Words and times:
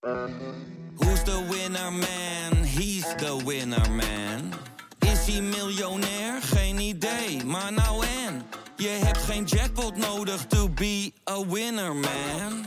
Who's 0.00 1.22
the 1.24 1.46
winner 1.50 1.92
man? 1.92 2.64
He's 2.64 3.14
the 3.16 3.42
winner 3.44 3.90
man. 3.90 4.52
Is 4.98 5.26
hij 5.26 5.40
miljonair? 5.40 6.42
Geen 6.42 6.78
idee, 6.78 7.44
maar 7.44 7.72
nou 7.72 8.04
en. 8.26 8.42
Je 8.76 8.88
hebt 8.88 9.18
geen 9.18 9.44
jackpot 9.44 9.96
nodig 9.96 10.46
to 10.46 10.68
be 10.68 11.12
a 11.30 11.46
winner 11.46 11.94
man. 11.94 12.66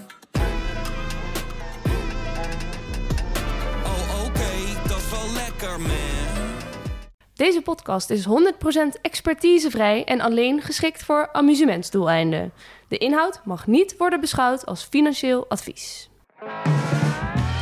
Oh 3.84 4.26
oké, 4.26 4.88
dat 4.88 4.98
is 4.98 5.10
wel 5.10 5.34
lekker 5.34 5.80
man. 5.82 6.58
Deze 7.34 7.62
podcast 7.62 8.10
is 8.10 8.26
100% 8.26 9.02
expertisevrij 9.02 10.04
en 10.04 10.22
alleen 10.22 10.62
geschikt 10.62 11.04
voor 11.04 11.30
amusementsdoeleinden. 11.32 12.54
De 12.88 12.98
inhoud 12.98 13.42
mag 13.46 13.68
niet 13.68 13.98
worden 13.98 14.20
beschouwd 14.20 14.66
als 14.66 14.84
financieel 14.84 15.46
advies. 15.50 16.10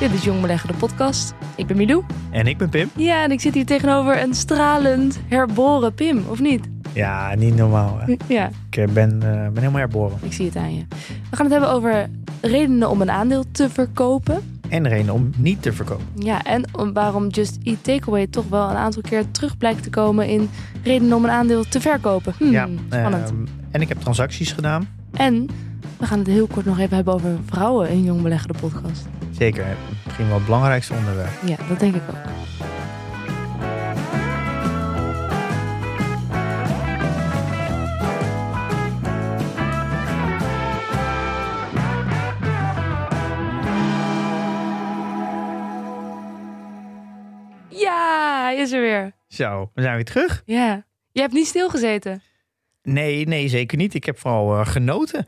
Dit 0.01 0.13
is 0.13 0.23
Jong 0.23 0.41
Beleggen, 0.41 0.67
de 0.67 0.73
podcast. 0.73 1.33
Ik 1.55 1.67
ben 1.67 1.77
Milou. 1.77 2.03
En 2.31 2.47
ik 2.47 2.57
ben 2.57 2.69
Pim. 2.69 2.89
Ja, 2.95 3.23
en 3.23 3.31
ik 3.31 3.39
zit 3.41 3.53
hier 3.53 3.65
tegenover 3.65 4.21
een 4.21 4.33
stralend 4.33 5.19
herboren 5.27 5.93
Pim, 5.93 6.23
of 6.27 6.39
niet? 6.39 6.69
Ja, 6.93 7.35
niet 7.35 7.55
normaal. 7.55 7.99
hè. 7.99 8.15
Ja, 8.27 8.49
Ik 8.69 8.77
eh, 8.77 8.87
ben, 8.93 9.11
eh, 9.13 9.29
ben 9.29 9.55
helemaal 9.57 9.79
herboren. 9.79 10.17
ik 10.21 10.33
zie 10.33 10.45
het 10.45 10.55
aan 10.55 10.75
je. 10.75 10.85
We 11.29 11.35
gaan 11.35 11.45
het 11.45 11.51
hebben 11.51 11.71
over 11.71 12.09
redenen 12.41 12.89
om 12.89 13.01
een 13.01 13.11
aandeel 13.11 13.43
te 13.51 13.69
verkopen. 13.69 14.59
En 14.69 14.87
reden 14.87 15.13
om 15.13 15.29
niet 15.37 15.61
te 15.61 15.73
verkopen. 15.73 16.05
Ja, 16.15 16.43
en 16.43 16.63
om- 16.77 16.93
waarom 16.93 17.27
Just 17.27 17.57
Eat 17.63 17.83
Takeaway 17.83 18.27
toch 18.27 18.47
wel 18.49 18.69
een 18.69 18.75
aantal 18.75 19.01
keer 19.01 19.31
terug 19.31 19.57
blijkt 19.57 19.83
te 19.83 19.89
komen 19.89 20.27
in 20.27 20.49
redenen 20.83 21.17
om 21.17 21.23
een 21.23 21.29
aandeel 21.29 21.63
te 21.63 21.81
verkopen. 21.81 22.33
Hmm, 22.37 22.51
ja, 22.51 22.67
spannend. 22.89 23.29
ehm, 23.29 23.45
en 23.71 23.81
ik 23.81 23.87
heb 23.87 23.99
transacties 23.99 24.51
gedaan. 24.51 24.87
En 25.11 25.47
we 25.97 26.05
gaan 26.05 26.19
het 26.19 26.27
heel 26.27 26.47
kort 26.47 26.65
nog 26.65 26.79
even 26.79 26.95
hebben 26.95 27.13
over 27.13 27.29
vrouwen 27.45 27.89
in 27.89 28.03
Jong 28.03 28.21
Beleggen, 28.21 28.53
de 28.53 28.59
podcast. 28.59 29.07
Zeker, 29.41 29.77
misschien 30.03 30.27
wel 30.27 30.35
het 30.35 30.45
belangrijkste 30.45 30.93
onderwerp. 30.93 31.31
Ja, 31.45 31.55
dat 31.67 31.79
denk 31.79 31.95
ik 31.95 32.01
ook. 32.09 32.15
Ja, 47.69 48.43
hij 48.43 48.57
is 48.57 48.71
er 48.71 48.81
weer. 48.81 49.11
Zo, 49.27 49.71
we 49.73 49.81
zijn 49.81 49.95
weer 49.95 50.05
terug. 50.05 50.41
Ja. 50.45 50.85
Je 51.11 51.21
hebt 51.21 51.33
niet 51.33 51.47
stilgezeten. 51.47 52.21
Nee, 52.83 53.27
nee, 53.27 53.47
zeker 53.47 53.77
niet. 53.77 53.93
Ik 53.93 54.05
heb 54.05 54.19
vooral 54.19 54.59
eh, 54.59 54.65
genoten. 54.65 55.25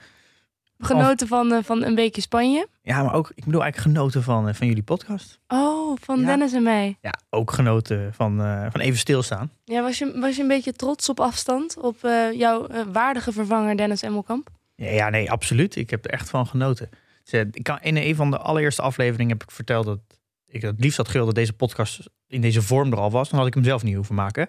Genoten 0.86 1.28
van, 1.28 1.52
eh, 1.54 1.64
van 1.64 1.84
een 1.84 1.96
weekje 1.96 2.22
Spanje. 2.22 2.68
Ja, 2.82 3.04
maar 3.04 3.14
ook, 3.14 3.32
ik 3.36 3.46
bedoel 3.46 3.62
eigenlijk 3.62 3.96
genoten 3.96 4.24
van, 4.24 4.48
eh, 4.48 4.54
van 4.54 4.68
jullie 4.68 4.84
podcast. 4.84 5.40
Oh, 5.48 5.98
van 6.02 6.20
Ja. 6.20 6.26
Dennis 6.26 6.54
en 6.54 6.64
mij. 6.64 6.98
Ja, 7.02 7.14
ook 7.30 7.52
genoten 7.52 8.14
van, 8.14 8.42
eh, 8.42 8.66
van 8.72 8.82
even 8.82 9.00
stilstaan. 9.00 9.52
Ja, 9.64 9.82
was 9.82 9.98
je, 9.98 10.20
was 10.20 10.36
je 10.36 10.42
een 10.42 10.48
beetje 10.48 10.74
trots 10.74 11.10
op 11.10 11.20
afstand 11.20 11.78
op 11.78 11.98
jouw 12.34 12.68
waardige 12.92 13.32
vervanger 13.32 13.78
Dennis 13.78 14.02
Emmelkamp? 14.02 14.50
Ja, 14.76 14.90
ja, 14.90 15.10
nee, 15.10 15.32
absoluut. 15.32 15.76
Ik 15.76 15.90
heb 15.90 16.06
er 16.06 16.12
echt 16.12 16.30
van 16.30 16.48
genoten. 16.48 16.90
Dus, 17.24 17.44
ik 17.52 17.64
kan, 17.64 17.80
in 17.82 17.98
een 17.98 18.16
van 18.16 18.32
de 18.32 18.38
allereerste 18.38 18.82
afleveringen 18.82 19.32
heb 19.34 19.44
ik 19.44 19.52
verteld 19.52 19.86
dat 19.86 20.00
ik 20.48 20.62
het 20.62 20.80
liefst 20.80 20.98
had 20.98 21.08
gewild 21.08 21.26
dat 21.26 21.36
deze 21.36 21.54
podcast 21.54 22.10
in 22.28 22.42
deze 22.42 22.62
vorm 22.62 22.92
er 22.92 22.98
al 23.00 23.12
was. 23.12 23.30
Dan 23.30 23.40
had 23.40 23.48
ik 23.48 23.54
hem 23.54 23.64
zelf 23.64 23.84
niet 23.84 23.96
hoeven 23.96 24.16
maken. 24.16 24.48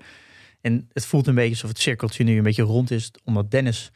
En 0.60 0.88
het 0.92 1.06
voelt 1.06 1.26
een 1.26 1.34
beetje 1.34 1.50
alsof 1.50 1.68
het 1.68 1.78
cirkeltje 1.78 2.24
nu 2.24 2.36
een 2.36 2.42
beetje 2.42 2.62
rond 2.62 2.90
is, 2.90 3.10
omdat 3.24 3.50
Dennis 3.50 3.90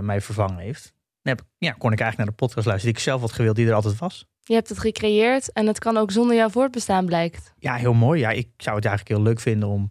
mij 0.00 0.20
vervangen 0.20 0.58
heeft. 0.58 0.92
Ja, 1.22 1.72
kon 1.78 1.92
ik 1.92 2.00
eigenlijk 2.00 2.16
naar 2.16 2.26
de 2.26 2.44
podcast 2.44 2.66
luisteren 2.66 2.94
die 2.94 3.02
ik 3.02 3.08
zelf 3.08 3.20
had 3.20 3.32
gewild, 3.32 3.56
die 3.56 3.66
er 3.66 3.74
altijd 3.74 3.98
was. 3.98 4.26
Je 4.42 4.54
hebt 4.54 4.68
het 4.68 4.78
gecreëerd 4.78 5.52
en 5.52 5.66
het 5.66 5.78
kan 5.78 5.96
ook 5.96 6.10
zonder 6.10 6.36
jouw 6.36 6.48
voortbestaan 6.48 7.06
blijkt. 7.06 7.52
Ja, 7.58 7.74
heel 7.74 7.94
mooi. 7.94 8.20
Ja, 8.20 8.30
ik 8.30 8.48
zou 8.56 8.76
het 8.76 8.84
eigenlijk 8.84 9.16
heel 9.16 9.26
leuk 9.26 9.40
vinden 9.40 9.68
om 9.68 9.88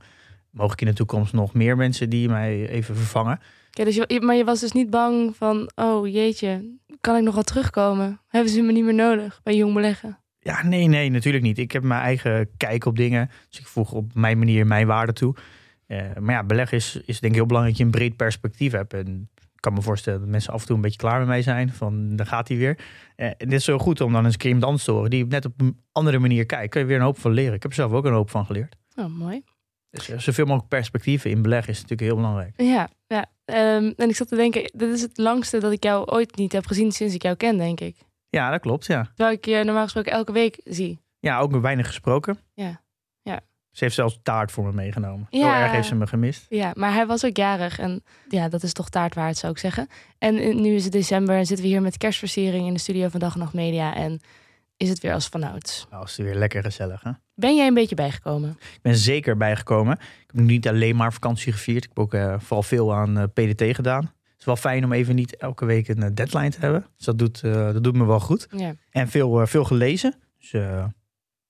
mogelijk 0.52 0.82
in 0.82 0.88
de 0.88 0.94
toekomst 0.94 1.34
nog 1.34 1.54
meer 1.54 1.78
mensen 1.78 2.10
die 2.10 2.30
mij 2.30 2.70
even 2.70 2.96
vervangen. 2.96 3.40
Ja, 3.72 3.84
dus 3.84 3.96
je, 3.96 4.22
maar 4.22 4.36
je 4.36 4.44
was 4.44 4.60
dus 4.60 4.72
niet 4.72 4.90
bang 4.90 5.36
van, 5.36 5.72
oh 5.76 6.08
jeetje, 6.08 6.78
kan 7.02 7.16
ik 7.16 7.24
nog 7.24 7.34
wel 7.34 7.44
terugkomen? 7.44 8.22
Hebben 8.28 8.52
ze 8.52 8.62
me 8.62 8.72
niet 8.72 8.84
meer 8.84 8.94
nodig 8.94 9.40
bij 9.44 9.56
Jong 9.56 9.74
Beleggen? 9.74 10.20
Ja, 10.40 10.64
nee, 10.64 10.88
nee, 10.88 11.10
natuurlijk 11.10 11.44
niet. 11.44 11.58
Ik 11.58 11.72
heb 11.72 11.84
mijn 11.84 12.02
eigen 12.02 12.50
kijk 12.58 12.86
op 12.86 12.96
dingen. 12.96 13.30
Dus 13.50 13.60
ik 13.60 13.68
voeg 13.68 13.92
op 13.92 14.14
mijn 14.14 14.38
manier 14.38 14.68
mijn 14.68 14.88
waarde 14.88 15.14
toe. 15.14 15.36
Eh, 15.86 16.02
maar 16.20 16.36
ja, 16.36 16.44
beleggen 16.44 16.78
is, 16.78 17.02
is 17.06 17.20
denk 17.20 17.34
ik 17.34 17.40
heel 17.40 17.46
belangrijk 17.46 17.78
dat 17.78 17.88
je 17.88 17.94
een 17.94 18.00
breed 18.00 18.16
perspectief 18.16 18.72
hebt. 18.72 18.94
En 18.94 19.30
ik 19.60 19.66
kan 19.66 19.74
me 19.74 19.82
voorstellen 19.82 20.20
dat 20.20 20.30
mensen 20.30 20.54
af 20.54 20.62
en 20.62 20.68
toe 20.68 20.76
een 20.76 20.82
beetje 20.82 20.98
klaar 20.98 21.20
met 21.20 21.28
mij 21.28 21.42
zijn. 21.42 21.74
Van, 21.74 22.16
daar 22.16 22.26
gaat 22.26 22.48
hij 22.48 22.58
weer. 22.58 22.80
Eh, 23.16 23.28
en 23.28 23.36
dit 23.38 23.54
is 23.54 23.64
zo 23.64 23.78
goed 23.78 24.02
om 24.02 24.14
dan 24.14 24.24
eens 24.24 24.34
een 24.34 24.40
keer 24.40 24.48
iemand 24.48 24.66
anders 24.66 24.84
te 24.84 24.92
horen... 24.92 25.10
die 25.10 25.26
net 25.26 25.46
op 25.46 25.62
een 25.62 25.80
andere 25.92 26.20
manier 26.20 26.46
kijkt. 26.46 26.72
Kun 26.72 26.82
je 26.82 26.88
weer 26.88 26.98
een 26.98 27.04
hoop 27.04 27.20
van 27.20 27.32
leren. 27.32 27.54
Ik 27.54 27.62
heb 27.62 27.72
er 27.72 27.78
zelf 27.78 27.92
ook 27.92 28.06
een 28.06 28.14
hoop 28.14 28.30
van 28.30 28.46
geleerd. 28.46 28.76
Oh, 28.96 29.06
mooi. 29.06 29.44
Dus 29.90 30.10
eh, 30.10 30.20
zoveel 30.20 30.46
mogelijk 30.46 30.70
perspectieven 30.70 31.30
in 31.30 31.42
beleggen 31.42 31.70
is 31.74 31.82
natuurlijk 31.82 32.10
heel 32.10 32.16
belangrijk. 32.16 32.54
Ja, 32.58 32.90
ja. 33.08 33.26
Ehm, 33.46 33.92
en 33.96 34.10
ik 34.10 34.16
zat 34.16 34.28
te 34.28 34.36
denken, 34.36 34.72
dit 34.74 34.94
is 34.94 35.02
het 35.02 35.18
langste 35.18 35.60
dat 35.60 35.72
ik 35.72 35.84
jou 35.84 36.06
ooit 36.06 36.36
niet 36.36 36.52
heb 36.52 36.66
gezien 36.66 36.92
sinds 36.92 37.14
ik 37.14 37.22
jou 37.22 37.36
ken, 37.36 37.58
denk 37.58 37.80
ik. 37.80 37.96
Ja, 38.30 38.52
dat 38.52 38.60
klopt, 38.60 38.86
ja. 38.86 39.04
Terwijl 39.16 39.36
ik 39.38 39.46
je 39.46 39.64
normaal 39.64 39.84
gesproken 39.84 40.12
elke 40.12 40.32
week 40.32 40.62
zie. 40.64 41.00
Ja, 41.20 41.40
ook 41.40 41.52
met 41.52 41.62
weinig 41.62 41.88
gesproken. 41.88 42.38
Ja. 42.54 42.82
Ze 43.72 43.84
heeft 43.84 43.96
zelfs 43.96 44.20
taart 44.24 44.52
voor 44.52 44.66
me 44.66 44.72
meegenomen. 44.72 45.28
Zo 45.32 45.38
Ja. 45.38 45.62
erg 45.62 45.72
heeft 45.72 45.88
ze 45.88 45.96
me 45.96 46.08
gemist. 46.08 46.46
Ja, 46.50 46.72
maar 46.76 46.94
hij 46.94 47.06
was 47.06 47.26
ook 47.26 47.38
jarig 47.38 47.80
en 47.80 48.04
ja, 48.30 48.50
dat 48.50 48.64
is 48.64 48.74
toch 48.74 48.90
taart 48.90 49.16
waard, 49.16 49.38
zou 49.38 49.52
ik 49.52 49.58
zeggen. 49.60 49.88
En 50.18 50.62
nu 50.62 50.76
is 50.76 50.84
het 50.84 50.94
december 50.94 51.36
en 51.36 51.46
zitten 51.46 51.66
we 51.66 51.72
hier 51.72 51.82
met 51.82 51.98
kerstversiering 51.98 52.68
in 52.68 52.74
de 52.74 52.80
studio 52.80 53.08
van 53.08 53.20
Dag 53.20 53.34
en 53.34 53.40
Nacht 53.40 53.54
Media 53.54 53.96
en 53.96 54.20
is 54.78 54.90
het 54.90 55.00
weer 55.00 55.14
als 55.14 55.28
vanouds. 55.28 55.88
Nou, 55.92 56.04
is 56.04 56.16
weer 56.18 56.36
lekker 56.36 56.64
gezellig, 56.64 57.04
hè? 57.04 57.12
Ben 57.36 57.56
jij 57.56 57.68
een 57.68 57.74
beetje 57.74 57.96
bijgekomen? 57.96 58.50
Ik 58.50 58.80
ben 58.82 58.96
zeker 58.96 59.38
bijgekomen. 59.38 59.94
Ik 60.00 60.30
heb 60.34 60.36
niet 60.42 60.68
alleen 60.68 60.96
maar 60.96 61.14
vakantie 61.14 61.52
gevierd. 61.52 61.84
Ik 61.84 61.90
heb 61.90 62.00
ook 62.00 62.14
eh, 62.14 62.36
vooral 62.38 62.64
veel 62.64 62.94
aan 62.96 63.18
eh, 63.18 63.24
PDT 63.34 63.76
gedaan. 63.76 64.02
Het 64.04 64.40
is 64.40 64.46
wel 64.46 64.56
fijn 64.56 64.84
om 64.84 64.92
even 64.94 65.16
niet 65.16 65.36
elke 65.38 65.66
week 65.66 65.88
een 65.88 66.04
eh, 66.04 66.10
deadline 66.14 66.50
te 66.50 66.60
hebben. 66.60 66.86
Dus 66.96 67.06
dat 67.06 67.18
doet, 67.18 67.42
dat 67.42 67.84
doet 67.84 67.96
me 67.96 68.06
wel 68.06 68.20
goed. 68.20 68.48
Ja. 68.56 68.74
En 68.90 69.08
veel, 69.08 69.48
veel 69.48 69.64
gelezen. 69.64 70.14
Dus, 70.40 70.52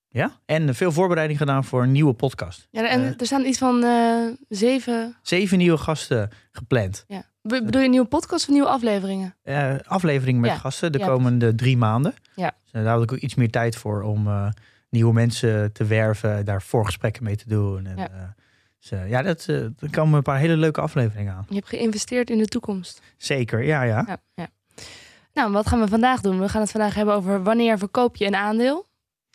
ja. 0.09 0.31
En 0.45 0.75
veel 0.75 0.91
voorbereiding 0.91 1.39
gedaan 1.39 1.63
voor 1.63 1.83
een 1.83 1.91
nieuwe 1.91 2.13
podcast. 2.13 2.67
ja 2.71 2.89
en 2.89 3.01
Eh. 3.01 3.19
er 3.19 3.25
staan 3.25 3.45
iets 3.45 3.57
van 3.57 3.83
eh, 3.83 4.25
zeven. 4.49 5.15
Zeven 5.21 5.57
nieuwe 5.57 5.77
gasten 5.77 6.29
gepland. 6.51 7.03
Ja. 7.07 7.23
Be- 7.41 7.63
bedoel 7.63 7.79
je 7.79 7.85
een 7.85 7.91
nieuwe 7.91 8.07
podcast 8.07 8.47
of 8.47 8.53
nieuwe 8.53 8.67
afleveringen? 8.69 9.35
Eh, 9.43 9.73
aflevering 9.85 10.39
met 10.39 10.49
Ja. 10.49 10.57
gasten 10.57 10.91
de 10.91 10.99
Ja, 10.99 11.05
komende 11.07 11.55
drie 11.55 11.77
maanden. 11.77 12.13
Ja. 12.35 12.51
Dus, 12.63 12.71
daar 12.83 12.93
had 12.93 13.03
ik 13.03 13.11
ook 13.11 13.17
iets 13.19 13.35
meer 13.35 13.49
tijd 13.51 13.75
voor 13.75 14.01
om 14.01 14.27
nieuwe 14.89 15.13
mensen 15.13 15.71
te 15.73 15.85
werven. 15.85 16.45
Daar 16.45 16.61
voorgesprekken 16.61 17.23
mee 17.23 17.35
te 17.35 17.47
doen. 17.47 17.85
En, 17.85 17.97
Ja. 17.97 18.35
dus, 18.79 18.89
ja, 19.07 19.21
dat, 19.21 19.45
er 19.45 19.73
komen 19.91 20.17
een 20.17 20.23
paar 20.23 20.37
hele 20.39 20.57
leuke 20.57 20.81
afleveringen 20.81 21.33
aan. 21.33 21.45
Je 21.49 21.55
hebt 21.55 21.67
geïnvesteerd 21.67 22.29
in 22.29 22.37
de 22.37 22.47
toekomst. 22.47 23.01
Zeker, 23.17 23.63
ja, 23.63 23.81
ja. 23.83 24.03
Ja, 24.07 24.17
ja. 24.33 24.47
Nou, 25.33 25.51
wat 25.51 25.67
gaan 25.67 25.79
we 25.79 25.87
vandaag 25.87 26.21
doen? 26.21 26.39
We 26.39 26.49
gaan 26.49 26.61
het 26.61 26.71
vandaag 26.71 26.93
hebben 26.95 27.13
over 27.15 27.43
wanneer 27.43 27.77
verkoop 27.77 28.15
je 28.15 28.25
een 28.25 28.35
aandeel. 28.35 28.87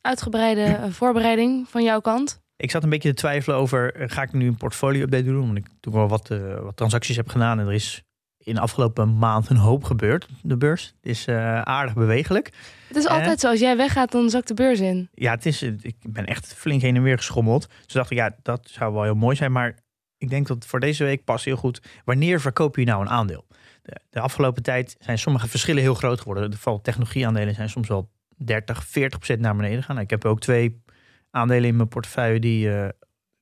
Uitgebreide 0.04 0.62
eh, 0.64 0.90
voorbereiding 0.90 1.68
van 1.68 1.82
jouw 1.82 2.00
kant. 2.00 2.42
Ik 2.56 2.70
zat 2.70 2.82
een 2.82 2.88
beetje 2.88 3.08
te 3.08 3.14
twijfelen 3.14 3.58
over, 3.58 3.94
eh, 3.94 4.08
ga 4.08 4.22
ik 4.22 4.32
nu 4.32 4.46
een 4.46 4.56
portfolio-update 4.56 5.24
doen? 5.24 5.42
Omdat 5.42 5.56
ik 5.56 5.66
toen 5.80 5.92
wel 5.92 6.08
wat, 6.08 6.30
eh, 6.30 6.58
wat 6.60 6.76
transacties 6.76 7.16
heb 7.16 7.28
gedaan. 7.28 7.60
En 7.60 7.66
er 7.66 7.72
is 7.72 8.02
in 8.38 8.54
de 8.54 8.60
afgelopen 8.60 9.18
maand 9.18 9.48
een 9.48 9.56
hoop 9.56 9.84
gebeurd. 9.84 10.28
De 10.42 10.56
beurs 10.56 10.94
Het 11.00 11.10
is 11.10 11.28
aardig 11.28 11.94
bewegelijk. 11.94 12.52
Het 12.88 12.96
is 12.96 13.06
altijd 13.06 13.40
zo, 13.40 13.48
als 13.48 13.60
jij 13.60 13.76
weggaat, 13.76 14.12
dan 14.12 14.30
zakt 14.30 14.48
de 14.48 14.54
beurs 14.54 14.80
in. 14.80 15.08
Ja, 15.12 15.30
het 15.30 15.46
is, 15.46 15.62
ik 15.62 15.96
ben 16.08 16.26
echt 16.26 16.54
flink 16.54 16.82
heen 16.82 16.96
en 16.96 17.02
weer 17.02 17.16
geschommeld. 17.16 17.68
Dus 17.84 17.94
dacht 17.94 18.10
ik, 18.10 18.16
ja, 18.16 18.36
dat 18.42 18.68
zou 18.70 18.92
wel 18.92 19.02
heel 19.02 19.14
mooi 19.14 19.36
zijn. 19.36 19.52
Maar 19.52 19.78
ik 20.18 20.30
denk 20.30 20.46
dat 20.46 20.66
voor 20.66 20.80
deze 20.80 21.04
week 21.04 21.24
past 21.24 21.44
heel 21.44 21.56
goed. 21.56 21.82
Wanneer 22.04 22.40
verkoop 22.40 22.76
je 22.76 22.84
nou 22.84 23.00
een 23.00 23.10
aandeel? 23.10 23.46
De, 23.82 24.00
de 24.10 24.20
afgelopen 24.20 24.62
tijd 24.62 24.96
zijn 24.98 25.18
sommige 25.18 25.48
verschillen 25.48 25.82
heel 25.82 25.94
groot 25.94 26.20
geworden. 26.20 26.56
Vooral 26.56 26.80
technologieaandelen 26.80 27.54
zijn 27.54 27.70
soms 27.70 27.88
wel 27.88 28.10
30, 28.44 28.84
40 28.86 29.18
procent 29.18 29.40
naar 29.40 29.56
beneden 29.56 29.82
gaan. 29.82 29.98
Ik 29.98 30.10
heb 30.10 30.24
ook 30.24 30.40
twee 30.40 30.82
aandelen 31.30 31.68
in 31.68 31.76
mijn 31.76 31.88
portefeuille 31.88 32.40
die 32.40 32.70
eh 32.70 32.88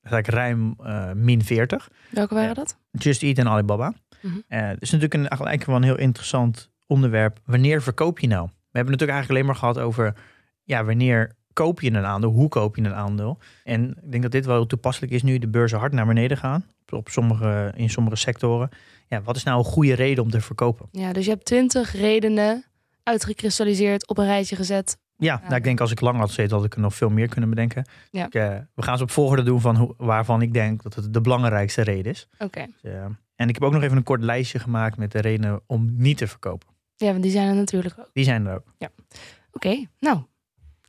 eigenlijk 0.03 0.35
ruim 0.35 0.75
eh, 0.79 1.13
min 1.13 1.45
40. 1.45 1.91
Welke 2.11 2.35
waren 2.35 2.55
dat? 2.55 2.79
Just 2.91 3.23
Eat 3.23 3.39
en 3.39 3.49
Alibaba. 3.49 3.95
Mhm. 4.21 4.39
Eh, 4.49 4.61
het 4.61 4.83
is 4.83 4.91
natuurlijk 4.91 5.15
een, 5.15 5.29
eigenlijk 5.29 5.65
wel 5.65 5.77
een 5.77 5.83
heel 5.83 5.99
interessant 5.99 6.71
onderwerp. 6.87 7.41
Wanneer 7.45 7.83
verkoop 7.83 8.19
je 8.19 8.27
nou? 8.27 8.47
We 8.47 8.79
hebben 8.79 8.93
natuurlijk 8.93 9.19
eigenlijk 9.19 9.31
alleen 9.31 9.47
maar 9.47 9.61
gehad 9.61 9.79
over... 9.79 10.15
ja, 10.63 10.85
wanneer 10.85 11.37
koop 11.53 11.81
je 11.81 11.91
een 11.91 12.05
aandeel? 12.05 12.31
Hoe 12.31 12.49
koop 12.49 12.77
je 12.77 12.83
een 12.83 12.95
aandeel? 12.95 13.39
En 13.65 13.91
ik 13.91 14.11
denk 14.11 14.23
dat 14.23 14.33
dit 14.33 14.47
wel 14.47 14.67
toepasselijk 14.67 15.13
is 15.13 15.23
nu 15.23 15.39
de 15.39 15.49
beurzen 15.49 15.79
hard 15.79 15.93
naar 15.93 16.07
beneden 16.07 16.37
gaan. 16.37 16.65
Op 16.89 17.09
sommige, 17.09 17.73
in 17.77 17.91
sommige 17.91 18.17
sectoren. 18.17 18.69
Ja, 19.07 19.23
wat 19.23 19.37
is 19.37 19.43
nou 19.43 19.59
een 19.59 19.65
goede 19.65 19.95
reden 19.95 20.25
om 20.25 20.31
te 20.31 20.41
verkopen? 20.41 20.89
Ja, 20.91 21.13
dus 21.13 21.25
je 21.25 21.31
hebt 21.31 21.45
twintig 21.45 21.93
redenen 21.93 22.65
uitgekristalliseerd, 23.03 24.09
op 24.09 24.19
een 24.19 24.25
rijtje 24.25 24.57
gezet. 24.57 24.99
Ja, 25.17 25.41
nou, 25.43 25.55
ik 25.55 25.65
denk 25.65 25.81
als 25.81 25.91
ik 25.91 26.01
lang 26.01 26.19
had 26.19 26.29
gezeten 26.29 26.57
had 26.57 26.65
ik 26.65 26.75
er 26.75 26.81
nog 26.81 26.95
veel 26.95 27.11
meer 27.11 27.29
kunnen 27.29 27.51
bedenken. 27.51 27.87
Ja. 28.11 28.27
Ik, 28.27 28.35
eh, 28.35 28.57
we 28.75 28.83
gaan 28.83 28.97
ze 28.97 29.03
op 29.03 29.11
volgorde 29.11 29.43
doen 29.43 29.61
van 29.61 29.77
hoe, 29.77 29.95
waarvan 29.97 30.43
ik 30.43 30.53
denk 30.53 30.83
dat 30.83 30.95
het 30.95 31.15
de 31.15 31.21
belangrijkste 31.21 31.83
reden 31.83 32.13
is. 32.13 32.29
Oké. 32.39 32.67
Dus, 32.83 32.93
eh, 32.93 33.05
en 33.35 33.49
ik 33.49 33.55
heb 33.55 33.63
ook 33.63 33.73
nog 33.73 33.83
even 33.83 33.97
een 33.97 34.03
kort 34.03 34.23
lijstje 34.23 34.59
gemaakt 34.59 34.97
met 34.97 35.13
de 35.13 35.21
redenen 35.21 35.61
om 35.67 35.95
niet 35.97 36.19
te 36.19 36.27
verkopen. 36.27 36.69
Ja, 36.97 37.11
want 37.11 37.23
die 37.23 37.33
zijn 37.33 37.49
er 37.49 37.55
natuurlijk 37.55 37.95
ook. 37.99 38.11
Die 38.13 38.25
zijn 38.25 38.47
er 38.47 38.55
ook. 38.55 38.91
Oké, 39.53 39.87
nou, 39.99 40.23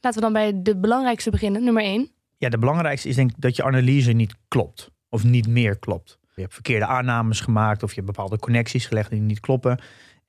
Laten 0.03 0.21
we 0.21 0.25
dan 0.25 0.33
bij 0.33 0.61
de 0.61 0.77
belangrijkste 0.77 1.29
beginnen, 1.29 1.63
nummer 1.63 1.83
één. 1.83 2.11
Ja, 2.37 2.49
de 2.49 2.57
belangrijkste 2.57 3.09
is 3.09 3.15
denk 3.15 3.29
ik 3.29 3.41
dat 3.41 3.55
je 3.55 3.63
analyse 3.63 4.11
niet 4.11 4.35
klopt. 4.47 4.91
Of 5.09 5.23
niet 5.23 5.47
meer 5.47 5.79
klopt. 5.79 6.19
Je 6.35 6.41
hebt 6.41 6.53
verkeerde 6.53 6.85
aannames 6.85 7.39
gemaakt 7.39 7.83
of 7.83 7.89
je 7.89 7.95
hebt 7.95 8.07
bepaalde 8.07 8.39
connecties 8.39 8.85
gelegd 8.85 9.09
die 9.09 9.21
niet 9.21 9.39
kloppen. 9.39 9.79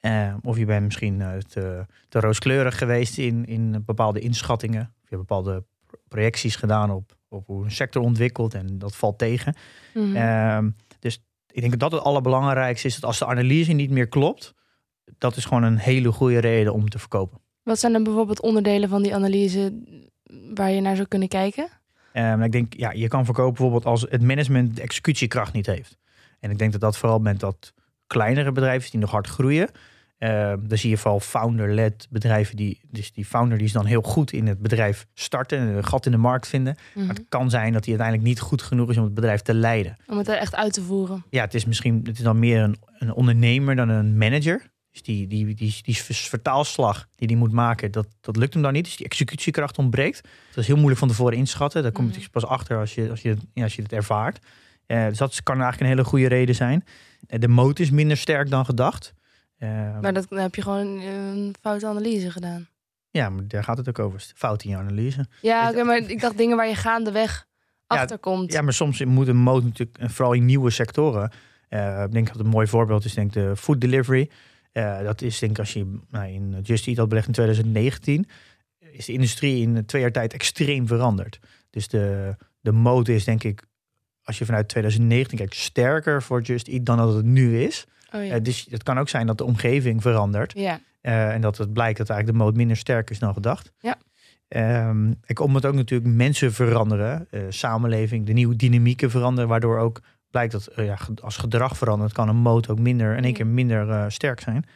Uh, 0.06 0.35
of 0.43 0.59
je 0.59 0.65
bent 0.65 0.85
misschien 0.85 1.21
uh, 1.21 1.33
te, 1.37 1.87
te, 2.09 2.21
rooskleurig 2.21 2.79
geweest 2.79 3.19
in, 3.19 3.47
in 3.47 3.83
bepaalde 3.85 4.21
inschattingen. 4.21 4.81
Of 4.81 5.09
je 5.09 5.17
hebt 5.17 5.29
bepaalde 5.29 5.65
projecties 6.09 6.56
gedaan 6.56 6.91
op, 6.91 7.17
op 7.29 7.47
hoe 7.47 7.65
een 7.65 7.71
sector 7.71 8.03
ontwikkelt 8.03 8.55
en 8.55 8.79
dat 8.79 8.97
valt 8.97 9.19
tegen. 9.19 9.55
Mm 9.95 10.03
-hmm. 10.03 10.17
uh, 10.17 10.73
dus 10.99 11.23
ik 11.51 11.61
denk 11.61 11.79
dat 11.79 11.93
het 11.93 12.03
allerbelangrijkste 12.03 12.87
is. 12.87 12.95
Dat 12.95 13.05
als 13.05 13.19
de 13.19 13.27
analyse 13.27 13.73
niet 13.73 13.91
meer 13.91 14.09
klopt, 14.09 14.55
dat 15.19 15.37
is 15.37 15.45
gewoon 15.45 15.62
een 15.62 15.79
hele 15.79 16.12
goede 16.12 16.39
reden 16.39 16.73
om 16.73 16.89
te 16.89 16.99
verkopen. 16.99 17.41
Wat 17.62 17.79
zijn 17.79 17.93
dan 17.93 18.05
bijvoorbeeld 18.05 18.41
onderdelen 18.41 18.89
van 18.89 19.03
die 19.03 19.15
analyse 19.15 19.83
waar 20.55 20.71
je 20.71 20.81
naar 20.81 20.97
zou 20.97 21.09
kunnen 21.09 21.29
kijken? 21.29 21.69
Um, 22.12 22.43
ik 22.43 22.53
denk, 22.53 22.75
ja, 22.77 22.93
je 22.93 23.09
kan 23.09 23.25
verkopen 23.25 23.53
bijvoorbeeld 23.53 23.85
als 23.85 24.07
het 24.09 24.23
management 24.23 24.77
de 24.77 24.83
executiekracht 24.83 25.53
niet 25.53 25.67
heeft. 25.67 25.99
En 26.41 26.50
ik 26.50 26.59
denk 26.59 26.73
dat 26.73 26.81
dat 26.81 26.99
vooral 26.99 27.19
met 27.19 27.41
dat 27.41 27.73
kleinere 28.07 28.53
bedrijven 28.53 28.91
die 28.91 29.00
nog 29.00 29.11
hard 29.11 29.27
groeien. 29.27 29.71
Uh, 30.19 30.52
dan 30.61 30.78
zie 30.78 30.90
je 30.90 30.96
vooral 30.96 31.20
founder-led 31.20 32.06
bedrijven 32.11 32.56
die, 32.56 32.81
dus 32.90 33.12
die 33.12 33.25
founder 33.25 33.58
die 33.58 33.66
is 33.66 33.72
dan 33.72 33.87
heel 33.87 34.02
goed 34.02 34.32
in 34.32 34.46
het 34.46 34.58
bedrijf 34.58 35.06
starten 35.14 35.58
en 35.58 35.66
een 35.66 35.84
gat 35.84 36.06
in 36.06 36.12
de 36.12 36.19
markt 36.19 36.46
vinden. 36.49 36.76
Mhm. 36.94 37.06
Maar 37.06 37.14
het 37.14 37.25
kan 37.28 37.50
zijn 37.50 37.72
dat 37.72 37.84
hij 37.84 37.94
uiteindelijk 37.94 38.28
niet 38.28 38.40
goed 38.40 38.62
genoeg 38.62 38.90
is 38.90 38.96
om 38.96 39.05
het 39.05 39.14
bedrijf 39.14 39.40
te 39.43 39.55
leiden. 39.55 39.96
Om 40.06 40.19
het 40.19 40.28
er 40.28 40.37
echt 40.37 40.55
uit 40.55 40.72
te 40.72 40.82
voeren. 40.82 41.25
Ja, 41.31 41.40
het 41.44 41.55
is 41.55 41.64
misschien 41.64 42.00
het 42.05 42.16
is 42.19 42.25
dan 42.25 42.38
meer 42.38 42.62
een, 42.62 42.76
een 42.99 43.12
ondernemer 43.12 43.76
dan 43.76 43.88
een 43.88 44.19
manager. 44.19 44.72
Dus 44.90 45.02
die, 45.02 45.26
die, 45.26 45.55
die, 45.55 45.76
die 45.82 45.96
vertaalslag 46.44 47.08
die 47.16 47.28
hij 47.28 47.37
moet 47.37 47.52
maken, 47.52 47.90
dat, 47.93 48.06
dat 48.20 48.37
lukt 48.37 48.55
hem 48.55 48.62
dan 48.62 48.72
niet. 48.72 48.84
Dus 48.84 48.96
die 48.96 49.06
executiekracht 49.06 49.78
ontbreekt. 49.78 50.20
Dat 50.49 50.56
is 50.58 50.66
heel 50.66 50.76
moeilijk 50.76 50.99
van 50.99 51.08
tevoren 51.08 51.37
inschatten. 51.37 51.82
Daar 51.82 51.93
kom 51.93 52.05
je 52.11 52.19
Mhm. 52.19 52.31
pas 52.31 52.46
achter 52.46 52.78
als 52.78 52.94
je, 52.94 53.11
als 53.11 53.22
je, 53.22 53.37
ja, 53.55 53.62
als 53.62 53.75
je 53.76 53.82
het 53.82 53.93
ervaart. 53.93 54.38
Eh, 54.87 55.06
dus 55.06 55.19
dat 55.19 55.43
kan 55.43 55.55
eigenlijk 55.55 55.82
een 55.82 55.96
hele 55.96 56.08
goede 56.08 56.28
reden 56.28 56.55
zijn. 56.55 56.84
Eh, 57.26 57.40
de 57.40 57.49
moot 57.49 57.78
is 57.78 57.90
minder 57.90 58.16
sterk 58.16 58.50
dan 58.50 58.64
gedacht. 58.64 59.14
Eh, 59.64 60.00
Maar 60.00 60.12
dat, 60.12 60.26
dan 60.28 60.38
heb 60.38 60.55
je 60.55 60.62
gewoon 60.62 61.00
een 61.00 61.55
foute 61.61 61.87
analyse 61.87 62.31
gedaan. 62.31 62.69
Ja, 63.11 63.31
maar 63.31 63.49
daar 63.49 63.64
gaat 63.64 63.76
het 63.76 63.88
ook 63.88 63.99
over. 63.99 64.32
Fout 64.34 64.64
in 64.64 64.70
je 64.70 64.76
analyse. 64.76 65.26
Ja, 65.40 65.70
oké, 65.70 65.82
maar 65.82 65.96
ik 65.96 66.20
dacht 66.20 66.37
dingen 66.37 66.56
waar 66.56 66.69
je 66.69 66.75
gaandeweg 66.75 67.46
Ja, 67.88 68.00
achter 68.00 68.19
komt. 68.19 68.52
Ja, 68.52 68.62
maar 68.62 68.72
soms 68.72 69.05
moet 69.05 69.28
een 69.28 69.37
moot 69.37 69.64
natuurlijk, 69.64 69.99
en 69.99 70.11
vooral 70.11 70.32
in 70.34 70.44
nieuwe 70.44 70.70
sectoren. 70.70 71.31
eh, 71.69 72.02
ik 72.06 72.12
denk 72.12 72.26
dat 72.28 72.38
een 72.38 72.46
mooi 72.46 72.66
voorbeeld 72.66 73.05
is, 73.05 73.14
denk 73.14 73.32
de 73.32 73.56
food 73.56 73.81
delivery. 73.81 74.31
Eh, 74.72 75.02
dat 75.02 75.22
is 75.22 75.38
denk 75.38 75.52
ik 75.52 75.58
als 75.58 75.72
je 75.72 75.99
nou, 76.11 76.28
in 76.32 76.61
Just 76.62 76.87
Eat 76.87 76.96
had 76.96 77.08
belegd 77.08 77.26
in 77.26 77.32
2019, 77.32 78.26
is 78.93 79.05
de 79.06 79.12
industrie 79.12 79.62
in 79.62 79.87
twee 79.87 80.02
jaar 80.02 80.12
tijd 80.12 80.32
extreem 80.32 80.87
veranderd. 80.87 81.38
Dus 81.70 81.88
de, 81.88 82.37
de 82.61 82.72
moot 82.72 83.08
is 83.08 83.25
denk 83.25 83.44
ik, 83.44 83.62
als 84.22 84.38
je 84.38 84.44
vanuit 84.44 84.69
2019 84.69 85.38
kijkt, 85.38 85.55
sterker 85.55 86.22
voor 86.22 86.40
Just 86.43 86.69
Eat 86.69 86.87
dan 86.87 86.96
dat 86.96 87.14
het 87.14 87.25
nu 87.25 87.61
is. 87.62 87.87
Oh, 88.14 88.25
ja. 88.25 88.34
Eh, 88.34 88.43
dus 88.43 88.66
het 88.70 88.82
kan 88.82 88.99
ook 88.99 89.08
zijn 89.08 89.26
dat 89.26 89.38
de 89.38 89.44
omgeving 89.44 90.02
verandert. 90.02 90.52
ja. 90.58 90.81
Eh, 91.00 91.32
en 91.32 91.40
dat 91.40 91.58
het 91.58 91.72
blijkt 91.72 91.99
dat 91.99 92.11
eigenlijk 92.11 92.38
de 92.38 92.44
moot 92.44 92.56
minder 92.56 92.76
sterk 92.76 93.11
is 93.11 93.19
dan 93.19 93.32
gedacht. 93.32 93.72
Ja. 93.78 93.96
Ehm, 94.49 95.12
ik 95.26 95.40
omdat 95.40 95.66
ook 95.66 95.75
natuurlijk 95.75 96.14
mensen 96.14 96.52
veranderen, 96.52 97.26
eh, 97.31 97.40
samenleving, 97.49 98.26
de 98.26 98.32
nieuwe 98.32 98.56
dynamieken 98.56 99.11
veranderen, 99.11 99.49
waardoor 99.49 99.78
ook 99.78 100.00
blijkt 100.31 100.52
dat 100.52 100.70
ja, 100.76 100.99
als 101.22 101.37
gedrag 101.37 101.76
verandert, 101.76 102.12
kan 102.12 102.28
een 102.28 102.37
moot 102.37 102.69
ook 102.69 102.78
minder 102.78 103.16
in 103.16 103.25
één 103.25 103.32
keer 103.32 103.46
minder 103.46 104.12
sterk 104.12 104.40
zijn. 104.40 104.66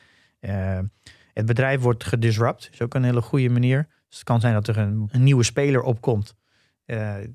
Het 1.33 1.47
bedrijf 1.47 1.81
wordt 1.81 2.05
gedisrupt, 2.05 2.69
is 2.73 2.83
ook 2.83 2.95
een 2.95 3.05
hele 3.05 3.23
goede 3.23 3.49
manier. 3.49 3.87
Dus 4.09 4.19
het 4.19 4.27
kan 4.27 4.41
zijn 4.41 4.55
dat 4.55 4.69
er 4.69 4.79
een, 4.79 5.09
een 5.11 5.23
nieuwe 5.23 5.45
speler 5.45 5.83
opkomt 5.83 6.35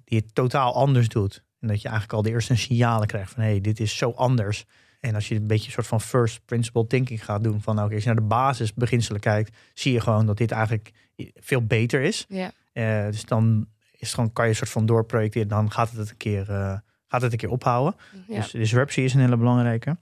die 0.04 0.18
het 0.18 0.36
totaal 0.36 0.76
anders 0.76 1.08
doet. 1.08 1.44
En 1.60 1.68
dat 1.68 1.82
je 1.82 1.88
eigenlijk 1.88 2.18
al 2.18 2.22
de 2.22 2.30
eerste 2.30 2.56
signalen 2.56 3.08
krijgt 3.08 3.32
van 3.32 3.44
hé, 3.44 3.50
hey, 3.50 3.62
dit 3.62 3.80
is 3.80 3.98
zo 3.98 4.12
anders. 4.12 4.66
En 5.04 5.16
als 5.16 5.28
je 5.28 5.36
een 5.36 5.48
beetje 5.48 5.66
een 5.66 5.72
soort 5.72 5.88
van 5.88 6.02
first 6.02 6.46
principle 6.46 6.88
thinking 6.88 7.26
gaat 7.26 7.44
doen, 7.44 7.62
van 7.62 7.76
nou, 7.76 7.86
oké, 7.86 7.96
als 7.96 8.04
je 8.04 8.10
naar 8.10 8.22
de 8.22 8.28
basisbeginselen 8.28 9.20
kijkt, 9.20 9.58
zie 9.74 9.94
je 9.94 10.00
gewoon 10.00 10.26
dat 10.26 10.38
dit 10.38 10.52
eigenlijk 10.52 10.92
veel 11.36 11.66
beter 11.66 12.02
is. 12.02 12.26
ja. 12.28 12.52
Eh, 12.74 13.06
dus 13.06 13.26
dan 13.26 13.68
is 13.92 14.00
het 14.00 14.10
gewoon, 14.10 14.34
kan 14.34 14.44
je 14.44 14.50
een 14.50 14.58
soort 14.58 14.70
van 14.70 14.86
doorprojecteren, 14.86 15.48
dan 15.48 15.72
gaat 15.72 15.92
het 15.92 16.10
een 16.10 16.18
keer, 16.18 16.50
eh, 16.50 16.78
gaat 17.08 17.22
het 17.22 17.32
een 17.32 17.38
keer 17.38 17.50
ophouden. 17.50 17.96
ja. 18.28 18.36
Dus 18.36 18.52
disruptie 18.52 19.04
is 19.04 19.14
een 19.14 19.20
hele 19.20 19.38
belangrijke. 19.38 19.98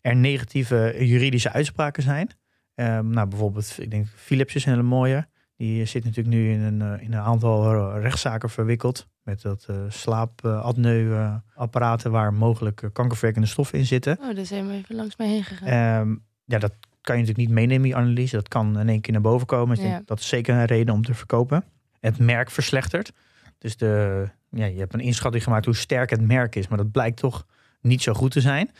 Er 0.00 0.16
negatieve 0.16 0.96
juridische 0.98 1.52
uitspraken 1.52 2.02
zijn. 2.02 2.30
Ehm, 2.74 3.10
nou, 3.10 3.28
bijvoorbeeld, 3.28 3.76
ik 3.78 3.90
denk 3.90 4.06
Philips 4.14 4.54
is 4.54 4.64
een 4.64 4.70
hele 4.70 4.82
mooie. 4.82 5.28
Die 5.56 5.84
zit 5.84 6.04
natuurlijk 6.04 6.36
nu 6.36 6.52
in 6.52 6.60
een, 6.60 6.82
eh, 6.82 7.02
in 7.02 7.12
een 7.12 7.20
aantal 7.20 7.98
rechtszaken 7.98 8.50
verwikkeld. 8.50 9.06
Met 9.26 9.42
dat 9.42 9.66
uh, 9.70 9.76
slaapapneu-apparaten 9.88 12.10
waar 12.10 12.34
mogelijk 12.34 12.82
eh, 12.82 12.90
kankerverwekkende 12.92 13.48
stoffen 13.48 13.78
in 13.78 13.86
zitten. 13.86 14.18
Oh, 14.20 14.34
daar 14.36 14.46
zijn 14.46 14.66
we 14.68 14.74
even 14.74 14.94
langs 14.96 15.16
mij 15.16 15.28
heen 15.28 15.44
gegaan. 15.44 15.68
Ehm, 15.68 16.14
ja, 16.44 16.58
dat 16.58 16.72
kan 17.00 17.14
je 17.16 17.20
natuurlijk 17.22 17.48
niet 17.48 17.56
meenemen 17.58 17.88
in 17.90 17.96
je 17.96 18.02
analyse. 18.02 18.36
Dat 18.36 18.48
kan 18.48 18.78
in 18.78 18.88
één 18.88 19.00
keer 19.00 19.12
naar 19.12 19.22
boven 19.22 19.46
komen. 19.46 19.68
Dus 19.68 19.78
ik 19.84 19.90
Ja. 19.90 19.94
denk, 19.96 20.06
dat 20.08 20.18
is 20.20 20.28
zeker 20.28 20.54
een 20.54 20.64
reden 20.64 20.94
om 20.94 21.02
te 21.04 21.14
verkopen. 21.14 21.64
Het 22.00 22.18
merk 22.18 22.50
verslechtert. 22.50 23.12
Dus 23.58 23.76
de, 23.76 24.24
ja, 24.50 24.64
je 24.66 24.78
hebt 24.78 24.94
een 24.94 25.00
inschatting 25.00 25.44
gemaakt 25.44 25.64
hoe 25.64 25.74
sterk 25.74 26.10
het 26.10 26.20
merk 26.26 26.56
is. 26.56 26.68
Maar 26.68 26.78
dat 26.78 26.90
blijkt 26.90 27.16
toch 27.16 27.46
niet 27.80 28.02
zo 28.02 28.12
goed 28.12 28.30
te 28.30 28.40
zijn. 28.40 28.70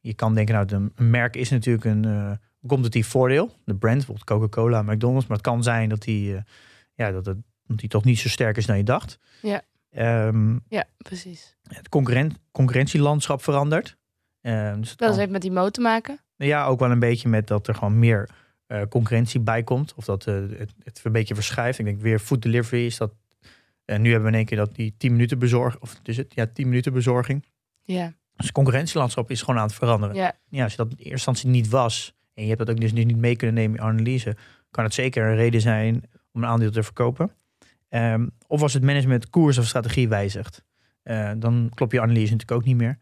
Je 0.00 0.14
kan 0.14 0.34
denken, 0.34 0.54
nou, 0.54 0.90
een 0.96 1.10
merk 1.10 1.36
is 1.36 1.50
natuurlijk 1.50 1.84
een 1.84 2.04
eh, 2.04 2.30
competitief 2.66 3.08
voordeel. 3.08 3.56
De 3.64 3.74
brand, 3.74 3.96
bijvoorbeeld 3.96 4.26
Coca-Cola, 4.26 4.82
McDonald's. 4.82 5.26
Maar 5.26 5.36
het 5.36 5.46
kan 5.46 5.62
zijn 5.62 5.88
dat 5.88 6.02
die, 6.02 6.36
ja, 6.94 7.10
dat, 7.10 7.26
het, 7.26 7.36
dat 7.66 7.78
die 7.78 7.88
toch 7.88 8.04
niet 8.04 8.18
zo 8.18 8.28
sterk 8.28 8.56
is 8.56 8.66
dan 8.66 8.76
je 8.76 8.84
dacht. 8.84 9.18
Ja. 9.42 9.62
Ehm, 9.94 10.58
ja, 10.68 10.84
precies. 10.96 11.56
het 11.62 11.88
concurrent, 11.88 12.34
concurrentielandschap 12.52 13.42
verandert. 13.42 13.96
Ehm, 14.40 14.80
dus 14.80 14.96
Dat 14.96 15.08
kan- 15.08 15.18
heeft 15.18 15.30
met 15.30 15.42
die 15.42 15.50
moot 15.52 15.74
te 15.74 15.80
maken. 15.80 16.18
ja, 16.36 16.64
ook 16.66 16.78
wel 16.80 16.90
een 16.90 16.98
beetje 16.98 17.28
met 17.28 17.46
dat 17.46 17.66
er 17.68 17.74
gewoon 17.74 17.98
meer 17.98 18.28
eh, 18.66 18.82
concurrentie 18.88 19.40
bij 19.40 19.62
komt. 19.62 19.94
Of 19.94 20.04
dat 20.04 20.26
eh, 20.26 20.34
het, 20.34 20.72
het 20.82 21.00
een 21.04 21.12
beetje 21.12 21.34
verschuift. 21.34 21.78
Ik 21.78 21.84
denk 21.84 22.00
weer 22.00 22.18
food 22.18 22.42
delivery 22.42 22.86
is 22.86 22.96
dat. 22.96 23.14
En 23.84 24.02
nu 24.02 24.08
hebben 24.10 24.24
we 24.26 24.32
in 24.32 24.38
één 24.38 24.46
keer 24.48 24.58
dat 24.58 24.74
die 24.74 24.94
10 24.98 25.12
minuten 25.12 25.38
bezorging. 25.38 25.82
Of 25.82 26.00
is 26.02 26.16
het? 26.16 26.34
Ja, 26.34 26.46
10 26.46 26.68
minuten 26.68 26.92
bezorging. 26.92 27.44
Ja, 27.82 28.06
Dus 28.36 28.46
het 28.46 28.52
concurrentielandschap 28.52 29.30
is 29.30 29.40
gewoon 29.42 29.60
aan 29.60 29.66
het 29.66 29.74
veranderen. 29.74 30.16
ja. 30.16 30.32
Ja, 30.48 30.62
als 30.62 30.70
je 30.72 30.76
dat 30.78 30.86
in 30.90 30.96
eerste 30.96 31.10
instantie 31.12 31.48
niet 31.48 31.68
was. 31.68 32.14
En 32.34 32.42
je 32.42 32.48
hebt 32.48 32.60
dat 32.66 32.70
ook 32.70 32.80
dus 32.80 32.92
niet 32.92 33.16
mee 33.16 33.36
kunnen 33.36 33.56
nemen 33.56 33.76
in 33.78 33.84
je 33.84 33.90
analyse. 33.90 34.36
Kan 34.70 34.84
het 34.84 34.94
zeker 34.94 35.24
een 35.28 35.36
reden 35.36 35.60
zijn 35.60 36.02
om 36.32 36.42
een 36.42 36.48
aandeel 36.48 36.70
te 36.70 36.82
verkopen. 36.82 37.30
Ehm, 37.94 38.26
of 38.46 38.62
als 38.62 38.72
het 38.72 38.82
management 38.82 39.30
koers 39.30 39.58
of 39.58 39.66
strategie 39.66 40.08
wijzigt. 40.08 40.64
eh, 41.02 41.30
dan 41.36 41.70
klopt 41.74 41.92
je 41.92 42.00
analyse 42.00 42.32
natuurlijk 42.32 42.60
ook 42.60 42.64
niet 42.64 42.76
meer. 42.76 42.98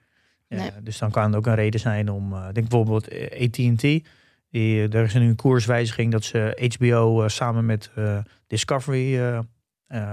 Eh, 0.48 0.58
Nee. 0.58 0.70
Dus 0.82 0.98
dan 0.98 1.10
kan 1.10 1.24
het 1.24 1.34
ook 1.36 1.46
een 1.46 1.54
reden 1.54 1.80
zijn 1.80 2.10
om, 2.10 2.32
eh, 2.32 2.42
denk 2.52 2.68
bijvoorbeeld 2.68 3.08
AT&T. 3.40 3.82
Er 4.94 5.04
is 5.04 5.14
nu 5.14 5.28
een 5.28 5.36
koerswijziging 5.36 6.12
dat 6.12 6.24
ze 6.24 6.68
HBO 6.78 7.28
samen 7.28 7.66
met 7.66 7.90
Discovery 8.46 9.18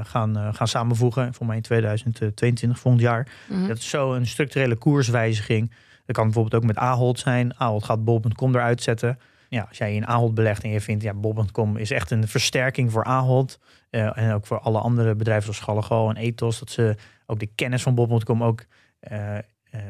gaan, 0.03 0.53
gaan 0.53 0.67
samenvoegen. 0.67 1.33
Voor 1.33 1.45
mij 1.45 1.55
in 1.55 1.62
2022, 1.62 2.79
volgend 2.79 3.03
jaar. 3.03 3.27
Mhm. 3.50 3.67
Dat 3.67 3.77
is 3.77 3.89
zo 3.89 4.13
een 4.13 4.27
structurele 4.27 4.75
koerswijziging. 4.75 5.71
Dat 6.05 6.15
kan 6.15 6.24
bijvoorbeeld 6.25 6.55
ook 6.63 6.67
met 6.67 6.77
Ahold 6.77 7.19
zijn. 7.19 7.59
Ahold 7.59 7.83
gaat 7.83 8.03
bol.com 8.03 8.55
eruit 8.55 8.81
zetten. 8.83 9.19
Ja, 9.49 9.65
als 9.69 9.77
jij 9.77 9.95
in 9.95 10.07
Ahold 10.07 10.33
belegt 10.33 10.63
en 10.63 10.69
je 10.69 10.81
vindt, 10.81 11.03
ja, 11.03 11.13
bol.com 11.13 11.77
is 11.77 11.91
echt 11.91 12.11
een 12.11 12.27
versterking 12.27 12.91
voor 12.91 13.03
Ahold. 13.03 13.59
eh, 13.89 14.17
en 14.17 14.33
ook 14.33 14.45
voor 14.45 14.59
alle 14.59 14.79
andere 14.79 15.15
bedrijven 15.15 15.43
zoals 15.43 15.59
Gallego 15.59 16.09
en 16.09 16.15
Ethos. 16.15 16.59
Dat 16.59 16.69
ze 16.69 16.95
ook 17.25 17.39
de 17.39 17.49
kennis 17.55 17.81
van 17.81 17.95
bol.com 17.95 18.43
ook... 18.43 18.65
eh, 18.99 19.37
eh, 19.37 19.43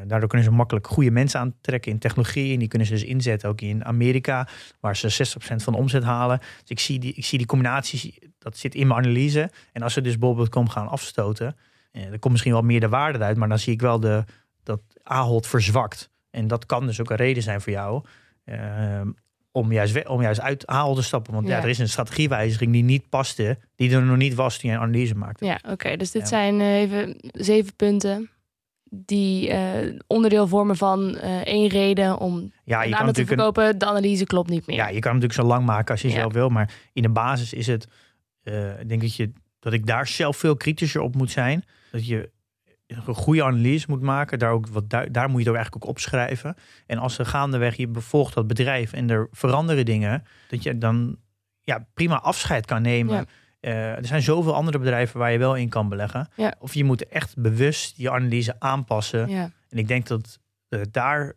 daardoor 0.06 0.28
kunnen 0.28 0.46
ze 0.46 0.52
makkelijk 0.52 0.86
goede 0.86 1.10
mensen 1.10 1.40
aantrekken 1.40 1.92
in 1.92 1.98
technologie. 1.98 2.52
En 2.52 2.58
die 2.58 2.68
kunnen 2.68 2.86
ze 2.88 2.92
dus 2.94 3.04
inzetten 3.04 3.48
ook 3.48 3.60
in 3.60 3.84
Amerika, 3.84 4.48
waar 4.80 4.96
ze 4.96 5.08
60% 5.10 5.62
van 5.62 5.72
de 5.72 5.78
omzet 5.78 6.02
halen. 6.02 6.38
Dus 6.38 6.48
ik 6.66 6.80
zie 6.80 6.98
die, 6.98 7.12
ik 7.12 7.24
zie 7.24 7.38
die 7.38 7.46
combinatie, 7.46 8.32
dat 8.38 8.56
zit 8.56 8.74
in 8.74 8.86
mijn 8.86 9.00
analyse. 9.04 9.50
En 9.72 9.82
als 9.82 9.92
ze 9.92 10.00
dus 10.00 10.18
bol.com 10.18 10.68
gaan 10.68 10.88
afstoten, 10.88 11.56
er 11.92 12.18
komt 12.18 12.32
misschien 12.32 12.52
wel 12.52 12.62
meer 12.62 12.80
de 12.80 12.88
waarde 12.88 13.18
uit. 13.18 13.36
Maar 13.36 13.48
dan 13.48 13.58
zie 13.58 13.72
ik 13.72 13.80
wel 13.80 14.00
de, 14.00 14.24
dat 14.62 14.80
Ahold 15.02 15.46
verzwakt. 15.46 16.10
En 16.30 16.46
dat 16.46 16.66
kan 16.66 16.86
dus 16.86 17.00
ook 17.00 17.10
een 17.10 17.16
reden 17.16 17.42
zijn 17.42 17.60
voor 17.60 17.72
jou. 17.72 18.04
eh, 18.44 19.00
om, 19.52 19.72
juist, 19.72 20.08
om 20.08 20.22
juist 20.22 20.40
uit 20.40 20.66
te 20.66 21.02
stappen. 21.02 21.32
Want 21.32 21.46
ja. 21.46 21.56
Ja. 21.56 21.62
er 21.62 21.68
is 21.68 21.78
een 21.78 21.88
strategiewijziging 21.88 22.72
die 22.72 22.82
niet 22.82 23.08
paste. 23.08 23.58
Die 23.76 23.94
er 23.94 24.02
nog 24.02 24.16
niet 24.16 24.34
was 24.34 24.58
toen 24.58 24.70
je 24.70 24.76
een 24.76 24.82
analyse 24.82 25.14
maakte. 25.14 25.44
Ja, 25.44 25.60
oké. 25.68 25.96
Dus 25.96 26.10
dit 26.10 26.22
Ja. 26.22 26.28
zijn 26.28 26.60
eh, 26.60 26.80
even 26.80 27.16
zeven 27.32 27.76
punten 27.76 28.30
die 28.92 29.50
eh, 29.50 29.98
onderdeel 30.06 30.46
vormen 30.48 30.76
van 30.76 31.16
eh, 31.16 31.40
één 31.46 31.68
reden 31.68 32.18
om 32.18 32.52
Ja, 32.64 32.82
je 32.82 32.94
kan 32.94 33.12
te 33.12 33.20
een, 33.20 33.26
verkopen. 33.26 33.78
De 33.78 33.86
analyse 33.86 34.24
klopt 34.24 34.50
niet 34.50 34.66
meer. 34.66 34.76
Ja, 34.76 34.88
je 34.88 34.98
kan 34.98 35.12
natuurlijk 35.14 35.40
zo 35.40 35.46
lang 35.46 35.66
maken 35.66 35.90
als 35.90 36.02
je 36.02 36.08
Ja. 36.08 36.14
zelf 36.14 36.32
wil. 36.32 36.48
Maar 36.48 36.72
in 36.92 37.02
de 37.02 37.10
basis 37.10 37.52
is 37.52 37.66
het, 37.66 37.86
ik 38.80 38.88
denk 38.88 39.00
dat, 39.00 39.14
je, 39.16 39.32
dat 39.58 39.72
ik 39.72 39.86
daar 39.86 40.06
zelf 40.06 40.36
veel 40.36 40.56
kritischer 40.56 41.00
op 41.00 41.14
moet 41.14 41.30
zijn. 41.30 41.64
Dat 41.92 42.06
je 42.06 42.30
een 42.90 43.14
goede 43.14 43.44
analyse 43.44 43.86
moet 43.88 44.00
maken. 44.00 44.38
Daar, 44.38 44.50
ook 44.50 44.66
wat, 44.68 44.90
daar, 44.90 45.12
daar 45.12 45.28
moet 45.28 45.32
je 45.32 45.38
het 45.38 45.48
ook 45.48 45.54
eigenlijk 45.54 45.84
ook 45.84 45.90
opschrijven. 45.90 46.54
En 46.86 46.98
als 46.98 47.18
er 47.18 47.26
gaandeweg 47.26 47.76
je 47.76 47.88
bevolgt 47.88 48.34
dat 48.34 48.46
bedrijf 48.46 48.92
en 48.92 49.10
er 49.10 49.28
veranderen 49.32 49.84
dingen. 49.84 50.24
Dat 50.48 50.62
je 50.62 50.78
dan 50.78 51.16
ja, 51.60 51.86
prima 51.94 52.20
afscheid 52.20 52.66
kan 52.66 52.82
nemen. 52.82 53.16
Ja. 53.16 53.24
Eh, 53.60 53.96
er 53.96 54.06
zijn 54.06 54.22
zoveel 54.22 54.54
andere 54.54 54.78
bedrijven 54.78 55.18
waar 55.18 55.32
je 55.32 55.38
wel 55.38 55.56
in 55.56 55.68
kan 55.68 55.88
beleggen. 55.88 56.28
Ja. 56.36 56.54
Of 56.58 56.74
je 56.74 56.84
moet 56.84 57.08
echt 57.08 57.36
bewust 57.36 57.96
je 57.96 58.10
analyse 58.10 58.54
aanpassen. 58.58 59.28
Ja. 59.28 59.50
En 59.68 59.78
ik 59.78 59.88
denk 59.88 60.06
dat 60.06 60.38
daar 60.90 61.32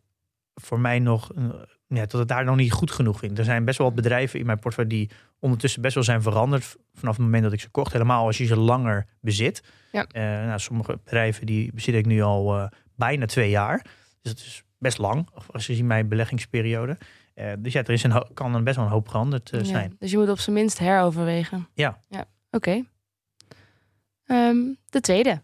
voor 0.53 0.79
mij 0.79 0.99
nog, 0.99 1.33
eh, 1.33 1.43
ja, 1.87 2.01
dat 2.05 2.11
het 2.11 2.27
daar 2.27 2.45
nog 2.45 2.55
niet 2.55 2.71
goed 2.71 2.91
genoeg 2.91 3.19
vind. 3.19 3.37
Er 3.37 3.43
zijn 3.43 3.65
best 3.65 3.77
wel 3.77 3.87
wat 3.87 3.95
bedrijven 3.95 4.39
in 4.39 4.45
mijn 4.45 4.59
portfolio 4.59 4.89
die 4.89 5.09
ondertussen 5.43 5.81
best 5.81 5.95
wel 5.95 6.03
zijn 6.03 6.21
veranderd 6.21 6.75
vanaf 6.93 7.15
het 7.15 7.25
moment 7.25 7.43
dat 7.43 7.53
ik 7.53 7.59
ze 7.59 7.69
kocht. 7.69 7.93
Helemaal 7.93 8.25
als 8.25 8.37
je 8.37 8.45
ze 8.45 8.55
langer 8.55 9.05
bezit. 9.19 9.63
Ja. 9.91 10.05
Eh, 10.07 10.23
nou, 10.23 10.59
sommige 10.59 10.99
bedrijven 11.03 11.45
die 11.45 11.71
bezit 11.73 11.95
ik 11.95 12.05
nu 12.05 12.21
al 12.21 12.57
eh, 12.57 12.67
bijna 12.95 13.25
twee 13.25 13.49
jaar. 13.49 13.81
Dus 14.21 14.33
dat 14.33 14.37
is 14.37 14.63
best 14.77 14.97
lang, 14.97 15.27
als 15.51 15.67
je 15.67 15.73
ziet 15.73 15.85
mijn 15.85 16.07
beleggingsperiode. 16.07 16.97
Eh, 17.33 17.51
dus 17.59 17.73
ja, 17.73 17.83
er 17.83 17.89
is 17.89 18.03
een, 18.03 18.25
kan 18.33 18.51
dan 18.51 18.63
best 18.63 18.75
wel 18.75 18.85
een 18.85 18.91
hoop 18.91 19.07
veranderd 19.07 19.49
Ja, 19.49 19.63
zijn. 19.63 19.95
Dus 19.99 20.11
je 20.11 20.17
moet 20.17 20.29
op 20.29 20.39
zijn 20.39 20.55
minst 20.55 20.79
heroverwegen. 20.79 21.67
Ja. 21.73 21.99
Ja, 22.09 22.25
oké. 22.51 22.83
Ehm, 24.25 24.57
de 24.89 25.01
tweede. 25.01 25.41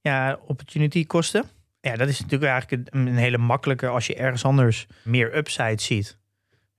Ja, 0.00 0.38
opportunity 0.46 1.06
kosten. 1.06 1.44
Ja, 1.80 1.96
dat 1.96 2.08
is 2.08 2.20
natuurlijk 2.20 2.50
eigenlijk 2.50 2.88
een, 2.94 3.06
een 3.06 3.16
hele 3.16 3.38
makkelijke 3.38 3.88
als 3.88 4.06
je 4.06 4.14
ergens 4.14 4.44
anders 4.44 4.86
meer 5.02 5.36
upside 5.36 5.80
ziet. 5.80 6.18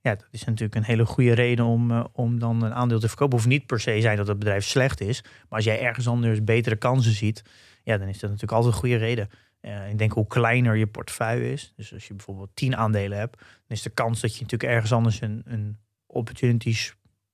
Ja, 0.06 0.16
dat 0.16 0.28
is 0.32 0.44
natuurlijk 0.44 0.76
een 0.76 0.84
hele 0.84 1.06
goede 1.06 1.34
reden 1.34 1.66
om, 1.66 1.92
eh, 1.92 2.04
om 2.12 2.40
dan 2.40 2.64
een 2.64 2.74
aandeel 2.74 3.00
te 3.00 3.08
verkopen. 3.08 3.36
Hoeft 3.36 3.50
niet 3.50 3.66
per 3.66 3.80
se 3.80 4.02
zijn 4.02 4.18
dat 4.18 4.28
het 4.28 4.40
bedrijf 4.40 4.66
slecht 4.66 5.02
is. 5.02 5.22
Maar 5.24 5.32
als 5.50 5.64
jij 5.64 5.82
ergens 5.82 6.08
anders 6.08 6.44
betere 6.44 6.76
kansen 6.76 7.12
ziet, 7.12 7.44
ja, 7.84 7.98
dan 7.98 8.08
is 8.08 8.20
dat 8.20 8.30
natuurlijk 8.30 8.52
altijd 8.52 8.74
een 8.74 8.80
goede 8.80 8.96
reden. 8.96 9.30
Eh, 9.60 9.90
ik 9.90 9.98
denk 9.98 10.12
hoe 10.12 10.28
kleiner 10.28 10.76
je 10.76 10.88
portefeuille 10.88 11.52
is. 11.52 11.74
Dus 11.76 11.94
als 11.94 12.08
je 12.08 12.14
bijvoorbeeld 12.14 12.50
10 12.54 12.76
aandelen 12.76 13.18
hebt, 13.18 13.38
dan 13.38 13.78
is 13.78 13.82
de 13.82 13.90
kans 13.90 14.22
dat 14.22 14.36
je 14.36 14.42
natuurlijk 14.42 14.72
ergens 14.72 14.92
anders 14.94 15.22
een, 15.22 15.42
een 15.46 15.78
opportunity 16.06 16.76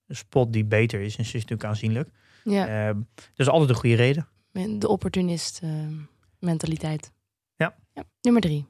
spot 0.07 0.53
die 0.53 0.65
beter 0.65 0.99
is, 1.01 1.15
is 1.15 1.33
natuurlijk 1.33 1.63
aanzienlijk. 1.63 2.09
Ja, 2.43 2.87
Eh, 2.89 2.95
dat 3.15 3.33
is 3.35 3.49
altijd 3.49 3.69
een 3.69 3.75
goede 3.75 3.95
reden. 3.95 4.27
de 4.79 4.87
opportunist 4.87 5.59
ehm, 5.63 5.93
mentaliteit. 6.39 7.11
Ja. 7.55 7.75
ja. 7.93 8.03
Nummer 8.21 8.41
drie. 8.41 8.65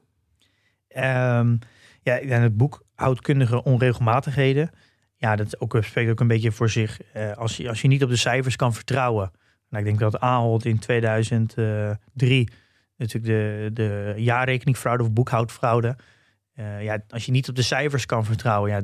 Ehm, 0.88 1.56
ja, 2.02 2.18
en 2.18 2.42
het 2.42 2.56
boek 2.56 2.84
Houdkundige 3.02 3.64
Onregelmatigheden. 3.64 4.70
Ja, 5.16 5.36
dat 5.36 5.60
ook, 5.60 5.78
spreekt 5.80 6.10
ook 6.10 6.20
een 6.20 6.26
beetje 6.26 6.52
voor 6.52 6.70
zich. 6.70 7.02
Eh, 7.12 7.32
als, 7.32 7.56
je, 7.56 7.68
als 7.68 7.82
je 7.82 7.88
niet 7.88 8.02
op 8.02 8.08
de 8.08 8.16
cijfers 8.16 8.56
kan 8.56 8.74
vertrouwen. 8.74 9.30
Nou, 9.68 9.84
ik 9.84 9.88
denk 9.88 9.98
dat 9.98 10.20
Ahold 10.20 10.64
in 10.64 10.78
2003 10.78 12.48
natuurlijk 12.96 13.32
de, 13.32 13.70
de 13.72 14.14
jaarrekeningfraude 14.16 15.02
of 15.02 15.12
boekhoudfraude. 15.12 15.96
eh, 16.52 16.82
ja, 16.82 16.98
als 17.08 17.26
je 17.26 17.32
niet 17.32 17.48
op 17.48 17.54
de 17.54 17.62
cijfers 17.62 18.06
kan 18.06 18.24
vertrouwen, 18.24 18.70
ja, 18.70 18.82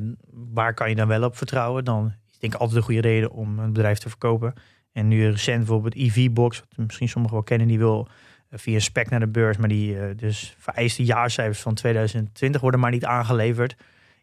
waar 0.53 0.73
kan 0.73 0.89
je 0.89 0.95
dan 0.95 1.07
wel 1.07 1.23
op 1.23 1.37
vertrouwen? 1.37 1.85
Dan 1.85 2.13
is 2.31 2.37
denk 2.39 2.53
ik 2.53 2.59
altijd 2.59 2.77
een 2.77 2.83
goede 2.83 3.01
reden 3.01 3.31
om 3.31 3.59
een 3.59 3.73
bedrijf 3.73 3.97
te 3.97 4.09
verkopen. 4.09 4.53
En 4.91 5.07
nu 5.07 5.29
recent 5.29 5.57
bijvoorbeeld 5.57 5.95
EV-box, 5.95 6.59
wat 6.59 6.85
misschien 6.85 7.09
sommigen 7.09 7.37
wel 7.37 7.45
kennen, 7.45 7.67
die 7.67 7.77
wil 7.77 8.07
eh, 8.49 8.59
via 8.59 8.79
spec 8.79 9.09
naar 9.09 9.19
de 9.19 9.27
beurs, 9.27 9.57
maar 9.57 9.69
die 9.69 10.15
dus 10.15 10.55
vereiste 10.57 11.03
jaarcijfers 11.03 11.59
van 11.59 11.73
2020 11.73 12.61
worden 12.61 12.79
maar 12.79 12.91
niet 12.91 13.05
aangeleverd. 13.05 13.75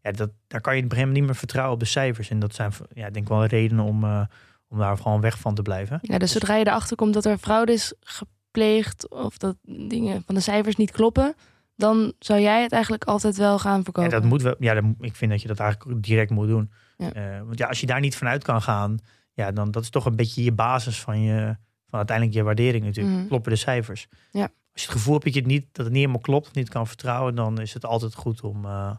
Ja, 0.07 0.13
dat, 0.13 0.31
daar 0.47 0.61
kan 0.61 0.77
je 0.77 0.83
op 0.83 0.85
een 0.85 0.91
gegeven 0.91 0.97
moment 0.99 1.13
niet 1.13 1.25
meer 1.25 1.35
vertrouwen 1.35 1.75
op 1.75 1.81
de 1.81 1.87
cijfers. 1.87 2.31
En 2.31 2.39
dat 2.39 2.55
zijn 2.55 2.73
ja, 2.95 3.11
denk 3.11 3.17
ik 3.25 3.29
wel 3.29 3.45
redenen 3.45 3.85
om, 3.85 4.05
eh, 4.05 4.23
om 4.69 4.79
daar 4.79 4.97
gewoon 4.97 5.21
weg 5.21 5.39
van 5.39 5.55
te 5.55 5.63
blijven. 5.63 5.99
Ja, 6.03 6.19
dus 6.19 6.33
zodra 6.33 6.55
je 6.55 6.67
erachter 6.67 6.97
komt 6.97 7.15
dat 7.15 7.25
er 7.25 7.39
fraude 7.39 7.73
is 7.73 7.95
gepleegd 8.01 9.09
of 9.09 9.39
dat 9.39 9.57
dingen 9.89 10.23
van 10.27 10.35
de 10.35 10.41
cijfers 10.41 10.77
niet 10.77 10.91
kloppen, 10.91 11.35
dan 11.77 12.13
zou 12.19 12.41
jij 12.41 12.63
het 12.63 12.73
eigenlijk 12.73 13.05
altijd 13.05 13.37
wel 13.37 13.59
gaan 13.59 13.77
En 13.77 13.85
verkopen. 13.85 14.11
dat 14.11 14.25
moet 14.25 14.43
wel, 14.43 14.55
ja, 14.59 14.75
dat, 14.75 14.85
ik 15.01 15.17
vind 15.17 15.31
dat 15.31 15.43
je 15.43 15.49
dat 15.49 15.61
eigenlijk 15.61 16.03
direct 16.03 16.31
moet 16.31 16.49
doen. 16.49 16.71
Ja. 16.97 17.13
Eh, 17.13 17.41
want 17.45 17.59
ja, 17.59 17.67
als 17.67 17.81
je 17.81 17.87
daar 17.87 18.01
niet 18.01 18.17
vanuit 18.17 18.45
kan 18.45 18.63
gaan, 18.63 18.99
ja, 19.33 19.53
dan 19.53 19.71
dat 19.71 19.83
is 19.83 19.91
toch 19.91 20.07
een 20.07 20.17
beetje 20.17 20.45
je 20.45 20.53
basis 20.53 21.01
van 21.01 21.21
je, 21.21 21.57
van 21.87 21.99
uiteindelijk 21.99 22.37
je 22.37 22.43
waardering 22.43 22.85
natuurlijk. 22.85 23.17
Mhm. 23.17 23.27
Kloppen 23.27 23.53
de 23.53 23.59
cijfers. 23.59 24.09
Ja. 24.31 24.43
Als 24.43 24.85
je 24.85 24.91
het 24.91 24.99
gevoel 24.99 25.13
hebt 25.13 25.25
dat 25.25 25.35
je 25.35 25.41
het 25.41 25.49
niet, 25.49 25.67
dat 25.73 25.85
het 25.85 25.95
niet 25.95 26.03
helemaal 26.03 26.21
klopt, 26.21 26.55
niet 26.55 26.69
kan 26.69 26.87
vertrouwen, 26.87 27.35
dan 27.35 27.61
is 27.61 27.75
het 27.75 27.85
altijd 27.85 28.15
goed 28.15 28.41
om, 28.41 28.65
eh, 28.65 28.91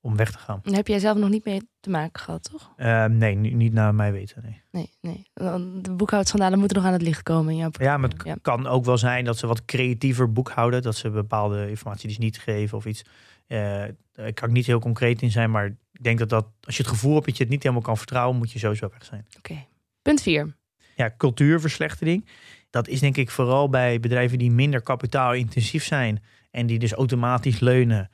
om 0.00 0.16
weg 0.16 0.30
te 0.32 0.38
gaan. 0.38 0.60
Daar 0.62 0.74
heb 0.74 0.86
jij 0.86 0.98
zelf 0.98 1.18
nog 1.18 1.28
niet 1.28 1.44
mee 1.44 1.60
te 1.80 1.90
maken 1.90 2.20
gehad, 2.20 2.48
toch? 2.50 2.72
Eh, 2.76 3.04
nee, 3.04 3.34
niet 3.34 3.72
naar 3.72 3.94
mij 3.94 4.12
weten. 4.12 4.42
Nee. 4.42 4.62
Nee, 4.70 4.90
nee. 5.00 5.26
De 5.82 5.92
boekhoudschandalen 5.92 6.58
moeten 6.58 6.76
nog 6.76 6.86
aan 6.86 6.92
het 6.92 7.02
licht 7.02 7.22
komen 7.22 7.52
in 7.52 7.58
jouw 7.58 7.70
Ja, 7.72 7.96
maar 7.96 8.10
het 8.10 8.38
kan 8.42 8.66
ook 8.66 8.84
wel 8.84 8.98
zijn 8.98 9.24
dat 9.24 9.38
ze 9.38 9.46
wat 9.46 9.64
creatiever 9.64 10.32
boekhouden. 10.32 10.82
Dat 10.82 10.96
ze 10.96 11.10
bepaalde 11.10 11.68
informatie 11.68 12.08
dus 12.08 12.18
niet 12.18 12.38
geven 12.38 12.78
of 12.78 12.86
iets. 12.86 13.02
Daar 13.46 14.32
kan 14.34 14.48
ik 14.48 14.54
niet 14.54 14.66
heel 14.66 14.80
concreet 14.80 15.22
in 15.22 15.30
zijn, 15.30 15.50
maar 15.50 15.66
ik 15.66 16.02
denk 16.02 16.18
dat, 16.18 16.28
dat 16.28 16.46
als 16.60 16.76
je 16.76 16.82
het 16.82 16.92
gevoel 16.92 17.14
hebt 17.14 17.26
dat 17.26 17.36
je 17.36 17.42
het 17.42 17.52
niet 17.52 17.62
helemaal 17.62 17.84
kan 17.84 17.96
vertrouwen, 17.96 18.36
moet 18.36 18.52
je 18.52 18.58
sowieso 18.58 18.88
weg 18.90 19.04
zijn. 19.04 19.26
Oké. 19.38 19.66
Punt 20.02 20.22
4. 20.22 20.56
Ja, 20.96 21.14
cultuurverslechtering. 21.16 22.26
Dat 22.70 22.88
is 22.88 23.00
denk 23.00 23.16
ik 23.16 23.30
vooral 23.30 23.68
bij 23.68 24.00
bedrijven 24.00 24.38
die 24.38 24.50
minder 24.50 24.82
kapitaalintensief 24.82 25.84
zijn 25.84 26.22
en 26.50 26.66
die 26.66 26.78
dus 26.78 26.92
automatisch 26.92 27.60
leunen 27.60 28.10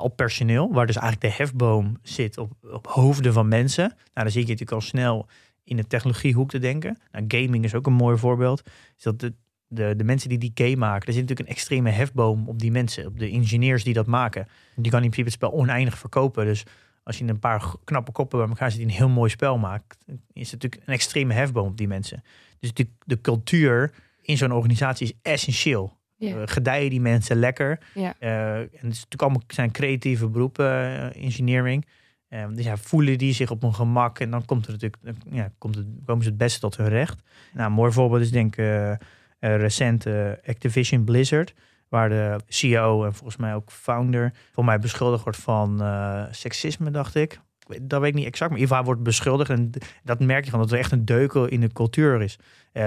op 0.00 0.16
personeel, 0.16 0.72
waar 0.72 0.86
dus 0.86 0.96
eigenlijk 0.96 1.34
de 1.34 1.42
hefboom 1.42 1.98
zit 2.02 2.38
op, 2.38 2.52
op 2.72 2.86
hoofden 2.86 3.32
van 3.32 3.48
mensen. 3.48 3.84
Nou, 3.88 3.98
dan 4.12 4.30
zie 4.30 4.40
je 4.40 4.48
natuurlijk 4.48 4.72
al 4.72 4.80
snel 4.80 5.26
in 5.64 5.76
de 5.76 5.86
technologiehoek 5.86 6.50
te 6.50 6.58
denken. 6.58 6.98
Nou, 7.10 7.24
gaming 7.28 7.64
is 7.64 7.74
ook 7.74 7.86
een 7.86 7.92
mooi 7.92 8.18
voorbeeld. 8.18 8.62
Is 8.96 9.02
dat 9.02 9.20
de, 9.20 9.34
de, 9.66 9.96
de 9.96 10.04
mensen 10.04 10.28
die 10.28 10.38
die 10.38 10.52
game 10.54 10.76
maken, 10.76 11.06
er 11.06 11.12
zit 11.12 11.22
natuurlijk 11.22 11.48
een 11.48 11.54
extreme 11.54 11.90
hefboom 11.90 12.48
op 12.48 12.58
die 12.58 12.70
mensen, 12.70 13.06
op 13.06 13.18
de 13.18 13.28
ingenieurs 13.28 13.84
die 13.84 13.94
dat 13.94 14.06
maken. 14.06 14.46
Die 14.76 14.90
kan 14.90 15.02
in 15.02 15.10
principe 15.10 15.24
het 15.24 15.32
spel 15.32 15.52
oneindig 15.52 15.98
verkopen. 15.98 16.44
Dus 16.44 16.64
als 17.02 17.18
je 17.18 17.24
een 17.24 17.38
paar 17.38 17.74
knappe 17.84 18.12
koppen 18.12 18.38
bij 18.38 18.48
elkaar 18.48 18.70
zit 18.70 18.80
die 18.80 18.88
een 18.88 18.94
heel 18.94 19.08
mooi 19.08 19.30
spel 19.30 19.58
maakt, 19.58 19.98
is 20.32 20.50
het 20.50 20.62
natuurlijk 20.62 20.82
een 20.86 20.94
extreme 20.94 21.34
hefboom 21.34 21.66
op 21.66 21.76
die 21.76 21.88
mensen. 21.88 22.22
Dus 22.58 22.72
de 23.04 23.20
cultuur 23.20 23.94
in 24.22 24.36
zo'n 24.36 24.52
organisatie 24.52 25.06
is 25.06 25.18
essentieel. 25.22 26.00
Eh, 26.22 26.42
gedijen 26.44 26.90
die 26.90 27.00
mensen 27.00 27.36
lekker. 27.36 27.78
Eh, 27.94 28.56
en 28.56 28.60
het 28.60 28.72
is 28.72 28.80
natuurlijk 28.80 29.22
allemaal 29.22 29.42
zijn 29.46 29.70
creatieve 29.70 30.28
beroepen, 30.28 30.66
eh, 30.66 31.24
engineering. 31.24 31.86
Eh, 32.28 32.46
dus 32.54 32.64
ja, 32.64 32.76
voelen 32.76 33.18
die 33.18 33.32
zich 33.32 33.50
op 33.50 33.62
hun 33.62 33.74
gemak 33.74 34.18
en 34.18 34.30
dan 34.30 34.44
komt 34.44 34.66
er 34.66 34.72
natuurlijk, 34.72 35.02
ja, 35.30 35.52
komt 35.58 35.74
het, 35.74 35.86
komen 36.04 36.22
ze 36.22 36.28
het 36.28 36.38
beste 36.38 36.60
tot 36.60 36.76
hun 36.76 36.88
recht. 36.88 37.22
Nou, 37.52 37.66
een 37.66 37.72
mooi 37.72 37.92
voorbeeld 37.92 38.22
is 38.22 38.30
denk 38.30 38.56
ik 38.56 38.98
recent 39.38 40.06
eh, 40.06 40.30
Activision 40.46 41.04
Blizzard, 41.04 41.54
waar 41.88 42.08
de 42.08 42.40
CEO 42.48 43.04
en 43.04 43.14
volgens 43.14 43.36
mij 43.36 43.54
ook 43.54 43.70
founder 43.70 44.32
voor 44.52 44.64
mij 44.64 44.78
beschuldigd 44.78 45.22
wordt 45.22 45.38
van 45.38 45.82
seksisme, 46.30 46.90
dacht 46.90 47.14
ik. 47.14 47.40
Dat 47.82 48.00
weet 48.00 48.10
ik 48.10 48.14
niet 48.14 48.26
exact, 48.26 48.50
maar 48.50 48.68
hij 48.68 48.82
wordt 48.82 49.02
beschuldigd. 49.02 49.50
En 49.50 49.70
dat 50.02 50.20
merk 50.20 50.44
je 50.44 50.50
van 50.50 50.60
dat 50.60 50.72
er 50.72 50.78
echt 50.78 50.92
een 50.92 51.04
deukel 51.04 51.46
in 51.46 51.60
de 51.60 51.72
cultuur 51.72 52.22
is. 52.22 52.38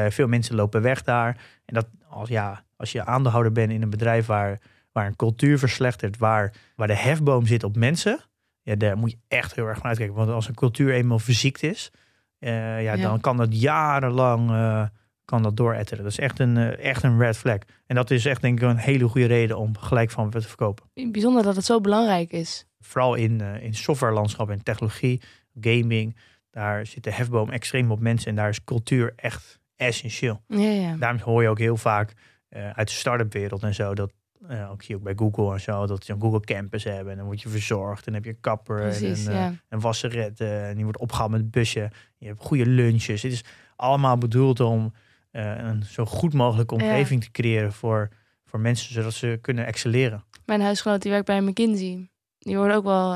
Veel 0.09 0.27
mensen 0.27 0.55
lopen 0.55 0.81
weg 0.81 1.03
daar. 1.03 1.37
En 1.65 1.73
dat 1.73 1.87
als, 2.09 2.29
ja, 2.29 2.64
als 2.75 2.91
je 2.91 3.05
aandeelhouder 3.05 3.51
bent 3.51 3.71
in 3.71 3.81
een 3.81 3.89
bedrijf 3.89 4.25
waar, 4.25 4.59
waar 4.91 5.05
een 5.07 5.15
cultuur 5.15 5.59
verslechtert, 5.59 6.17
waar, 6.17 6.53
waar 6.75 6.87
de 6.87 6.95
hefboom 6.95 7.45
zit 7.45 7.63
op 7.63 7.75
mensen, 7.75 8.19
ja, 8.61 8.75
daar 8.75 8.97
moet 8.97 9.11
je 9.11 9.17
echt 9.27 9.55
heel 9.55 9.65
erg 9.67 9.77
van 9.77 9.87
uitkijken. 9.87 10.15
Want 10.15 10.29
als 10.29 10.47
een 10.47 10.53
cultuur 10.55 10.93
eenmaal 10.93 11.19
verziekt 11.19 11.63
is, 11.63 11.91
eh, 12.39 12.51
ja, 12.83 12.93
Ja. 12.93 12.95
dan 12.95 13.19
kan 13.21 13.37
dat 13.37 13.61
jarenlang 13.61 14.49
eh, 14.49 14.85
kan 15.25 15.43
dat 15.43 15.57
dooretteren. 15.57 16.03
Dat 16.03 16.11
is 16.11 16.19
echt 16.19 16.39
een, 16.39 16.57
eh, 16.57 16.89
echt 16.89 17.03
een 17.03 17.19
red 17.19 17.37
flag. 17.37 17.57
En 17.85 17.95
dat 17.95 18.11
is 18.11 18.25
echt 18.25 18.41
denk 18.41 18.61
ik 18.61 18.69
een 18.69 18.77
hele 18.77 19.07
goede 19.07 19.27
reden 19.27 19.57
om 19.57 19.77
gelijk 19.77 20.11
van 20.11 20.29
te 20.29 20.41
verkopen. 20.41 20.85
Bijzonder 21.11 21.43
dat 21.43 21.55
het 21.55 21.65
zo 21.65 21.81
belangrijk 21.81 22.31
is. 22.31 22.65
Vooral 22.79 23.15
in, 23.15 23.41
in 23.41 23.73
softwarelandschap 23.73 24.49
en 24.49 24.63
technologie, 24.63 25.21
gaming, 25.59 26.15
daar 26.51 26.85
zit 26.85 27.03
de 27.03 27.11
hefboom 27.11 27.49
extreem 27.49 27.91
op 27.91 27.99
mensen 27.99 28.29
en 28.29 28.35
daar 28.35 28.49
is 28.49 28.63
cultuur 28.63 29.13
echt 29.15 29.59
essentieel. 29.75 30.41
Ja, 30.47 30.57
ja. 30.69 30.95
Daarom 30.95 31.19
hoor 31.21 31.41
je 31.41 31.49
ook 31.49 31.59
heel 31.59 31.77
vaak 31.77 32.13
eh, 32.55 32.69
uit 32.69 32.87
de 32.87 32.93
start-up 32.93 33.33
wereld 33.33 33.63
en 33.63 33.73
zo, 33.73 33.95
dat 33.95 34.13
eh, 34.47 34.71
ook 34.71 34.81
je 34.81 34.95
ook 34.95 35.03
bij 35.03 35.13
Google 35.15 35.53
en 35.53 35.61
zo, 35.61 35.87
dat 35.87 36.05
ze 36.05 36.11
een 36.11 36.21
Google 36.21 36.39
Campus 36.39 36.83
hebben 36.83 37.11
en 37.11 37.17
dan 37.17 37.25
word 37.25 37.41
je 37.41 37.49
verzorgd 37.49 37.97
en 37.97 38.03
dan 38.05 38.13
heb 38.13 38.23
je 38.23 38.29
een 38.29 38.39
kapper 38.39 38.81
Precies, 38.81 39.25
en 39.25 39.31
een, 39.31 39.37
eh, 39.37 39.43
ja. 39.43 39.53
een 39.69 39.79
wasseret 39.79 40.39
en 40.39 40.75
die 40.75 40.83
wordt 40.83 40.99
opgehaald 40.99 41.31
met 41.31 41.39
het 41.39 41.51
busje. 41.51 41.91
Je 42.17 42.27
hebt 42.27 42.41
goede 42.41 42.65
lunches. 42.65 43.21
Het 43.21 43.31
is 43.31 43.43
allemaal 43.75 44.17
bedoeld 44.17 44.59
om 44.59 44.93
een 45.31 45.83
zo 45.83 46.05
goed 46.05 46.33
mogelijke 46.33 46.73
omgeving 46.73 47.23
te 47.23 47.31
creëren 47.31 47.73
voor, 47.73 48.09
voor 48.45 48.59
mensen, 48.59 48.93
zodat 48.93 49.13
ze 49.13 49.37
kunnen 49.41 49.65
excelleren. 49.65 50.23
Mijn 50.45 50.61
huisgenoot 50.61 51.01
die 51.01 51.11
werkt 51.11 51.25
bij 51.25 51.41
McKinsey. 51.41 52.09
Die 52.39 52.57
worden 52.57 52.75
ook 52.75 52.83
wel 52.83 53.15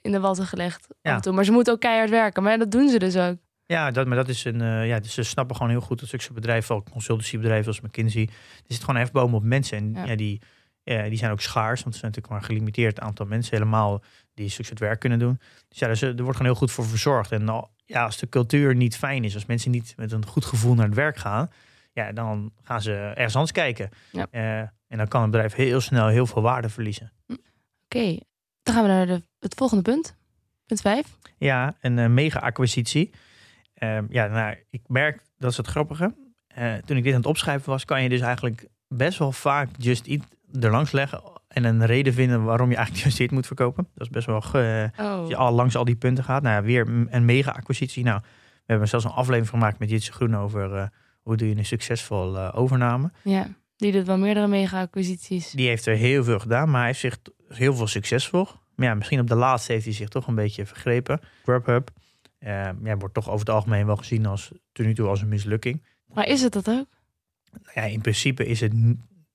in 0.00 0.12
de 0.12 0.20
watten 0.20 0.46
gelegd 0.46 0.86
Ja. 0.88 1.10
af 1.10 1.16
en 1.16 1.22
toe. 1.22 1.32
Maar 1.32 1.44
ze 1.44 1.52
moeten 1.52 1.72
ook 1.72 1.80
keihard 1.80 2.10
werken. 2.10 2.42
Maar 2.42 2.58
dat 2.58 2.70
doen 2.70 2.88
ze 2.88 2.98
dus 2.98 3.16
ook. 3.16 3.36
Ja, 3.68 3.90
dat, 3.90 4.06
maar 4.06 4.16
dat 4.16 4.28
is 4.28 4.44
een. 4.44 4.60
eh, 4.60 4.86
ja, 4.86 4.98
dus 5.00 5.14
ze 5.14 5.22
snappen 5.22 5.56
gewoon 5.56 5.70
heel 5.70 5.80
goed 5.80 6.00
dat 6.00 6.08
zulke 6.08 6.32
bedrijven, 6.32 6.74
ook 6.74 6.90
consultancybedrijven 6.90 7.66
als 7.66 7.80
McKinsey, 7.80 8.22
er 8.22 8.64
zit 8.66 8.80
gewoon 8.80 8.96
een 8.96 9.02
hefboom 9.02 9.34
op 9.34 9.42
mensen. 9.42 9.78
En 9.78 9.92
Ja. 9.94 10.04
ja. 10.04 10.16
die, 10.16 10.40
eh, 10.82 11.08
die 11.08 11.18
zijn 11.18 11.30
ook 11.30 11.40
schaars, 11.40 11.82
want 11.82 11.94
er 11.94 12.00
zijn 12.00 12.12
natuurlijk 12.12 12.28
maar 12.28 12.38
een 12.38 12.44
gelimiteerd 12.56 13.00
aantal 13.00 13.26
mensen 13.26 13.56
helemaal 13.56 14.02
die 14.34 14.48
zulke 14.48 14.64
soort 14.64 14.78
werk 14.78 15.00
kunnen 15.00 15.18
doen. 15.18 15.40
Dus 15.68 15.78
ja, 15.78 15.86
dus, 15.86 16.02
eh, 16.02 16.08
er 16.08 16.22
wordt 16.22 16.36
gewoon 16.36 16.52
heel 16.52 16.60
goed 16.60 16.70
voor 16.70 16.86
verzorgd. 16.86 17.32
En 17.32 17.68
ja, 17.84 18.04
als 18.04 18.16
de 18.18 18.28
cultuur 18.28 18.74
niet 18.74 18.96
fijn 18.96 19.24
is, 19.24 19.34
als 19.34 19.46
mensen 19.46 19.70
niet 19.70 19.94
met 19.96 20.12
een 20.12 20.26
goed 20.26 20.44
gevoel 20.44 20.74
naar 20.74 20.86
het 20.86 20.94
werk 20.94 21.16
gaan, 21.16 21.50
ja, 21.92 22.12
dan 22.12 22.52
gaan 22.62 22.82
ze 22.82 22.92
ergens 22.92 23.34
anders 23.34 23.52
kijken. 23.52 23.88
Ja. 24.12 24.26
Eh, 24.30 24.58
en 24.60 24.98
dan 24.98 25.08
kan 25.08 25.22
een 25.22 25.30
bedrijf 25.30 25.54
heel 25.54 25.80
snel 25.80 26.06
heel 26.06 26.26
veel 26.26 26.42
waarde 26.42 26.68
verliezen. 26.68 27.12
Oké, 27.84 28.18
dan 28.62 28.74
gaan 28.74 28.82
we 28.82 28.88
naar 28.88 29.06
de, 29.06 29.22
het 29.38 29.54
volgende 29.54 29.82
punt. 29.82 30.16
Punt 30.66 30.80
5. 30.80 31.06
Ja, 31.38 31.76
een 31.80 32.14
mega-acquisitie. 32.14 33.10
Ehm, 33.78 34.04
ja, 34.10 34.26
nou, 34.26 34.56
ik 34.70 34.80
merk, 34.86 35.22
dat 35.38 35.50
is 35.50 35.56
het 35.56 35.66
grappige. 35.66 36.14
Eh, 36.46 36.74
toen 36.74 36.96
ik 36.96 37.02
dit 37.02 37.12
aan 37.12 37.18
het 37.18 37.28
opschrijven 37.28 37.70
was, 37.70 37.84
kan 37.84 38.02
je 38.02 38.08
dus 38.08 38.20
eigenlijk 38.20 38.66
best 38.88 39.18
wel 39.18 39.32
vaak 39.32 39.68
Just 39.76 40.06
Eat 40.06 40.22
er 40.60 40.70
langs 40.70 40.92
leggen 40.92 41.20
en 41.48 41.64
een 41.64 41.86
reden 41.86 42.12
vinden 42.12 42.44
waarom 42.44 42.70
je 42.70 42.76
eigenlijk 42.76 43.04
Just 43.06 43.20
Eat 43.20 43.30
moet 43.30 43.46
verkopen. 43.46 43.88
Dat 43.94 44.06
is 44.06 44.12
best 44.12 44.26
wel, 44.26 44.40
ge- 44.40 44.90
Oh. 44.98 45.06
als 45.12 45.28
je 45.28 45.36
al 45.36 45.52
langs 45.52 45.76
al 45.76 45.84
die 45.84 45.96
punten 45.96 46.24
gaat. 46.24 46.42
Nou 46.42 46.54
ja, 46.54 46.62
weer 46.62 46.88
een 47.10 47.24
mega 47.24 47.50
acquisitie. 47.50 48.04
Nou, 48.04 48.20
we 48.56 48.64
hebben 48.66 48.88
zelfs 48.88 49.04
een 49.04 49.10
aflevering 49.10 49.48
gemaakt 49.48 49.78
met 49.78 49.90
Jitse 49.90 50.12
Groen 50.12 50.36
over 50.36 50.74
eh, 50.76 50.86
hoe 51.22 51.36
doe 51.36 51.48
je 51.48 51.56
een 51.56 51.64
succesvol 51.64 52.38
eh, 52.38 52.48
overname. 52.54 53.10
Ja, 53.22 53.46
die 53.76 53.92
doet 53.92 54.06
wel 54.06 54.18
meerdere 54.18 54.46
mega-acquisities. 54.46 55.50
Die 55.50 55.68
heeft 55.68 55.86
er 55.86 55.96
heel 55.96 56.24
veel 56.24 56.38
gedaan, 56.38 56.68
maar 56.70 56.78
hij 56.78 56.86
heeft 56.86 57.00
zich 57.00 57.18
heel 57.48 57.74
veel 57.74 57.86
succesvol. 57.86 58.48
Maar 58.74 58.86
ja, 58.86 58.94
misschien 58.94 59.20
op 59.20 59.26
de 59.28 59.34
laatste 59.34 59.72
heeft 59.72 59.84
hij 59.84 59.94
zich 59.94 60.08
toch 60.08 60.26
een 60.26 60.34
beetje 60.34 60.66
vergrepen. 60.66 61.20
Grubhub 61.42 61.90
eh, 61.90 61.94
ja, 62.38 62.96
wordt 62.98 63.14
toch 63.14 63.28
over 63.28 63.46
het 63.46 63.50
algemeen 63.50 63.86
wel 63.86 63.96
gezien 63.96 64.26
als 64.26 64.52
tot 64.72 64.86
nu 64.86 64.94
toe 64.94 65.08
als 65.08 65.22
een 65.22 65.28
mislukking. 65.28 65.82
Maar 66.06 66.26
is 66.26 66.42
het 66.42 66.52
dat 66.52 66.70
ook? 66.70 66.86
Ja, 67.74 67.82
in 67.82 68.00
principe 68.00 68.46
is 68.46 68.60
het 68.60 68.72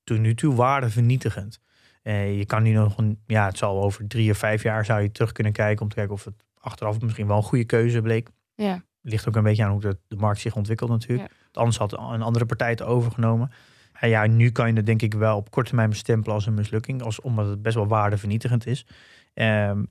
tot 0.04 0.18
nu 0.18 0.34
toe 0.34 0.54
waardevernietigend. 0.54 1.60
Eh, 2.02 2.38
je 2.38 2.46
kan 2.46 2.62
nu 2.62 2.72
nog 2.72 2.98
een, 2.98 3.18
ja, 3.26 3.46
het 3.46 3.58
zal 3.58 3.82
over 3.82 4.06
drie 4.06 4.30
of 4.30 4.38
vijf 4.38 4.62
jaar 4.62 4.84
zou 4.84 5.02
je 5.02 5.12
terug 5.12 5.32
kunnen 5.32 5.52
kijken 5.52 5.82
om 5.82 5.88
te 5.88 5.94
kijken 5.94 6.14
of 6.14 6.24
het 6.24 6.44
achteraf 6.58 7.00
misschien 7.00 7.26
wel 7.26 7.36
een 7.36 7.42
goede 7.42 7.64
keuze 7.64 8.02
bleek. 8.02 8.28
Ja. 8.54 8.82
Ligt 9.00 9.28
ook 9.28 9.36
een 9.36 9.42
beetje 9.42 9.64
aan 9.64 9.70
hoe 9.70 9.80
de, 9.80 9.98
de 10.08 10.16
markt 10.16 10.40
zich 10.40 10.56
ontwikkelt 10.56 10.90
natuurlijk. 10.90 11.30
Anders 11.52 11.76
had 11.76 11.92
een 11.92 12.22
andere 12.22 12.46
partij 12.46 12.70
het 12.70 12.82
overgenomen. 12.82 13.50
En 13.92 14.08
ja, 14.08 14.26
nu 14.26 14.50
kan 14.50 14.68
je 14.68 14.72
het 14.72 14.86
denk 14.86 15.02
ik 15.02 15.14
wel 15.14 15.36
op 15.36 15.50
korte 15.50 15.68
termijn 15.68 15.90
bestempelen 15.90 16.34
als 16.34 16.46
een 16.46 16.54
mislukking. 16.54 17.02
Als, 17.02 17.20
omdat 17.20 17.46
het 17.46 17.62
best 17.62 17.74
wel 17.74 17.86
waardevernietigend 17.86 18.66
is. 18.66 18.86
Ehm, 19.34 19.84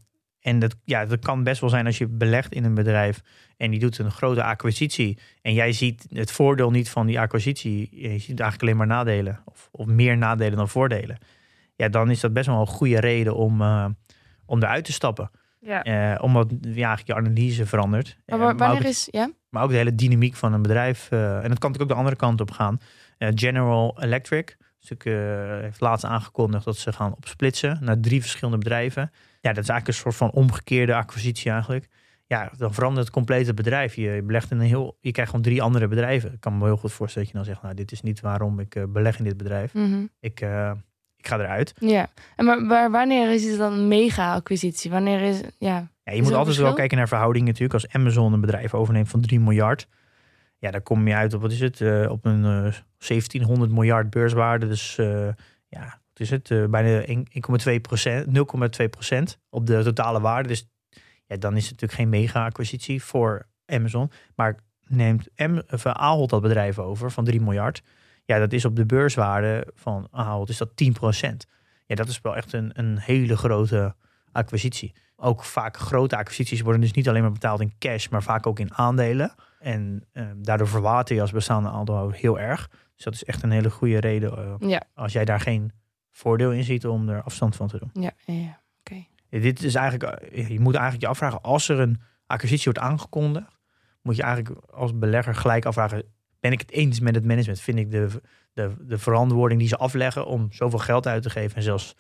en 0.44 0.60
dat, 0.60 0.76
ja, 0.84 1.06
dat 1.06 1.20
kan 1.20 1.44
best 1.44 1.62
wel 1.62 1.70
zijn 1.70 1.86
als 1.86 1.98
je 1.98 2.08
belegt 2.08 2.54
in 2.54 2.64
een 2.64 2.74
bedrijf 2.74 3.22
en 3.58 3.72
die 3.72 3.80
doet 3.80 3.98
een 3.98 4.12
grote 4.12 4.44
acquisitie. 4.44 5.18
En 5.42 5.54
jij 5.54 5.72
ziet 5.72 6.06
het 6.10 6.32
voordeel 6.32 6.72
niet 6.72 6.90
van 6.90 7.06
die 7.06 7.20
acquisitie. 7.20 7.90
Je 7.92 8.08
ziet 8.10 8.40
eigenlijk 8.40 8.62
alleen 8.62 8.78
maar 8.78 8.88
nadelen. 8.88 9.42
Of, 9.46 9.70
of 9.72 9.86
meer 9.86 10.18
nadelen 10.18 10.58
dan 10.58 10.70
voordelen. 10.70 11.18
Ja, 11.76 11.90
dan 11.90 12.10
is 12.10 12.20
dat 12.20 12.34
best 12.34 12.48
wel 12.48 12.60
een 12.60 12.68
goede 12.68 13.00
reden 13.00 13.36
om, 13.36 13.62
eh, 13.62 13.86
om 14.46 14.64
eruit 14.64 14.86
te 14.86 14.92
stappen. 14.94 15.32
ja. 15.60 15.84
Eh, 15.84 16.24
omdat 16.24 16.52
ja, 16.62 16.68
eigenlijk 16.74 17.08
je 17.08 17.16
analyse 17.16 17.66
verandert. 17.66 18.18
Maar 18.26 18.40
Eh, 18.40 18.46
wanneer 18.58 18.70
ook- 18.82 18.84
is... 18.84 19.08
Ja? 19.12 19.32
maar 19.50 19.64
ook 19.64 19.70
de 19.70 19.76
hele 19.76 19.96
dynamiek 19.96 20.36
van 20.36 20.54
een 20.54 20.62
bedrijf. 20.62 21.08
en 21.12 21.18
dat 21.20 21.42
kan 21.42 21.50
natuurlijk 21.52 21.82
ook 21.82 21.88
de 21.88 21.94
andere 21.94 22.16
kant 22.16 22.42
op 22.42 22.52
gaan. 22.52 22.78
General 23.18 23.98
Electric 24.02 24.58
stuk, 24.80 25.06
eh, 25.06 25.14
heeft 25.62 25.80
laatst 25.82 26.06
aangekondigd 26.06 26.66
dat 26.66 26.78
ze 26.78 26.94
gaan 26.94 27.16
opsplitsen 27.16 27.78
naar 27.82 28.00
drie 28.00 28.22
verschillende 28.22 28.58
bedrijven. 28.58 29.12
Ja, 29.44 29.54
dat 29.54 29.64
is 29.64 29.70
eigenlijk 29.70 29.88
een 29.88 29.94
soort 30.04 30.16
van 30.16 30.32
omgekeerde 30.32 30.96
acquisitie 30.96 31.52
eigenlijk. 31.52 31.88
Ja, 32.26 32.52
dan 32.58 32.74
verandert 32.74 33.06
het 33.06 33.14
complete 33.16 33.54
bedrijf. 33.54 33.96
Je 33.96 34.22
belegt 34.26 34.52
in 34.52 34.60
een 34.60 34.66
heel, 34.66 34.98
je 35.02 35.12
krijgt 35.12 35.32
gewoon 35.32 35.46
drie 35.46 35.62
andere 35.62 35.88
bedrijven. 35.88 36.34
Ik 36.34 36.40
kan 36.40 36.58
me 36.58 36.64
heel 36.66 36.78
goed 36.78 36.92
voorstellen 36.92 37.28
dat 37.28 37.38
je 37.38 37.44
dan 37.44 37.54
zegt, 37.54 37.64
nou, 37.64 37.76
dit 37.76 37.92
is 37.92 38.02
niet 38.02 38.22
waarom 38.22 38.60
ik 38.60 38.76
eh, 38.76 38.84
beleg 38.88 39.18
in 39.18 39.24
dit 39.24 39.38
bedrijf. 39.38 39.74
Mhm. 39.74 40.06
Ik, 40.20 40.42
eh, 40.42 40.72
ik 41.18 41.28
ga 41.28 41.40
eruit. 41.40 41.74
Ja. 41.80 42.08
En 42.36 42.46
maar, 42.46 42.68
waar- 42.68 42.92
wanneer 42.92 43.34
is 43.34 43.44
het 43.46 43.58
dan 43.58 43.74
een 43.74 43.88
mega-acquisitie? 43.88 44.92
Wanneer 44.92 45.22
is... 45.22 45.42
Ja. 45.58 45.88
Ja, 46.04 46.14
je 46.14 46.22
moet 46.22 46.34
altijd 46.34 46.58
wel 46.58 46.74
kijken 46.74 46.98
naar 46.98 47.08
verhoudingen 47.08 47.48
natuurlijk. 47.48 47.74
Als 47.74 47.88
Amazon 47.94 48.34
een 48.34 48.42
bedrijf 48.42 48.74
overneemt 48.74 49.10
van 49.10 49.22
3 49.22 49.40
miljard. 49.40 49.88
Ja, 50.58 50.72
dan 50.72 50.84
kom 50.84 51.08
je 51.08 51.16
uit 51.16 51.34
op, 51.34 51.42
wat 51.42 51.52
is 51.52 51.60
het? 51.60 51.82
eh, 51.82 52.10
op 52.10 52.26
een 52.26 52.46
eh 52.46 52.74
1700 52.98 53.72
miljard 53.72 54.10
beurswaarde. 54.10 54.68
Dus 54.68 54.96
ja, 55.68 56.02
is 56.20 56.30
het? 56.30 56.52
Eh, 56.52 56.66
bijna 56.66 57.04
1,2 57.08 57.80
procent, 57.82 58.26
0,2 58.82 58.90
procent 58.90 59.40
op 59.50 59.68
de 59.68 59.84
totale 59.84 60.20
waarde. 60.22 60.48
Dus 60.48 60.70
ja, 61.26 61.38
dan 61.38 61.56
is 61.56 61.62
het 61.70 61.72
natuurlijk 61.72 62.00
geen 62.00 62.10
mega-acquisitie 62.10 63.04
voor 63.04 63.48
Amazon. 63.66 64.12
Maar 64.36 64.60
neemt 64.88 65.30
of, 65.72 65.86
eh, 65.86 65.92
Ahold 65.92 66.30
dat 66.30 66.42
bedrijf 66.42 66.80
over 66.80 67.12
van 67.12 67.24
3 67.26 67.42
miljard. 67.42 67.82
Ja, 68.26 68.40
dat 68.40 68.54
is 68.54 68.66
op 68.66 68.76
de 68.76 68.86
beurswaarde 68.86 69.68
van 69.76 70.08
Ahold 70.12 70.50
is 70.50 70.58
dat 70.58 70.76
10 70.76 70.94
procent. 70.94 71.46
Ja, 71.86 71.96
dat 71.96 72.08
is 72.08 72.22
wel 72.22 72.36
echt 72.36 72.54
een, 72.54 72.72
een 72.74 72.98
hele 73.00 73.38
grote 73.38 73.96
acquisitie. 74.32 74.96
Ook 75.16 75.44
vaak 75.44 75.78
grote 75.78 76.18
acquisities 76.18 76.62
worden 76.62 76.82
dus 76.82 76.92
niet 76.92 77.10
alleen 77.10 77.22
maar 77.22 77.32
betaald 77.32 77.62
in 77.62 77.74
cash, 77.80 78.08
maar 78.08 78.24
vaak 78.24 78.48
ook 78.48 78.60
in 78.60 78.74
aandelen. 78.74 79.34
En 79.60 80.04
eh, 80.12 80.26
daardoor 80.36 80.68
verwater 80.68 81.16
je 81.16 81.22
als 81.22 81.32
bestaande 81.32 81.70
aandeelhouder 81.70 82.18
heel 82.18 82.40
erg. 82.40 82.70
Dus 82.96 83.04
dat 83.04 83.14
is 83.14 83.24
echt 83.24 83.44
een 83.44 83.52
hele 83.52 83.70
goede 83.70 84.00
reden 84.00 84.38
eh, 84.38 84.70
Ja. 84.70 84.82
als 84.94 85.14
jij 85.14 85.26
daar 85.26 85.40
geen 85.40 85.72
voordeel 86.14 86.52
in 86.52 86.64
ziet 86.64 86.88
om 86.88 87.10
er 87.10 87.22
afstand 87.22 87.56
van 87.56 87.68
te 87.68 87.80
doen. 87.80 88.04
Ja. 88.04 88.12
ja, 88.26 88.34
ja. 88.34 88.62
Ja, 89.34 89.40
dit 89.40 89.64
is 89.64 89.76
eigenlijk, 89.76 90.22
eh, 90.22 90.50
je 90.50 90.60
moet 90.60 90.74
eigenlijk 90.74 91.04
je 91.04 91.10
afvragen, 91.10 91.42
als 91.42 91.70
er 91.70 91.80
een 91.80 92.02
acquisitie 92.26 92.72
wordt 92.72 92.90
aangekondigd, 92.90 93.60
moet 94.02 94.16
je 94.16 94.24
eigenlijk 94.24 94.66
als 94.66 94.98
belegger 94.98 95.36
gelijk 95.36 95.66
afvragen, 95.66 96.04
ben 96.40 96.52
ik 96.52 96.60
het 96.60 96.72
eens 96.72 97.00
met 97.00 97.16
het 97.16 97.26
management? 97.26 97.60
Vind 97.60 97.78
ik 97.78 97.92
de, 97.92 98.22
de, 98.54 98.76
de 98.80 98.98
verantwoording 98.98 99.60
die 99.60 99.70
ze 99.70 99.78
afleggen 99.78 100.26
om 100.26 100.52
zoveel 100.52 100.80
geld 100.80 101.08
uit 101.08 101.24
te 101.24 101.30
geven 101.30 101.56
en 101.56 101.64
zelfs 101.64 101.96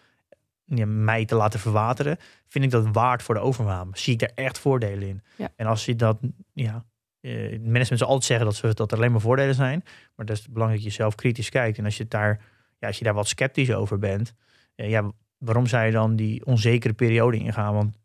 ja, 0.65 0.85
mij 0.85 1.25
te 1.25 1.35
laten 1.35 1.59
verwateren, 1.59 2.17
vind 2.47 2.65
ik 2.65 2.71
dat 2.71 2.87
waard 2.91 3.23
voor 3.23 3.35
de 3.35 3.41
overname? 3.41 3.91
Zie 3.97 4.13
ik 4.13 4.19
daar 4.19 4.31
echt 4.35 4.59
voordelen 4.59 5.07
in? 5.07 5.21
Ja. 5.35 5.49
En 5.55 5.65
als 5.65 5.85
je 5.85 5.95
dat, 5.95 6.17
ja, 6.53 6.85
eh, 7.21 7.51
het 7.51 7.63
management 7.63 7.99
zal 7.99 8.07
altijd 8.07 8.25
zeggen 8.25 8.45
dat, 8.45 8.55
ze, 8.55 8.73
dat 8.73 8.91
er 8.91 8.97
alleen 8.97 9.11
maar 9.11 9.21
voordelen 9.21 9.55
zijn, 9.55 9.83
maar 10.15 10.25
dat 10.25 10.37
is 10.37 10.47
belangrijk 10.47 10.83
dat 10.83 10.91
je 10.91 10.97
zelf 10.97 11.15
kritisch 11.15 11.49
kijkt. 11.49 11.77
En 11.77 11.85
als 11.85 11.97
je 11.97 12.07
daar, 12.07 12.41
ja, 12.83 12.89
als 12.89 12.97
je 12.97 13.03
daar 13.03 13.13
wat 13.13 13.27
sceptisch 13.27 13.73
over 13.73 13.99
bent, 13.99 14.33
eh, 14.75 14.89
ja, 14.89 15.11
waarom 15.37 15.67
zou 15.67 15.85
je 15.85 15.91
dan 15.91 16.15
die 16.15 16.45
onzekere 16.45 16.93
periode 16.93 17.37
ingaan? 17.37 17.73
Want 17.73 17.97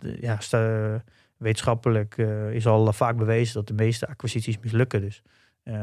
eh, 0.00 0.20
ja, 0.20 0.38
wetenschappelijk 1.36 2.18
eh, 2.18 2.52
is 2.52 2.66
al 2.66 2.92
vaak 2.92 3.16
bewezen 3.16 3.54
dat 3.54 3.66
de 3.66 3.74
meeste 3.74 4.08
acquisities 4.08 4.58
mislukken. 4.58 5.00
Dus 5.00 5.22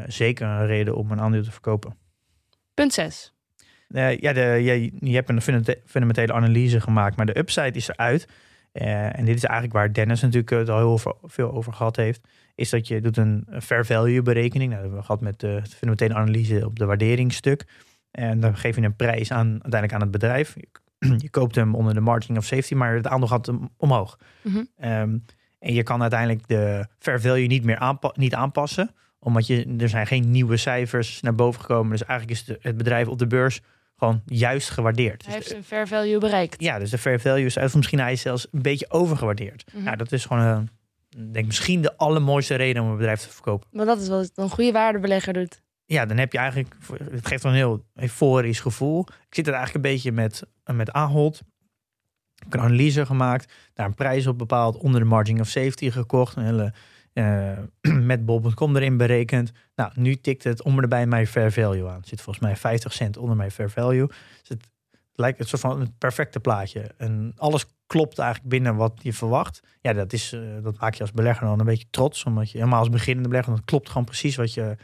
zeker 0.07 0.47
een 0.47 0.65
reden 0.65 0.95
om 0.95 1.11
een 1.11 1.21
aandeel 1.21 1.43
te 1.43 1.51
verkopen. 1.51 1.95
Punt 2.73 2.93
6. 2.93 3.33
Eh, 3.87 4.17
ja, 4.17 4.33
de, 4.33 4.41
je, 4.41 4.91
je 4.99 5.15
hebt 5.15 5.29
een 5.29 5.41
fundamente- 5.41 5.81
fundamentele 5.85 6.33
analyse 6.33 6.81
gemaakt, 6.81 7.17
maar 7.17 7.25
de 7.25 7.37
upside 7.37 7.71
is 7.71 7.87
eruit. 7.87 8.27
En 8.71 9.25
dit 9.25 9.35
is 9.35 9.43
eigenlijk 9.43 9.73
waar 9.73 9.93
Dennis 9.93 10.21
natuurlijk 10.21 10.49
het 10.49 10.69
al 10.69 10.77
heel 10.77 10.97
veel- 10.97 11.19
veel 11.23 11.51
over 11.51 11.73
gehad 11.73 11.95
heeft. 11.95 12.27
Is 12.55 12.69
dat 12.69 12.87
je 12.87 13.01
doet 13.01 13.17
een 13.17 13.47
fair 13.61 13.85
value 13.85 14.21
berekening. 14.21 14.71
Nou, 14.71 14.81
dat 14.81 14.81
hebben 14.81 14.99
we 14.99 15.05
gehad 15.05 15.21
met 15.21 15.39
de 15.39 15.61
fundamentele 15.69 16.13
analyse 16.13 16.65
op 16.65 16.79
de 16.79 16.85
waarderingsstuk. 16.85 17.65
En 18.11 18.39
dan 18.39 18.57
geef 18.57 18.75
je 18.75 18.81
een 18.81 18.95
prijs 18.95 19.31
aan, 19.31 19.47
uiteindelijk 19.51 19.93
aan 19.93 20.01
het 20.01 20.11
bedrijf. 20.11 20.55
Je, 21.19 21.29
koopt 21.39 21.55
hem 21.55 21.75
onder 21.75 21.93
de 21.93 21.99
margin 21.99 22.37
of 22.37 22.45
safety, 22.45 22.73
maar 22.73 22.95
het 22.95 23.07
aandeel 23.07 23.27
gaat 23.27 23.49
omhoog. 23.77 24.17
Mhm. 24.41 24.63
Ehm, 24.77 25.17
en 25.59 25.73
je 25.73 25.83
kan 25.83 26.01
uiteindelijk 26.01 26.47
de 26.47 26.87
fair 26.99 27.21
value 27.21 27.47
niet 27.47 27.63
meer 27.63 27.77
aanpa- 27.77 28.13
niet 28.15 28.33
aanpassen. 28.33 28.91
Omdat 29.19 29.47
je, 29.47 29.75
er 29.79 29.89
zijn 29.89 30.07
geen 30.07 30.31
nieuwe 30.31 30.57
cijfers 30.57 31.21
naar 31.21 31.35
boven 31.35 31.61
gekomen. 31.61 31.91
Dus 31.91 32.03
eigenlijk 32.05 32.39
is 32.39 32.45
de- 32.45 32.57
het 32.61 32.77
bedrijf 32.77 33.07
op 33.07 33.19
de 33.19 33.27
beurs 33.27 33.61
gewoon 33.97 34.21
juist 34.25 34.69
gewaardeerd. 34.69 35.21
Hij 35.25 35.25
Dus 35.25 35.33
heeft 35.33 35.47
zijn 35.47 35.63
fair 35.63 35.87
value 35.87 36.17
bereikt. 36.19 36.61
ja, 36.61 36.79
dus 36.79 36.89
de 36.89 36.97
fair 36.97 37.19
value 37.19 37.45
is 37.45 37.57
of 37.57 37.75
misschien 37.75 37.99
hij 37.99 38.11
is 38.11 38.21
zelfs 38.21 38.47
een 38.51 38.61
beetje 38.61 38.89
overgewaardeerd. 38.91 39.71
Mhm. 39.73 39.83
Nou, 39.83 39.97
dat 39.97 40.11
is 40.11 40.25
gewoon 40.25 40.43
een, 40.43 40.69
ik 41.27 41.33
denk 41.33 41.45
misschien 41.45 41.81
de 41.81 41.97
allermooiste 41.97 42.55
reden 42.55 42.83
om 42.83 42.89
een 42.89 42.97
bedrijf 42.97 43.19
te 43.21 43.29
verkopen. 43.29 43.67
Maar 43.71 43.85
dat 43.85 44.01
is 44.01 44.07
wat 44.07 44.31
een 44.35 44.49
goede 44.49 44.71
waardebelegger 44.71 45.33
doet. 45.33 45.61
Ja, 45.89 46.05
dan 46.05 46.17
heb 46.17 46.31
je 46.31 46.37
eigenlijk, 46.37 46.75
het 47.11 47.27
geeft 47.27 47.43
een 47.43 47.53
heel 47.53 47.85
euforisch 47.95 48.59
gevoel. 48.59 49.05
Ik 49.07 49.35
zit 49.35 49.47
er 49.47 49.53
eigenlijk 49.53 49.85
een 49.85 49.91
beetje 49.91 50.11
met, 50.11 50.43
met 50.63 50.91
Ahold. 50.91 51.41
Ik 52.35 52.43
heb 52.43 52.53
een 52.53 52.59
analyse 52.59 53.05
gemaakt, 53.05 53.53
daar 53.73 53.85
een 53.85 53.93
prijs 53.93 54.27
op 54.27 54.37
bepaald, 54.37 54.77
onder 54.77 54.99
de 54.99 55.05
margin 55.05 55.39
of 55.39 55.47
safety 55.47 55.89
gekocht. 55.89 56.35
Een 56.35 56.43
hele, 56.43 56.73
eh, 57.13 57.93
met 58.11 58.25
bol.com 58.25 58.75
erin 58.75 58.97
berekend. 58.97 59.51
Nou, 59.75 59.91
nu 59.95 60.15
tikt 60.15 60.43
het 60.43 60.63
om 60.63 60.79
erbij 60.79 61.05
mijn 61.05 61.27
fair 61.27 61.51
value 61.51 61.87
aan. 61.87 61.99
Het 61.99 62.07
zit 62.07 62.21
volgens 62.21 62.45
mij 62.45 62.55
50 62.55 62.93
cent 62.93 63.17
onder 63.17 63.35
mijn 63.35 63.51
fair 63.51 63.69
value. 63.69 64.07
Dus 64.07 64.49
het 64.49 64.69
lijkt 65.13 65.39
een 65.39 65.47
soort 65.47 65.61
van 65.61 65.79
het 65.79 65.97
perfecte 65.97 66.39
plaatje. 66.39 66.91
En 66.97 67.33
alles 67.35 67.65
klopt 67.85 68.19
eigenlijk 68.19 68.49
binnen 68.49 68.75
wat 68.75 68.99
je 69.01 69.13
verwacht. 69.13 69.59
Ja, 69.81 69.93
dat, 69.93 70.13
is, 70.13 70.33
eh, 70.33 70.41
dat 70.63 70.79
maak 70.79 70.93
je 70.93 71.01
als 71.01 71.11
belegger 71.11 71.47
dan 71.47 71.59
een 71.59 71.65
beetje 71.65 71.89
trots. 71.89 72.23
Omdat 72.23 72.51
je 72.51 72.57
helemaal 72.57 72.79
als 72.79 72.89
beginnende 72.89 73.29
belegger, 73.29 73.55
dat 73.55 73.65
klopt 73.65 73.87
gewoon 73.87 74.05
precies 74.05 74.35
wat 74.35 74.53
je, 74.53 74.77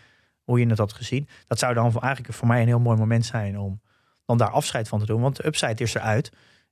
hoe 0.45 0.59
je 0.59 0.67
het 0.67 0.77
had 0.77 0.93
gezien. 0.93 1.27
Dat 1.47 1.59
zou 1.59 1.73
dan 1.73 1.99
eigenlijk 2.01 2.33
voor 2.33 2.47
mij 2.47 2.61
een 2.61 2.67
heel 2.67 2.79
mooi 2.79 2.97
moment 2.97 3.25
zijn 3.25 3.59
om 3.59 3.81
dan 4.25 4.37
daar 4.37 4.49
afscheid 4.49 4.87
van 4.87 4.99
te 4.99 5.05
doen. 5.05 5.21
Want 5.21 5.35
de 5.35 5.45
upside 5.45 5.83
is 5.83 5.93
eruit. 5.93 6.31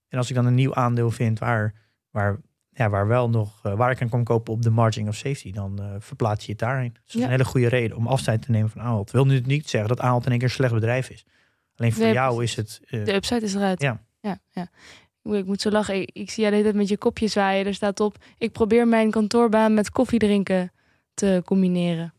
En 0.10 0.18
als 0.18 0.30
ik 0.30 0.36
dan 0.36 0.46
een 0.46 0.56
nieuw 0.56 0.74
aandeel 0.76 1.12
vind 1.12 1.40
waar, 1.40 1.74
waar, 2.12 2.40
ja, 2.70 2.90
waar 2.90 3.08
wel 3.08 3.30
nog, 3.30 3.60
eh, 3.66 3.74
waar 3.76 3.92
ik 3.92 4.02
aan 4.02 4.10
kan 4.10 4.24
kopen 4.24 4.54
op 4.54 4.62
de 4.62 4.70
margin 4.70 5.08
of 5.08 5.16
safety, 5.16 5.52
dan 5.52 5.80
eh, 5.82 5.86
verplaats 6.00 6.46
je 6.46 6.52
het 6.52 6.60
daarheen. 6.60 6.92
Dus 6.94 7.02
dat 7.06 7.14
is 7.16 7.20
Ja. 7.20 7.24
een 7.26 7.32
hele 7.32 7.46
goede 7.46 7.68
reden 7.68 7.98
om 7.98 8.08
afscheid 8.08 8.42
te 8.42 8.52
nemen 8.52 8.70
van 8.70 8.82
Ahold. 8.82 9.12
Wil 9.12 9.26
nu 9.26 9.40
niet 9.40 9.70
zeggen 9.70 9.90
dat 9.90 10.00
Ahold 10.00 10.24
in 10.26 10.30
één 10.30 10.40
keer 10.40 10.48
een 10.48 10.54
slecht 10.54 10.74
bedrijf 10.74 11.10
is. 11.10 11.26
Alleen 11.76 11.94
voor 11.94 12.04
Nee, 12.04 12.14
jou 12.14 12.44
is 12.44 12.56
het. 12.56 12.82
eh, 12.90 13.06
De 13.06 13.14
upside 13.14 13.42
is 13.46 13.54
eruit. 13.56 13.82
Ja. 13.82 14.02
ja, 14.20 14.38
ja. 14.52 14.68
Ik 15.24 15.46
moet 15.46 15.62
zo 15.62 15.70
lachen. 15.70 16.02
Ik, 16.02 16.10
ik 16.14 16.32
zie 16.32 16.42
jij 16.42 16.50
de 16.52 16.56
hele 16.58 16.68
tijd 16.70 16.80
met 16.82 16.90
je 16.90 16.98
kopje 16.98 17.28
zwaaien. 17.28 17.66
Er 17.66 17.74
staat 17.74 18.00
op. 18.00 18.16
Ik 18.38 18.52
probeer 18.52 18.88
mijn 18.88 19.12
kantoorbaan 19.12 19.74
met 19.74 19.90
koffie 19.90 20.20
drinken 20.20 20.72
te 21.14 21.42
combineren. 21.46 22.14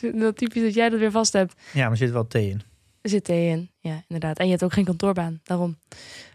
Wel 0.00 0.32
typisch 0.32 0.62
dat 0.62 0.74
jij 0.74 0.88
dat 0.88 0.98
weer 0.98 1.10
vast 1.10 1.32
hebt. 1.32 1.54
ja, 1.72 1.82
maar 1.82 1.90
er 1.90 1.96
zit 1.96 2.10
wel 2.10 2.26
thee 2.26 2.48
in. 2.48 2.62
Er 3.00 3.10
zit 3.10 3.24
thee 3.24 3.48
in. 3.48 3.70
Ja, 3.78 4.02
inderdaad. 4.08 4.38
En 4.38 4.44
je 4.44 4.50
hebt 4.50 4.64
ook 4.64 4.72
geen 4.72 4.84
kantoorbaan. 4.84 5.40
Daarom. 5.42 5.76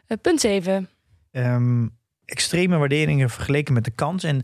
Eh, 0.07 0.17
punt 0.21 0.41
7. 0.41 0.89
Ehm, 1.31 1.87
extreme 2.25 2.77
waarderingen 2.77 3.29
vergeleken 3.29 3.73
met 3.73 3.83
de 3.83 3.91
kans. 3.91 4.23
En 4.23 4.43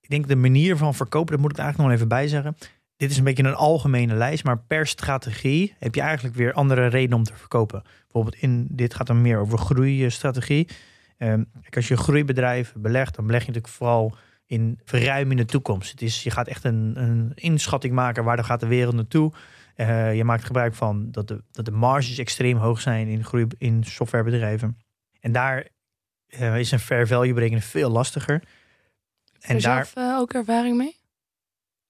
ik 0.00 0.10
denk 0.10 0.28
de 0.28 0.36
manier 0.36 0.76
van 0.76 0.94
verkopen, 0.94 1.32
dat 1.32 1.40
moet 1.40 1.50
ik 1.50 1.58
eigenlijk 1.58 1.88
nog 1.88 1.98
even 1.98 2.08
bij 2.08 2.28
zeggen. 2.28 2.56
Dit 2.96 3.10
is 3.10 3.16
een 3.16 3.24
beetje 3.24 3.42
een 3.42 3.54
algemene 3.54 4.14
lijst, 4.14 4.44
maar 4.44 4.58
per 4.58 4.86
strategie 4.86 5.74
heb 5.78 5.94
je 5.94 6.00
eigenlijk 6.00 6.34
weer 6.34 6.52
andere 6.52 6.86
redenen 6.86 7.18
om 7.18 7.24
te 7.24 7.34
verkopen. 7.34 7.82
Bijvoorbeeld 8.02 8.42
in 8.42 8.66
dit 8.70 8.94
gaat 8.94 9.06
dan 9.06 9.22
meer 9.22 9.38
over 9.38 9.58
groeistrategie. 9.58 10.68
Um, 11.18 11.50
als 11.70 11.88
je 11.88 11.96
groeibedrijf 11.96 12.72
belegt, 12.76 13.14
dan 13.14 13.26
beleg 13.26 13.40
je 13.40 13.46
natuurlijk 13.46 13.74
vooral 13.74 14.16
in 14.46 14.80
verruim 14.84 15.30
in 15.30 15.36
de 15.36 15.44
toekomst. 15.44 15.90
Het 15.90 16.02
is, 16.02 16.22
je 16.22 16.30
gaat 16.30 16.48
echt 16.48 16.64
een, 16.64 16.92
een 16.96 17.32
inschatting 17.34 17.94
maken 17.94 18.24
waar 18.24 18.44
gaat 18.44 18.60
de 18.60 18.66
wereld 18.66 18.94
naartoe. 18.94 19.32
Uh, 19.76 20.14
je 20.14 20.24
maakt 20.24 20.44
gebruik 20.44 20.74
van 20.74 21.10
dat 21.10 21.28
de, 21.28 21.44
dat 21.50 21.64
de 21.64 21.70
marges 21.70 22.18
extreem 22.18 22.56
hoog 22.56 22.80
zijn 22.80 23.08
in, 23.08 23.24
groei, 23.24 23.46
in 23.58 23.84
softwarebedrijven. 23.84 24.78
En 25.20 25.32
daar 25.32 25.68
uh, 26.28 26.58
is 26.58 26.70
een 26.70 26.78
fair 26.78 27.06
value 27.06 27.34
berekenen 27.34 27.62
veel 27.62 27.90
lastiger. 27.90 28.42
En 29.40 29.58
daar 29.58 29.86
zelf, 29.86 30.06
uh, 30.06 30.18
ook 30.18 30.32
ervaring 30.32 30.76
mee? 30.76 30.96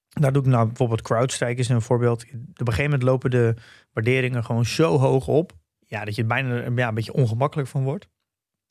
Daar 0.09 0.33
doe 0.33 0.43
ik 0.43 0.49
nou 0.49 0.67
bijvoorbeeld 0.67 1.03
CrowdStrike 1.03 1.61
is 1.61 1.69
een 1.69 1.83
voorbeeld. 1.83 2.23
Op 2.23 2.33
een 2.33 2.67
gegeven 2.67 2.85
moment 2.85 3.03
lopen 3.03 3.31
de 3.31 3.55
waarderingen 3.93 4.45
gewoon 4.45 4.65
zo 4.65 4.99
hoog 4.99 5.27
op. 5.29 5.53
Ja, 5.79 6.05
dat 6.05 6.15
je 6.15 6.23
er 6.23 6.29
bijna 6.29 6.55
ja, 6.75 6.89
een 6.89 6.95
beetje 6.95 7.13
ongemakkelijk 7.13 7.69
van 7.69 7.85
wordt. 7.85 8.09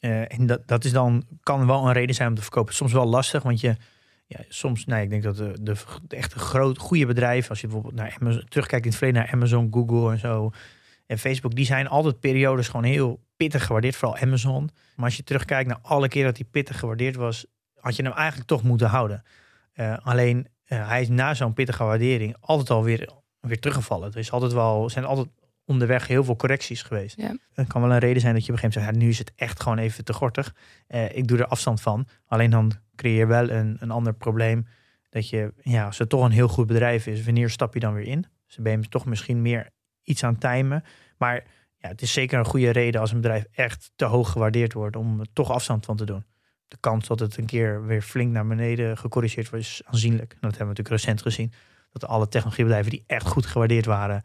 Uh, 0.06 0.32
en 0.32 0.46
dat, 0.46 0.68
dat 0.68 0.84
is 0.84 0.92
dan, 0.92 1.24
kan 1.44 1.68
wel 1.68 1.88
een 1.88 1.94
reden 1.94 2.16
zijn 2.16 2.30
om 2.30 2.36
te 2.36 2.42
verkopen. 2.42 2.74
Soms 2.74 2.94
wel 2.94 3.06
lastig, 3.06 3.44
want 3.44 3.60
je, 3.60 3.76
ja, 4.26 4.40
soms, 4.48 4.86
nee, 4.86 5.04
ik 5.04 5.10
denk 5.10 5.24
dat 5.24 5.38
de, 5.38 5.54
de, 5.62 5.76
echte 6.08 6.40
groot, 6.40 6.78
goede 6.78 7.06
bedrijven, 7.06 7.50
als 7.50 7.62
je 7.62 7.68
bijvoorbeeld 7.68 7.96
naar 7.96 8.18
terugkijkt 8.48 8.86
in 8.86 8.90
het 8.90 9.00
verleden 9.00 9.22
naar 9.22 9.34
Amazon, 9.34 9.68
Google 9.72 10.12
en 10.12 10.20
zo, 10.20 10.52
en 11.06 11.18
Facebook, 11.18 11.56
die 11.56 11.66
zijn 11.66 11.88
altijd 11.88 12.20
periodes 12.20 12.68
gewoon 12.68 12.84
heel 12.84 13.24
pittig 13.38 13.66
gewaardeerd, 13.66 13.96
vooral 13.96 14.18
Amazon. 14.18 14.70
Maar 14.96 15.06
als 15.06 15.18
je 15.18 15.24
terugkijkt 15.24 15.70
naar 15.70 15.80
alle 15.82 16.08
keer 16.08 16.24
dat 16.24 16.36
die 16.36 16.48
pittig 16.52 16.80
gewaardeerd 16.80 17.16
was, 17.16 17.46
had 17.80 17.96
je 17.96 18.04
hem 18.04 18.12
eigenlijk 18.12 18.48
toch 18.48 18.64
moeten 18.64 18.88
houden. 18.88 19.24
Uh, 19.76 19.98
alleen 20.04 20.48
uh, 20.68 20.88
hij 20.88 21.02
is 21.02 21.10
na 21.10 21.34
zo'n 21.34 21.54
pittige 21.54 21.84
waardering 21.84 22.36
altijd 22.40 22.70
alweer 22.70 23.10
weer 23.40 23.60
teruggevallen. 23.60 24.12
Er 24.12 24.18
is 24.18 24.32
altijd 24.32 24.54
wel, 24.54 24.90
zijn 24.90 25.06
altijd 25.06 25.28
onderweg 25.66 26.08
heel 26.08 26.24
veel 26.24 26.36
correcties 26.36 26.82
geweest. 26.82 27.18
Ja. 27.18 27.38
Het 27.54 27.68
kan 27.68 27.82
wel 27.82 27.92
een 27.92 28.00
reden 28.00 28.22
zijn 28.22 28.34
dat 28.34 28.46
je 28.46 28.52
op 28.52 28.56
een 28.56 28.64
gegeven 28.64 28.82
moment 28.82 29.00
zegt, 29.00 29.02
ja, 29.02 29.06
nu 29.06 29.10
is 29.10 29.18
het 29.18 29.32
echt 29.36 29.62
gewoon 29.62 29.78
even 29.78 30.04
te 30.04 30.14
gortig. 30.14 30.56
Uh, 30.88 31.16
ik 31.16 31.28
doe 31.28 31.38
er 31.38 31.48
afstand 31.48 31.82
van. 31.82 32.08
Alleen 32.28 32.50
dan 32.50 32.72
creëer 32.96 33.18
je 33.18 33.26
wel 33.26 33.50
een, 33.50 33.78
een 33.80 33.92
ander 33.92 34.14
probleem. 34.14 34.68
Dat 35.10 35.30
je, 35.30 35.54
ja, 35.62 35.86
als 35.86 35.98
het 35.98 36.10
toch 36.10 36.24
een 36.24 36.32
heel 36.32 36.48
goed 36.48 36.68
bedrijf 36.68 37.08
is, 37.08 37.24
wanneer 37.24 37.50
stap 37.50 37.74
je 37.74 37.80
dan 37.80 37.94
weer 37.94 38.08
in? 38.08 38.26
Dus 38.46 38.58
ben 38.58 38.82
je 38.82 38.88
toch 38.88 39.06
misschien 39.06 39.42
meer 39.42 39.70
iets 40.04 40.24
aan 40.24 40.38
timen. 40.38 40.84
Maar 41.18 41.44
ja, 41.78 41.88
het 41.88 42.02
is 42.02 42.14
zeker 42.14 42.40
een 42.40 42.46
goede 42.46 42.70
reden 42.70 43.02
als 43.02 43.12
een 43.12 43.22
bedrijf 43.22 43.46
echt 43.52 43.92
te 43.96 44.06
hoog 44.06 44.32
gewaardeerd 44.32 44.74
wordt 44.74 44.96
om 44.96 45.20
er 45.20 45.28
toch 45.34 45.52
afstand 45.52 45.86
van 45.86 45.98
te 45.98 46.06
doen. 46.06 46.26
De 46.68 46.78
kans 46.80 47.08
dat 47.08 47.20
het 47.20 47.38
een 47.38 47.46
keer 47.46 47.86
weer 47.86 48.02
flink 48.02 48.32
naar 48.32 48.48
beneden 48.48 48.98
gecorrigeerd 48.98 49.50
wordt 49.50 49.66
is 49.66 49.82
aanzienlijk. 49.86 50.30
dat 50.30 50.40
hebben 50.42 50.60
we 50.60 50.66
natuurlijk 50.66 50.90
recent 50.90 51.22
gezien. 51.22 51.54
Dat 51.92 52.06
alle 52.06 52.28
technologiebedrijven 52.28 52.92
die 52.92 53.04
echt 53.08 53.28
goed 53.28 53.46
gewaardeerd 53.46 53.86
waren, 53.86 54.24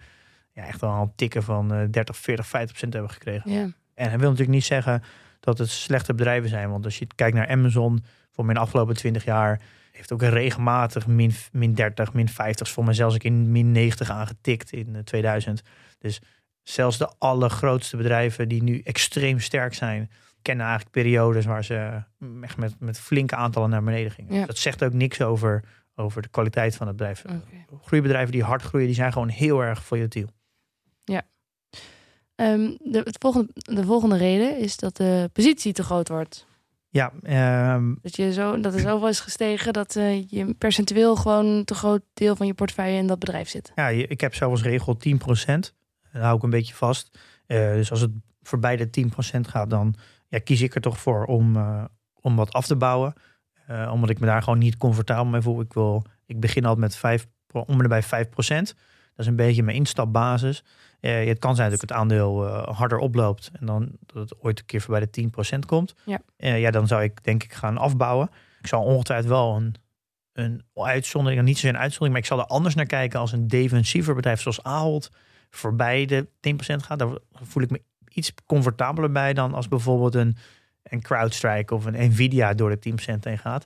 ja, 0.59 0.66
echt 0.66 0.81
wel 0.81 0.90
een 0.90 1.12
tikken 1.14 1.42
van 1.42 1.88
30, 1.90 2.16
40, 2.16 2.47
50 2.47 2.71
procent 2.71 2.92
hebben 2.92 3.12
gekregen. 3.12 3.51
Ja. 3.51 3.73
En 3.94 4.09
hij 4.09 4.18
wil 4.18 4.31
natuurlijk 4.31 4.57
niet 4.57 4.64
zeggen 4.64 5.03
dat 5.40 5.59
het 5.59 5.68
slechte 5.68 6.14
bedrijven 6.14 6.49
zijn. 6.49 6.71
Want 6.71 6.85
als 6.85 6.99
je 6.99 7.07
kijkt 7.14 7.37
naar 7.37 7.49
Amazon, 7.49 8.05
voor 8.31 8.44
mijn 8.44 8.59
afgelopen 8.59 8.94
20 8.94 9.25
jaar, 9.25 9.61
heeft 9.92 10.12
ook 10.12 10.23
regelmatig 10.23 11.07
min, 11.07 11.33
min 11.53 11.75
30, 11.75 12.12
min 12.12 12.29
50, 12.29 12.68
voor 12.68 12.85
mij 12.85 12.94
zelfs 12.94 13.14
ik 13.14 13.25
in 13.25 13.53
min 13.53 13.73
90 13.73 14.11
aangetikt 14.11 14.73
in 14.73 15.05
2000. 15.05 15.62
Dus 15.99 16.21
zelfs 16.62 16.99
de 16.99 17.12
allergrootste 17.18 17.97
bedrijven 17.97 18.49
die 18.49 18.62
nu 18.62 18.81
extreem 18.81 19.40
sterk 19.40 19.75
zijn, 19.75 20.11
kennen 20.42 20.66
eigenlijk 20.66 20.94
periodes 20.94 21.44
waar 21.44 21.64
ze 21.64 22.03
echt 22.40 22.57
met, 22.57 22.75
met 22.79 23.01
flinke 23.01 23.37
aantallen 23.37 23.71
naar 23.71 23.83
beneden 23.83 24.11
gingen. 24.11 24.35
Ja. 24.35 24.47
Dat 24.47 24.59
zegt 24.59 24.85
ook 24.85 24.92
niks 24.92 25.23
over, 25.23 25.64
over 25.94 26.23
de 26.23 26.29
kwaliteit 26.29 26.77
van 26.77 26.87
het 26.87 26.97
bedrijf. 26.97 27.25
Okay. 27.25 27.66
Groeibedrijven 27.83 28.33
die 28.33 28.42
hard 28.42 28.62
groeien, 28.62 28.87
die 28.87 28.94
zijn 28.94 29.12
gewoon 29.12 29.29
heel 29.29 29.62
erg 29.62 29.85
volatiel. 29.85 30.29
Um, 32.40 32.77
de, 32.81 32.98
het 33.05 33.16
volgende, 33.20 33.51
de 33.55 33.85
volgende 33.85 34.16
reden 34.16 34.59
is 34.59 34.77
dat 34.77 34.96
de 34.96 35.31
positie 35.33 35.72
te 35.72 35.83
groot 35.83 36.09
wordt. 36.09 36.46
Ja, 36.88 37.12
um... 37.74 37.98
dat, 38.03 38.16
je 38.16 38.33
zo, 38.33 38.61
dat 38.61 38.74
er 38.74 38.81
zoveel 38.81 39.09
is 39.09 39.20
gestegen 39.20 39.72
dat 39.72 39.96
uh, 39.96 40.29
je 40.29 40.55
percentueel 40.55 41.16
gewoon 41.16 41.46
een 41.46 41.64
te 41.64 41.74
groot 41.74 42.03
deel 42.14 42.37
van 42.37 42.46
je 42.46 42.55
portefeuille 42.55 42.98
in 42.98 43.07
dat 43.07 43.18
bedrijf 43.18 43.48
zit. 43.48 43.72
Ja, 43.74 43.88
ik 43.88 44.20
heb 44.20 44.35
zelfs 44.35 44.62
regel 44.62 44.96
10%. 45.09 45.14
Daar 46.12 46.22
hou 46.22 46.37
ik 46.37 46.42
een 46.42 46.51
beetje 46.51 46.74
vast. 46.74 47.18
Uh, 47.46 47.72
dus 47.72 47.90
als 47.90 48.01
het 48.01 48.11
voorbij 48.42 48.77
de 48.77 49.07
10% 49.37 49.40
gaat, 49.40 49.70
dan 49.70 49.94
ja, 50.29 50.38
kies 50.38 50.61
ik 50.61 50.74
er 50.74 50.81
toch 50.81 50.98
voor 50.98 51.24
om, 51.24 51.57
uh, 51.57 51.85
om 52.20 52.37
wat 52.37 52.53
af 52.53 52.66
te 52.66 52.77
bouwen. 52.77 53.12
omdat 53.90 54.11
ik 54.11 54.20
me 54.20 54.27
daar 54.27 54.42
gewoon 54.42 54.59
niet 54.59 54.77
comfortabel 54.77 55.24
mee 55.24 55.40
voel. 55.40 55.61
Ik, 55.61 55.72
wil, 55.72 56.05
ik 56.27 56.40
begin 56.40 56.64
altijd 56.64 56.81
met 56.81 56.96
5, 56.96 57.27
om 57.53 57.81
en 57.81 57.88
bij 57.88 58.03
5%. 58.03 58.07
Dat 59.18 59.27
is 59.27 59.27
een 59.27 59.37
beetje 59.37 59.62
mijn 59.62 59.77
instapbasis. 59.77 60.64
Uh, 61.00 61.26
het 61.26 61.38
kan 61.38 61.56
zijn 61.56 61.70
dat 61.70 61.80
het 61.80 61.92
aandeel 61.92 62.46
uh, 62.46 62.62
harder 62.62 62.98
oploopt 62.98 63.50
en 63.61 63.66
dan 63.66 63.90
dat 64.06 64.30
het 64.30 64.42
ooit 64.42 64.58
een 64.58 64.64
keer 64.64 64.80
voorbij 64.80 65.08
de 65.11 65.30
10% 65.56 65.58
komt. 65.66 65.94
Ja. 66.04 66.20
Uh, 66.38 66.61
ja, 66.61 66.70
dan 66.70 66.87
zou 66.87 67.02
ik 67.02 67.24
denk 67.24 67.42
ik 67.42 67.52
gaan 67.52 67.78
afbouwen. 67.78 68.30
Ik 68.61 68.66
zal 68.66 68.82
ongetwijfeld 68.82 69.28
wel 69.28 69.56
een, 69.56 69.74
een 70.32 70.62
uitzondering, 70.74 71.42
niet 71.42 71.54
zozeer 71.54 71.74
een 71.74 71.80
uitzondering, 71.80 72.12
maar 72.12 72.22
ik 72.22 72.28
zal 72.28 72.38
er 72.38 72.54
anders 72.56 72.74
naar 72.74 72.87
kijken 72.87 73.20
als 73.20 73.32
een 73.32 73.48
defensiever 73.48 74.14
bedrijf 74.14 74.40
zoals 74.40 74.62
Ahold 74.62 75.11
voorbij 75.50 76.06
de 76.06 76.26
10% 76.26 76.28
gaat. 76.58 76.98
Daar 76.98 77.08
voel 77.32 77.62
ik 77.62 77.70
me 77.70 77.82
iets 78.08 78.34
comfortabeler 78.46 79.12
bij 79.12 79.32
dan 79.32 79.54
als 79.54 79.68
bijvoorbeeld 79.68 80.14
een, 80.14 80.37
een 80.82 81.02
CrowdStrike 81.02 81.74
of 81.74 81.84
een 81.84 82.08
Nvidia 82.08 82.54
door 82.54 82.70
de 82.70 82.90
10% 82.90 83.18
heen 83.20 83.38
gaat. 83.38 83.64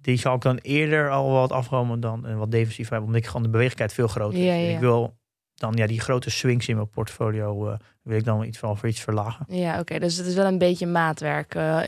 Die 0.00 0.16
zal 0.16 0.34
ik 0.34 0.40
dan 0.40 0.56
eerder 0.56 1.10
al 1.10 1.30
wat 1.30 1.52
afromen 1.52 2.00
dan 2.00 2.24
een 2.24 2.38
wat 2.38 2.50
defensief 2.50 2.88
hebben, 2.88 3.06
omdat 3.06 3.22
ik 3.22 3.26
gewoon 3.26 3.42
de 3.42 3.48
beweeglijkheid 3.48 3.92
veel 3.92 4.08
groter 4.08 4.38
is. 4.38 4.44
Ja, 4.44 4.52
ja. 4.54 4.74
Ik 4.74 4.78
wil 4.78 5.17
dan 5.58 5.74
ja, 5.74 5.86
die 5.86 6.00
grote 6.00 6.30
swings 6.30 6.68
in 6.68 6.76
mijn 6.76 6.90
portfolio 6.90 7.68
uh, 7.70 7.76
wil 8.02 8.16
ik 8.16 8.24
dan 8.24 8.44
iets, 8.44 8.58
voor 8.58 8.78
iets 8.86 9.00
verlagen. 9.00 9.46
Ja, 9.48 9.78
oké. 9.78 9.98
Dus 9.98 10.16
het 10.16 10.26
is 10.26 10.34
wel 10.34 10.46
een 10.46 10.58
beetje 10.58 10.86
maatwerk. 10.86 11.54
Uh, 11.54 11.80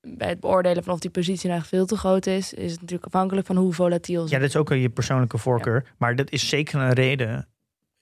bij 0.00 0.28
het 0.28 0.40
beoordelen 0.40 0.84
van 0.84 0.92
of 0.92 1.00
die 1.00 1.10
positie 1.10 1.50
nou 1.50 1.62
veel 1.62 1.86
te 1.86 1.96
groot 1.96 2.26
is, 2.26 2.54
is 2.54 2.70
het 2.70 2.80
natuurlijk 2.80 3.06
afhankelijk 3.06 3.46
van 3.46 3.56
hoe 3.56 3.72
volatiel 3.72 4.28
Ja, 4.28 4.38
dat 4.38 4.48
is 4.48 4.56
ook 4.56 4.68
je 4.68 4.90
persoonlijke 4.90 5.38
voorkeur. 5.38 5.94
Maar 5.96 6.16
dat 6.16 6.30
is 6.30 6.48
zeker 6.48 6.80
een 6.80 6.92
reden 6.92 7.48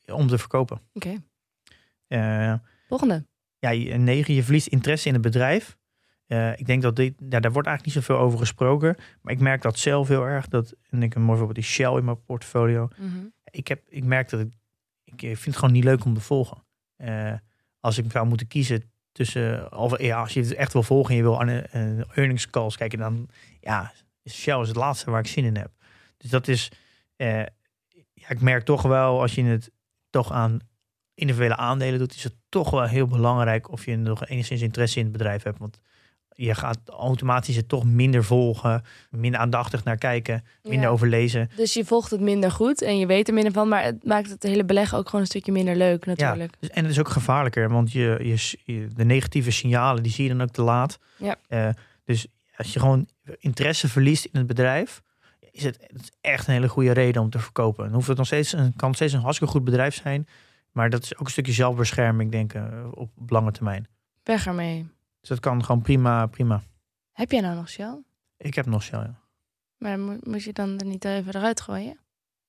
om 0.07 0.29
te 0.29 0.39
verkopen. 0.39 0.81
Oké. 0.93 1.21
Okay. 2.09 2.53
Uh, 2.53 2.59
Volgende. 2.89 3.27
Ja, 3.59 3.97
negen, 3.97 4.35
je 4.35 4.43
verliest 4.43 4.67
interesse 4.67 5.09
in 5.09 5.15
het 5.15 5.23
bedrijf. 5.23 5.77
ik 6.57 6.67
denk 6.67 6.83
dat 6.83 6.97
dit, 6.97 7.15
ja, 7.29 7.41
daar 7.41 7.53
wordt 7.53 7.69
eigenlijk 7.69 7.97
niet 7.97 8.05
zoveel 8.05 8.25
over 8.25 8.39
gesproken. 8.39 8.97
Maar 9.23 9.33
ik 9.33 9.41
merk 9.41 9.63
dat 9.63 9.79
zelf 9.79 10.09
heel 10.09 10.27
erg. 10.27 10.49
Dat, 10.49 10.75
en 10.91 11.03
ik 11.03 11.13
heb 11.13 11.23
bijvoorbeeld 11.23 11.55
die 11.55 11.65
Shell 11.65 11.97
in 11.97 12.05
mijn 12.05 12.25
portfolio. 12.25 12.89
Mm 12.97 13.11
-hmm. 13.11 13.33
ik, 13.51 13.69
heb, 13.69 13.83
ik 13.89 14.05
merk 14.05 14.31
dat 14.31 14.41
ik 14.41 14.53
ik 15.07 15.21
vind 15.21 15.45
het 15.45 15.57
gewoon 15.57 15.73
niet 15.73 15.85
leuk 15.85 16.05
om 16.05 16.15
te 16.15 16.21
volgen. 16.21 16.65
Uh, 16.97 17.33
als 17.81 17.99
ik 17.99 18.11
zou 18.11 18.27
moeten 18.27 18.47
kiezen 18.47 18.83
tussen, 19.13 19.77
of 19.79 20.01
ja, 20.01 20.21
als 20.21 20.33
je 20.33 20.41
het 20.41 20.55
echt 20.55 20.73
wil 20.73 20.83
volgen 20.83 21.11
en 21.11 21.17
je 21.17 21.23
wil 21.23 21.41
aan 21.41 21.49
earnings 22.15 22.51
calls 22.51 22.77
kijken, 22.77 22.99
dan 22.99 23.29
ja, 23.61 23.93
Shell 24.31 24.61
is 24.61 24.69
het 24.69 24.77
laatste 24.77 25.11
waar 25.11 25.21
ik 25.21 25.27
zin 25.27 25.45
in 25.45 25.57
heb. 25.57 25.71
Dus 26.17 26.31
dat 26.31 26.49
is, 26.49 26.71
uh, 27.17 27.39
ja, 28.13 28.29
ik 28.29 28.41
merk 28.41 28.65
toch 28.65 28.83
wel 28.83 29.21
als 29.21 29.35
je 29.35 29.43
het 29.43 29.71
toch 30.11 30.33
aan 30.33 30.59
individuele 31.15 31.57
aandelen 31.57 31.99
doet, 31.99 32.15
is 32.15 32.25
het 32.25 32.35
toch 32.49 32.71
wel 32.71 32.83
heel 32.85 33.07
belangrijk 33.07 33.71
of 33.71 33.85
je 33.85 33.97
nog 33.97 34.27
enigszins 34.27 34.61
interesse 34.61 34.99
in 34.99 35.05
het 35.05 35.13
bedrijf 35.13 35.43
hebt. 35.43 35.59
Want 35.59 35.81
je 36.37 36.55
gaat 36.55 36.79
automatisch 36.87 37.57
het 37.57 37.69
toch 37.69 37.85
minder 37.85 38.25
volgen, 38.25 38.85
minder 39.11 39.41
aandachtig 39.41 39.85
naar 39.85 39.97
kijken, 39.97 40.45
minder 40.63 40.83
ja. 40.83 40.89
overlezen. 40.89 41.51
Dus 41.57 41.75
je 41.75 41.85
volgt 41.85 42.11
het 42.11 42.21
minder 42.21 42.51
goed 42.51 42.83
en 42.83 42.99
je 42.99 43.07
weet 43.07 43.29
er 43.29 43.35
minder 43.35 43.53
van, 43.53 43.69
maar 43.69 43.85
het 43.85 44.05
maakt 44.05 44.31
het 44.31 44.43
hele 44.43 44.65
beleggen 44.65 44.99
ook 44.99 45.07
gewoon 45.07 45.21
een 45.21 45.27
stukje 45.27 45.53
minder 45.53 45.77
leuk 45.77 46.07
natuurlijk. 46.07 46.53
Ja, 46.53 46.59
dus, 46.61 46.71
en 46.71 46.83
het 46.83 46.93
is 46.93 46.99
ook 46.99 47.09
gevaarlijker, 47.09 47.69
want 47.69 47.93
je, 47.93 48.37
je, 48.65 48.89
de 48.95 49.05
negatieve 49.05 49.51
signalen 49.51 50.03
die 50.03 50.13
zie 50.13 50.25
je 50.25 50.31
dan 50.31 50.43
ook 50.43 50.53
te 50.53 50.63
laat. 50.63 50.99
Ja. 51.17 51.37
Uh, 51.49 51.69
dus 52.05 52.27
als 52.57 52.73
je 52.73 52.81
gewoon 52.81 53.09
interesse 53.39 53.89
verliest 53.89 54.25
in 54.25 54.39
het 54.39 54.47
bedrijf, 54.47 55.03
is 55.51 55.65
het, 55.65 55.79
het 55.81 56.01
is 56.01 56.13
echt 56.21 56.47
een 56.47 56.55
hele 56.55 56.69
goede 56.69 56.93
reden 56.93 57.23
om 57.23 57.31
te 57.31 57.39
verkopen. 57.39 57.85
Dan 57.85 57.95
hoeft 57.95 58.09
het 58.09 58.17
nog 58.17 58.27
steeds 58.27 58.53
een, 58.53 58.77
kan 58.77 58.89
het 58.89 58.97
steeds 58.97 59.13
een 59.13 59.21
hartstikke 59.21 59.53
goed 59.53 59.65
bedrijf 59.65 59.95
zijn, 59.95 60.27
maar 60.73 60.91
dat 60.91 61.03
is 61.03 61.17
ook 61.17 61.27
een 61.27 61.33
stukje 61.33 61.53
zelfbescherming, 61.53 62.31
denk 62.31 62.53
ik, 62.53 62.63
op, 62.93 63.11
op 63.17 63.31
lange 63.31 63.53
termijn. 63.53 63.87
Weg 64.23 64.47
ermee. 64.47 64.87
Dus 65.27 65.37
dat 65.37 65.53
kan 65.53 65.65
gewoon 65.65 65.83
prima, 65.83 66.27
prima. 66.27 66.63
Heb 67.13 67.31
jij 67.31 67.41
nou 67.41 67.55
nog 67.55 67.69
Shell? 67.69 68.03
Ik 68.37 68.55
heb 68.55 68.67
nog 68.67 68.83
Shell, 68.83 68.99
ja. 68.99 69.21
Maar 69.77 69.99
moet 69.99 70.43
je 70.43 70.53
dan 70.53 70.79
er 70.79 70.87
niet 70.87 71.05
even 71.05 71.35
eruit 71.35 71.61
gooien? 71.61 71.99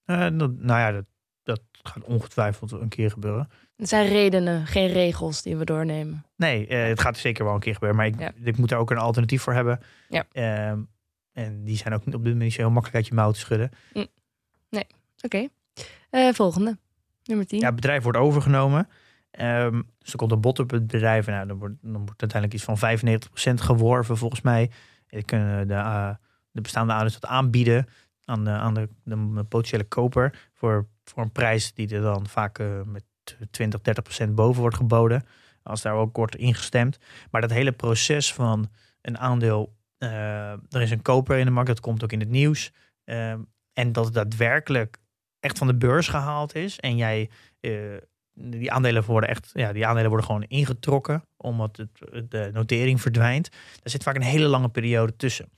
Uh, 0.05 0.19
dat, 0.19 0.51
nou 0.57 0.79
ja, 0.79 0.91
dat, 0.91 1.05
dat 1.43 1.61
gaat 1.71 2.03
ongetwijfeld 2.03 2.71
een 2.71 2.89
keer 2.89 3.11
gebeuren. 3.11 3.49
Het 3.75 3.89
zijn 3.89 4.07
redenen, 4.07 4.67
geen 4.67 4.87
regels 4.87 5.41
die 5.41 5.57
we 5.57 5.65
doornemen. 5.65 6.25
Nee, 6.35 6.67
uh, 6.67 6.87
het 6.87 6.99
gaat 6.99 7.17
zeker 7.17 7.45
wel 7.45 7.53
een 7.53 7.59
keer 7.59 7.73
gebeuren. 7.73 7.97
Maar 7.97 8.07
ik, 8.07 8.33
ik 8.43 8.57
moet 8.57 8.71
er 8.71 8.77
ook 8.77 8.91
een 8.91 8.97
alternatief 8.97 9.41
voor 9.41 9.53
hebben. 9.53 9.79
Ja. 10.09 10.25
Uh, 10.33 10.69
en 11.31 11.63
die 11.63 11.77
zijn 11.77 11.93
ook 11.93 12.05
op 12.05 12.23
dit 12.23 12.33
moment 12.33 12.53
heel 12.53 12.69
makkelijk 12.69 12.95
uit 12.95 13.07
je 13.07 13.13
mouw 13.13 13.31
te 13.31 13.39
schudden. 13.39 13.71
Mm. 13.93 14.07
Nee, 14.69 14.87
oké. 15.21 15.25
Okay. 15.25 15.49
Eh, 16.09 16.33
volgende, 16.33 16.77
nummer 17.23 17.47
10. 17.47 17.59
Ja, 17.59 17.65
het 17.65 17.75
bedrijf 17.75 18.03
wordt 18.03 18.17
overgenomen. 18.17 18.89
Um, 19.41 19.89
dus 19.99 20.15
komt 20.15 20.31
een 20.31 20.41
bod 20.41 20.59
op 20.59 20.69
het 20.69 20.87
bedrijf. 20.87 21.27
En 21.27 21.33
nou, 21.33 21.47
dan, 21.47 21.57
wordt, 21.57 21.75
dan 21.81 22.05
wordt 22.05 22.21
uiteindelijk 22.21 22.53
iets 22.53 22.63
van 22.63 23.59
95% 23.59 23.63
geworven 23.63 24.17
volgens 24.17 24.41
mij. 24.41 24.71
kunnen 25.25 25.67
de, 25.67 25.73
uh, 25.73 26.09
de 26.51 26.61
bestaande 26.61 26.93
aandelen 26.93 27.13
dat 27.19 27.29
aanbieden 27.29 27.87
aan 28.23 28.43
de, 28.43 28.49
aan 28.49 28.73
de, 28.73 28.89
de 29.03 29.43
potentiële 29.43 29.83
koper 29.83 30.49
voor, 30.53 30.87
voor 31.03 31.23
een 31.23 31.31
prijs 31.31 31.73
die 31.73 31.95
er 31.95 32.01
dan 32.01 32.27
vaak 32.27 32.59
uh, 32.59 32.81
met 32.85 33.03
20, 33.51 33.81
30 33.81 34.03
procent 34.03 34.35
boven 34.35 34.61
wordt 34.61 34.75
geboden. 34.75 35.25
Als 35.63 35.81
daar 35.81 35.93
ook 35.93 36.15
wordt 36.15 36.35
ingestemd. 36.35 36.97
Maar 37.31 37.41
dat 37.41 37.49
hele 37.49 37.71
proces 37.71 38.33
van 38.33 38.69
een 39.01 39.17
aandeel, 39.17 39.75
er 39.97 40.81
is 40.81 40.91
een 40.91 41.01
koper 41.01 41.37
in 41.37 41.45
de 41.45 41.51
markt, 41.51 41.69
dat 41.69 41.79
komt 41.79 42.03
ook 42.03 42.11
in 42.11 42.19
het 42.19 42.29
nieuws. 42.29 42.71
Uh, 43.05 43.33
en 43.73 43.91
dat 43.91 44.05
het 44.05 44.13
daadwerkelijk 44.13 44.97
echt 45.39 45.57
van 45.57 45.67
de 45.67 45.75
beurs 45.75 46.07
gehaald 46.07 46.55
is. 46.55 46.79
En 46.79 46.95
jij, 46.95 47.29
die 48.39 48.71
aandelen 48.71 49.03
worden 49.03 49.29
echt, 49.29 49.49
ja, 49.53 49.73
die 49.73 49.85
aandelen 49.85 50.09
worden 50.09 50.25
gewoon 50.27 50.43
ingetrokken, 50.43 51.23
omdat 51.37 51.77
het, 51.77 52.31
de 52.31 52.49
notering 52.53 53.01
verdwijnt. 53.01 53.49
Daar 53.51 53.89
zit 53.89 54.03
vaak 54.03 54.15
een 54.15 54.21
hele 54.21 54.47
lange 54.47 54.69
periode 54.69 55.15
tussen. 55.15 55.49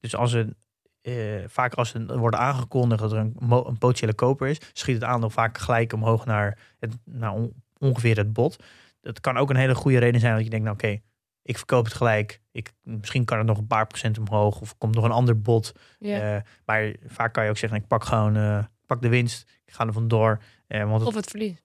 Dus 0.00 0.16
als 0.16 0.32
een 0.32 0.56
uh, 1.02 1.44
vaak 1.46 1.74
als 1.74 1.94
er 1.94 2.18
wordt 2.18 2.36
aangekondigd 2.36 3.00
dat 3.00 3.12
er 3.12 3.18
een, 3.18 3.36
een, 3.38 3.78
potentiële 3.78 4.14
koper 4.14 4.48
is, 4.48 4.58
schiet 4.72 4.94
het 4.94 5.04
aandeel 5.04 5.30
vaak 5.30 5.58
gelijk 5.58 5.92
omhoog 5.92 6.24
naar, 6.24 6.58
het, 6.78 6.96
naar 7.04 7.34
ongeveer 7.78 8.16
het 8.16 8.32
bod. 8.32 8.64
Dat 9.00 9.20
kan 9.20 9.36
ook 9.36 9.50
een 9.50 9.56
hele 9.56 9.74
goede 9.74 9.98
reden 9.98 10.20
zijn 10.20 10.34
dat 10.34 10.44
je 10.44 10.50
denkt, 10.50 10.64
nou 10.64 10.76
oké, 10.76 11.00
ik 11.42 11.56
verkoop 11.56 11.84
het 11.84 11.94
gelijk. 11.94 12.40
Ik, 12.52 12.72
misschien 12.82 13.24
kan 13.24 13.38
het 13.38 13.46
nog 13.46 13.58
een 13.58 13.66
paar 13.66 13.86
procent 13.86 14.18
omhoog 14.18 14.60
of 14.60 14.78
komt 14.78 14.94
nog 14.94 15.04
een 15.04 15.10
ander 15.10 15.40
bod. 15.40 15.72
Yeah. 15.98 16.34
Uh, 16.34 16.40
maar 16.64 16.94
vaak 17.06 17.32
kan 17.32 17.44
je 17.44 17.50
ook 17.50 17.56
zeggen, 17.56 17.78
ik 17.78 17.86
pak 17.86 18.04
gewoon 18.04 18.36
uh, 18.36 18.64
pak 18.86 19.02
de 19.02 19.08
winst, 19.08 19.50
ik 19.64 19.72
ga 19.72 19.86
er 19.86 19.92
vandoor. 19.92 20.42
Uh, 20.68 20.84
want 20.84 20.98
het, 20.98 21.08
of 21.08 21.14
het 21.14 21.30
verlies. 21.30 21.62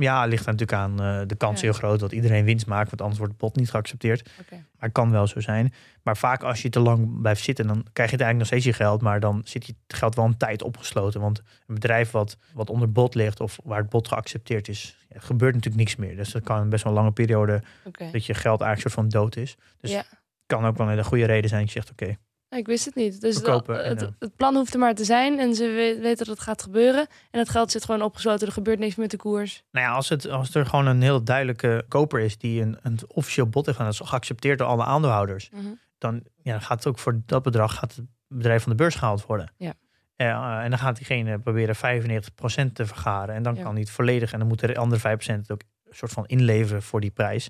Ja, 0.00 0.24
ligt 0.24 0.46
natuurlijk 0.46 0.72
aan 0.72 1.02
uh, 1.02 1.20
de 1.26 1.34
kans 1.34 1.60
heel 1.60 1.72
groot 1.72 2.00
dat 2.00 2.12
iedereen 2.12 2.44
winst 2.44 2.66
maakt, 2.66 2.88
want 2.88 3.00
anders 3.00 3.18
wordt 3.18 3.32
het 3.32 3.42
pot 3.42 3.56
niet 3.56 3.70
geaccepteerd. 3.70 4.30
Okay. 4.40 4.58
Maar 4.58 4.88
het 4.88 4.92
kan 4.92 5.10
wel 5.10 5.26
zo 5.26 5.40
zijn. 5.40 5.72
Maar 6.02 6.16
vaak 6.16 6.42
als 6.42 6.62
je 6.62 6.68
te 6.68 6.80
lang 6.80 7.20
blijft 7.20 7.42
zitten, 7.42 7.66
dan 7.66 7.86
krijg 7.92 8.10
je 8.10 8.16
het 8.16 8.24
eigenlijk 8.24 8.36
nog 8.38 8.46
steeds 8.46 8.64
je 8.64 8.84
geld, 8.84 9.02
maar 9.02 9.20
dan 9.20 9.40
zit 9.44 9.66
je 9.66 9.74
het 9.86 9.96
geld 9.96 10.14
wel 10.14 10.24
een 10.24 10.36
tijd 10.36 10.62
opgesloten. 10.62 11.20
Want 11.20 11.38
een 11.38 11.74
bedrijf 11.74 12.10
wat, 12.10 12.36
wat 12.54 12.70
onder 12.70 12.92
bod 12.92 13.14
ligt 13.14 13.40
of 13.40 13.58
waar 13.64 13.78
het 13.78 13.90
bod 13.90 14.08
geaccepteerd 14.08 14.68
is, 14.68 14.96
ja, 15.08 15.20
gebeurt 15.20 15.54
natuurlijk 15.54 15.82
niks 15.82 15.96
meer. 15.96 16.16
Dus 16.16 16.32
dat 16.32 16.42
kan 16.42 16.68
best 16.68 16.84
wel 16.84 16.92
een 16.92 16.98
lange 16.98 17.12
periode 17.12 17.62
okay. 17.84 18.10
dat 18.10 18.26
je 18.26 18.34
geld 18.34 18.60
eigenlijk 18.60 18.94
soort 18.94 19.10
van 19.10 19.20
dood 19.20 19.36
is. 19.36 19.56
Dus 19.80 19.90
ja. 19.90 20.04
kan 20.46 20.66
ook 20.66 20.76
wel 20.76 20.90
een 20.90 21.04
goede 21.04 21.24
reden 21.24 21.48
zijn 21.48 21.60
dat 21.60 21.72
je 21.72 21.80
zegt, 21.80 21.90
oké, 21.90 22.16
ik 22.58 22.66
wist 22.66 22.84
het 22.84 22.94
niet. 22.94 23.20
Dus 23.20 23.36
het, 23.36 23.66
het, 23.66 24.10
het, 24.18 24.36
plan 24.36 24.54
hoeft 24.54 24.72
er 24.72 24.78
maar 24.78 24.94
te 24.94 25.04
zijn 25.04 25.38
en 25.38 25.54
ze 25.54 25.96
weten 26.00 26.26
dat 26.26 26.36
het 26.36 26.40
gaat 26.40 26.62
gebeuren. 26.62 27.06
En 27.30 27.38
het 27.38 27.48
geld 27.48 27.70
zit 27.70 27.84
gewoon 27.84 28.02
opgesloten, 28.02 28.46
er 28.46 28.52
gebeurt 28.52 28.78
niks 28.78 28.94
met 28.94 29.10
de 29.10 29.16
koers. 29.16 29.64
Nou 29.70 29.86
ja, 29.86 29.92
als, 29.92 30.08
het, 30.08 30.28
als 30.28 30.54
er 30.54 30.66
gewoon 30.66 30.86
een 30.86 31.02
heel 31.02 31.24
duidelijke 31.24 31.84
koper 31.88 32.20
is 32.20 32.38
die 32.38 32.62
een, 32.62 32.78
een 32.82 32.98
officieel 33.06 33.46
bod 33.46 33.66
heeft 33.66 33.78
en 33.78 33.84
dat 33.84 33.92
is 33.92 34.00
geaccepteerd 34.04 34.58
door 34.58 34.66
alle 34.66 34.84
aandeelhouders, 34.84 35.50
mm 35.50 35.60
-hmm. 35.60 35.78
dan 35.98 36.22
ja, 36.42 36.58
gaat 36.58 36.78
het 36.78 36.86
ook 36.86 36.98
voor 36.98 37.20
dat 37.26 37.42
bedrag 37.42 37.74
gaat 37.74 37.94
het 37.94 38.04
bedrijf 38.28 38.62
van 38.62 38.72
de 38.72 38.78
beurs 38.78 38.94
gehaald 38.94 39.26
worden. 39.26 39.52
Ja. 39.56 39.74
Uh, 40.16 40.64
en 40.64 40.70
dan 40.70 40.78
gaat 40.78 40.96
diegene 40.96 41.38
proberen 41.38 41.76
95% 41.76 41.78
te 42.72 42.86
vergaren. 42.86 43.34
En 43.34 43.42
dan 43.42 43.62
kan 43.62 43.74
niet 43.74 43.90
volledig. 43.90 44.32
En 44.32 44.38
dan 44.38 44.48
moeten 44.48 44.68
de 44.68 44.76
andere 44.76 45.18
5% 45.18 45.24
het 45.24 45.52
ook 45.52 45.62
een 45.84 45.94
soort 45.96 46.12
van 46.12 46.26
inleveren 46.26 46.82
voor 46.82 47.00
die 47.00 47.10
prijs 47.10 47.48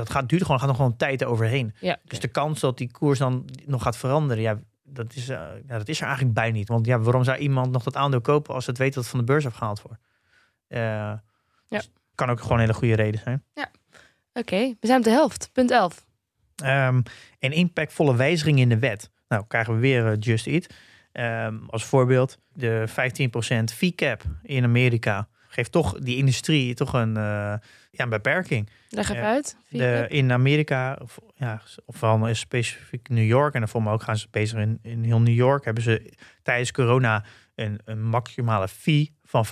dat 0.00 0.10
gaat, 0.10 0.28
duurt 0.28 0.42
gewoon, 0.42 0.58
gaat 0.58 0.68
nog 0.68 0.76
gewoon 0.76 0.96
tijd 0.96 1.24
overheen. 1.24 1.74
Ja, 1.80 1.98
Dus 2.04 2.20
de 2.20 2.28
kans 2.28 2.60
dat 2.60 2.78
die 2.78 2.90
koers 2.90 3.18
dan 3.18 3.44
nog 3.66 3.82
gaat 3.82 3.96
veranderen, 3.96 4.42
ja, 4.42 4.58
dat 4.82 5.14
is, 5.14 5.28
uh, 5.28 5.38
ja, 5.66 5.78
dat 5.78 5.88
is 5.88 5.98
er 5.98 6.06
eigenlijk 6.06 6.34
bij 6.34 6.50
niet. 6.50 6.68
Want 6.68 6.86
ja, 6.86 6.98
waarom 6.98 7.24
zou 7.24 7.38
iemand 7.38 7.72
nog 7.72 7.82
dat 7.82 7.96
aandeel 7.96 8.20
kopen 8.20 8.54
als 8.54 8.66
het 8.66 8.78
weet 8.78 8.94
dat 8.94 9.02
het 9.02 9.12
van 9.12 9.20
de 9.20 9.24
beurs 9.24 9.46
afgehaald 9.46 9.82
wordt? 9.82 10.02
Uh, 10.68 10.78
ja. 10.78 11.22
Dus 11.68 11.90
kan 12.14 12.30
ook 12.30 12.40
gewoon 12.40 12.58
een 12.58 12.64
hele 12.64 12.74
goede 12.74 12.94
reden 12.94 13.20
zijn. 13.20 13.44
Ja, 13.54 13.70
oké. 14.32 14.74
We 14.80 14.86
zijn 14.86 14.98
op 14.98 15.04
de 15.04 15.10
helft. 15.10 15.50
Punt 15.52 15.70
11. 15.70 16.04
Um, 16.62 16.66
ehm, 16.66 17.00
een 17.38 17.52
impactvolle 17.52 18.16
wijziging 18.16 18.58
in 18.58 18.68
de 18.68 18.78
wet. 18.78 19.10
Nou, 19.28 19.44
krijgen 19.48 19.74
we 19.74 19.80
weer 19.80 20.06
uh, 20.06 20.16
Just 20.18 20.46
Eat. 20.46 20.66
Um, 21.12 21.66
als 21.68 21.84
voorbeeld, 21.84 22.38
de 22.52 22.84
15% 22.88 23.74
fee 23.74 23.94
cap 23.94 24.22
in 24.42 24.64
Amerika 24.64 25.28
geeft 25.50 25.72
toch 25.72 25.98
die 25.98 26.16
industrie 26.16 26.74
toch 26.74 26.92
een, 26.92 27.08
uh, 27.08 27.14
ja, 27.14 27.60
een 27.90 28.08
beperking. 28.08 28.68
Leg 28.88 29.10
even 29.10 29.24
uit. 29.24 29.56
De, 29.68 30.06
in 30.08 30.32
Amerika, 30.32 30.98
of, 31.02 31.18
ja, 31.34 31.62
of 31.84 31.96
vooral 31.96 32.34
specifiek 32.34 33.08
New 33.08 33.26
York, 33.26 33.54
en 33.54 33.64
dan 33.72 33.88
ook 33.88 34.02
gaan 34.02 34.16
ze 34.16 34.26
bezig 34.30 34.58
in, 34.58 34.78
in 34.82 35.04
heel 35.04 35.20
New 35.20 35.34
York, 35.34 35.64
hebben 35.64 35.82
ze 35.82 36.12
tijdens 36.42 36.72
corona 36.72 37.24
een, 37.54 37.80
een 37.84 38.02
maximale 38.02 38.68
fee 38.68 39.14
van 39.24 39.46
15% 39.46 39.48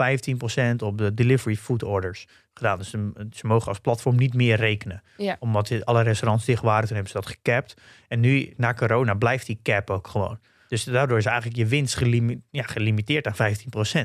op 0.77 0.99
de 0.99 1.15
delivery 1.15 1.57
food 1.57 1.83
orders 1.83 2.27
gedaan. 2.55 2.79
Dus 2.79 2.91
ze, 2.91 3.27
ze 3.33 3.47
mogen 3.47 3.69
als 3.69 3.79
platform 3.79 4.17
niet 4.17 4.35
meer 4.35 4.57
rekenen. 4.57 5.03
Ja. 5.17 5.37
Omdat 5.39 5.85
alle 5.85 6.03
restaurants 6.03 6.45
dicht 6.45 6.63
waren, 6.63 6.87
toen 6.87 6.97
hebben 6.97 7.13
ze 7.13 7.19
dat 7.19 7.29
gecapt. 7.29 7.75
En 8.09 8.21
nu, 8.21 8.53
na 8.57 8.75
corona, 8.75 9.15
blijft 9.15 9.47
die 9.47 9.61
cap 9.63 9.91
ook 9.91 10.07
gewoon. 10.07 10.39
Dus 10.69 10.85
daardoor 10.85 11.19
is 11.19 11.27
eigenlijk 11.27 11.57
je 11.57 11.67
winst 11.67 12.01
ja, 12.51 12.63
gelimiteerd 12.63 13.27
aan 13.27 13.55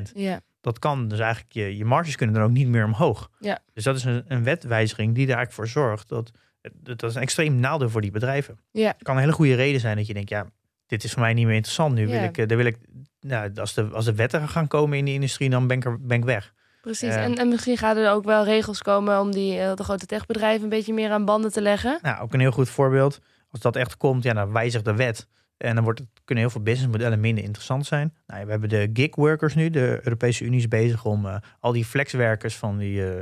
15%. 0.08 0.12
Ja 0.14 0.40
dat 0.64 0.78
kan 0.78 1.08
dus 1.08 1.18
eigenlijk, 1.18 1.52
je, 1.52 1.76
je 1.76 1.84
marges 1.84 2.16
kunnen 2.16 2.34
dan 2.34 2.44
ook 2.44 2.50
niet 2.50 2.68
meer 2.68 2.84
omhoog. 2.84 3.30
Ja. 3.40 3.58
Dus 3.72 3.84
dat 3.84 3.96
is 3.96 4.04
een, 4.04 4.24
een 4.28 4.44
wetwijziging 4.44 5.14
die 5.14 5.26
er 5.26 5.34
eigenlijk 5.34 5.52
voor 5.52 5.82
zorgt 5.82 6.08
dat, 6.08 6.30
dat 6.72 7.02
is 7.02 7.14
een 7.14 7.22
extreem 7.22 7.54
nadeel 7.54 7.90
voor 7.90 8.00
die 8.00 8.10
bedrijven. 8.10 8.58
Ja. 8.70 8.88
Het 8.88 9.02
kan 9.02 9.14
een 9.14 9.20
hele 9.20 9.32
goede 9.32 9.54
reden 9.54 9.80
zijn 9.80 9.96
dat 9.96 10.06
je 10.06 10.14
denkt, 10.14 10.30
ja, 10.30 10.46
dit 10.86 11.04
is 11.04 11.12
voor 11.12 11.22
mij 11.22 11.34
niet 11.34 11.46
meer 11.46 11.54
interessant. 11.54 11.94
Nu 11.94 12.06
wil 12.06 12.22
ik, 12.22 12.38
eh, 12.38 12.46
daar 12.46 12.56
wil 12.56 12.66
ik, 12.66 12.78
nou, 13.20 13.54
als 13.54 13.74
de, 13.74 13.82
als 13.82 14.04
de 14.04 14.14
wetten 14.14 14.48
gaan 14.48 14.66
komen 14.66 14.98
in 14.98 15.04
de 15.04 15.12
industrie, 15.12 15.50
dan 15.50 15.66
ben 15.66 15.76
ik, 15.76 15.84
er, 15.84 16.00
ben 16.00 16.18
ik 16.18 16.24
weg. 16.24 16.52
Precies, 16.80 17.14
en, 17.14 17.34
en 17.34 17.48
misschien 17.48 17.76
gaan 17.76 17.96
er 17.96 18.10
ook 18.10 18.24
wel 18.24 18.44
regels 18.44 18.82
komen 18.82 19.20
om 19.20 19.30
die 19.30 19.58
uh, 19.58 19.74
de 19.74 19.84
grote 19.84 20.06
techbedrijven 20.06 20.62
een 20.62 20.68
beetje 20.68 20.92
meer 20.92 21.10
aan 21.10 21.24
banden 21.24 21.52
te 21.52 21.62
leggen. 21.62 21.98
Nou, 22.02 22.22
ook 22.22 22.34
een 22.34 22.40
heel 22.40 22.50
goed 22.50 22.68
voorbeeld. 22.68 23.18
Als 23.50 23.60
dat 23.60 23.76
echt 23.76 23.96
komt, 23.96 24.22
ja, 24.22 24.32
dan 24.32 24.52
wijzigt 24.52 24.84
de 24.84 24.94
wet. 24.94 25.28
En 25.56 25.74
dan 25.74 25.84
wordt 25.84 25.98
het, 25.98 26.08
kunnen 26.24 26.44
heel 26.44 26.52
veel 26.52 26.62
businessmodellen 26.62 27.20
minder 27.20 27.44
interessant 27.44 27.86
zijn. 27.86 28.14
Nou, 28.26 28.44
we 28.44 28.50
hebben 28.50 28.68
de 28.68 28.90
gig 28.92 29.14
workers 29.14 29.54
nu. 29.54 29.70
De 29.70 30.00
Europese 30.02 30.44
Unie 30.44 30.58
is 30.58 30.68
bezig 30.68 31.04
om 31.04 31.26
uh, 31.26 31.36
al 31.60 31.72
die 31.72 31.84
flexwerkers 31.84 32.56
van 32.56 32.78
die 32.78 33.14
uh, 33.14 33.20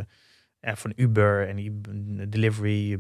ja, 0.61 0.77
van 0.77 0.93
Uber 0.97 1.49
en 1.49 1.57
die 1.57 1.81
delivery, 2.29 2.93
uh, 2.93 2.99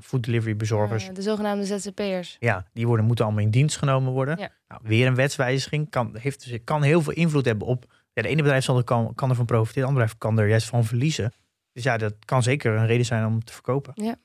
food 0.00 0.24
delivery 0.24 0.56
bezorgers. 0.56 1.08
de 1.12 1.22
zogenaamde 1.22 1.64
ZZP'ers. 1.64 2.36
Ja, 2.38 2.66
die 2.72 2.86
worden, 2.86 3.06
moeten 3.06 3.24
allemaal 3.24 3.44
in 3.44 3.50
dienst 3.50 3.76
genomen 3.76 4.12
worden. 4.12 4.38
Ja. 4.38 4.50
Nou, 4.68 4.80
weer 4.84 5.06
een 5.06 5.14
wetswijziging 5.14 5.90
kan, 5.90 6.16
heeft, 6.18 6.48
dus, 6.48 6.58
kan 6.64 6.82
heel 6.82 7.02
veel 7.02 7.12
invloed 7.12 7.44
hebben 7.44 7.66
op. 7.66 7.84
Ja, 8.12 8.22
de 8.22 8.28
ene 8.28 8.42
bedrijf 8.42 8.64
zal 8.64 8.76
er, 8.76 8.84
kan, 8.84 9.14
kan 9.14 9.30
ervan 9.30 9.44
profiteren, 9.44 9.82
de 9.82 9.88
andere 9.88 10.04
bedrijf 10.04 10.18
kan 10.18 10.44
er 10.44 10.48
juist 10.50 10.68
van 10.68 10.84
verliezen. 10.84 11.32
Dus 11.72 11.82
ja, 11.82 11.96
dat 11.96 12.14
kan 12.24 12.42
zeker 12.42 12.72
een 12.72 12.86
reden 12.86 13.06
zijn 13.06 13.26
om 13.26 13.44
te 13.44 13.52
verkopen. 13.52 13.92
Ja. 13.94 14.16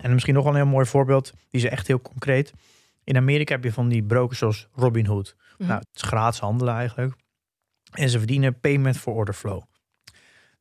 En 0.00 0.12
misschien 0.12 0.34
nog 0.34 0.44
wel 0.44 0.52
een 0.52 0.58
heel 0.58 0.68
mooi 0.68 0.86
voorbeeld, 0.86 1.32
die 1.50 1.60
is 1.60 1.64
echt 1.64 1.86
heel 1.86 2.00
concreet. 2.00 2.52
In 3.08 3.16
Amerika 3.16 3.54
heb 3.54 3.64
je 3.64 3.72
van 3.72 3.88
die 3.88 4.02
brokers 4.02 4.38
zoals 4.38 4.68
Robinhood. 4.72 5.36
Mm 5.58 5.66
Nou, 5.66 5.78
het 5.78 5.88
is 5.94 6.02
gratis 6.02 6.40
handelen 6.40 6.74
eigenlijk. 6.74 7.14
En 7.92 8.10
ze 8.10 8.18
verdienen 8.18 8.60
payment 8.60 8.96
for 8.96 9.14
order 9.14 9.34
flow. 9.34 9.62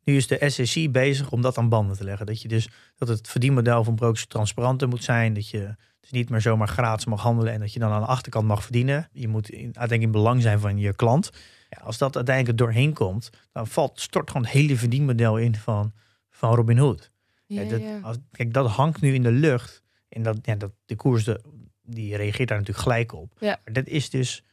Nu 0.04 0.16
is 0.16 0.28
de 0.28 0.50
SEC 0.50 0.92
bezig 0.92 1.32
om 1.32 1.42
dat 1.42 1.58
aan 1.58 1.70
banden 1.70 1.98
te 1.98 2.04
leggen. 2.04 2.26
Dat, 2.26 2.42
je 2.42 2.48
dus, 2.48 2.70
dat 2.96 3.08
het 3.08 3.28
verdienmodel 3.28 3.84
van 3.84 3.96
brokers 3.96 4.26
transparanter 4.26 4.88
moet 4.88 5.04
zijn. 5.04 5.34
Dat 5.34 5.50
je 5.50 5.76
dus 6.00 6.12
niet 6.12 6.30
meer 6.30 6.42
zomaar 6.42 6.68
gratis 6.68 7.06
mag 7.06 7.22
handelen 7.22 7.54
en 7.54 7.60
dat 7.60 7.74
je 7.74 7.80
dan 7.80 7.92
aan 7.92 8.02
de 8.02 8.08
achterkant 8.08 8.48
mag 8.48 8.64
verdienen. 8.64 9.10
Je 9.12 9.28
moet 9.28 9.52
uiteindelijk 9.52 10.02
in 10.02 10.12
belang 10.12 10.42
zijn 10.42 10.60
van 10.60 10.78
je 10.78 10.96
klant. 10.96 11.30
Ja, 11.70 11.82
als 11.82 11.98
dat 11.98 12.16
uiteindelijk 12.16 12.58
doorheen 12.58 12.94
komt, 12.94 13.30
dan 13.52 13.68
valt, 13.68 14.02
stort 14.02 14.30
gewoon 14.32 14.46
het 14.46 14.54
hele 14.54 14.78
verdienmodel 14.78 15.38
in 15.38 15.56
van, 15.56 15.94
van 16.30 16.56
Robinhood. 16.56 17.12
Ja, 17.46 17.62
ja, 17.62 17.70
dat, 17.70 17.82
als, 18.02 18.18
kijk, 18.32 18.54
dat 18.54 18.70
hangt 18.70 19.02
nu 19.02 19.14
in 19.14 19.24
de 19.24 19.32
lucht. 19.32 19.84
En 20.10 20.24
dat, 20.24 20.38
ja, 20.42 20.56
dat 20.56 20.72
de 20.86 20.96
koers 20.96 21.24
de, 21.24 21.42
die 21.88 22.16
reageert 22.16 22.48
daar 22.48 22.58
natuurlijk 22.58 22.88
gelijk 22.88 23.14
op. 23.14 23.32
Ja. 23.40 23.60
Maar 23.64 23.74
dat 23.74 23.88
is 23.88 24.10
dus 24.10 24.44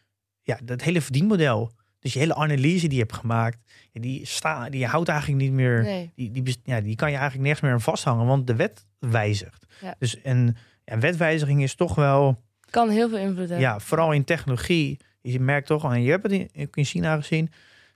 ja, 0.42 0.58
dat 0.64 0.82
hele 0.82 1.00
verdienmodel. 1.00 1.72
Dus 2.00 2.12
je 2.12 2.18
hele 2.18 2.34
analyse 2.34 2.86
die 2.86 2.98
je 2.98 3.04
hebt 3.04 3.16
gemaakt, 3.16 3.58
die, 3.92 4.26
sta, 4.26 4.68
die 4.70 4.86
houdt 4.86 5.08
eigenlijk 5.08 5.42
niet 5.42 5.52
meer. 5.52 6.10
Die, 6.14 6.30
die, 6.30 6.56
ja, 6.64 6.80
die 6.80 6.96
kan 6.96 7.10
je 7.10 7.16
eigenlijk 7.16 7.44
nergens 7.44 7.60
meer 7.60 7.72
aan 7.72 7.80
vasthangen, 7.80 8.26
want 8.26 8.46
de 8.46 8.56
wet 8.56 8.86
wijzigt. 8.98 9.66
Ja. 9.80 9.94
Dus 9.98 10.16
een, 10.22 10.56
ja, 10.84 10.98
wetwijziging 10.98 11.62
is 11.62 11.74
toch 11.74 11.94
wel. 11.94 12.42
Kan 12.70 12.88
heel 12.88 13.08
veel 13.08 13.18
invloed 13.18 13.38
hebben. 13.38 13.58
Ja, 13.58 13.80
vooral 13.80 14.12
in 14.12 14.24
technologie. 14.24 14.98
Je 15.20 15.40
merkt 15.40 15.66
toch, 15.66 15.92
en 15.92 16.02
je 16.02 16.10
hebt 16.10 16.22
het 16.22 16.32
in, 16.32 16.68
in 16.74 16.84
China 16.84 17.16
gezien, 17.16 17.50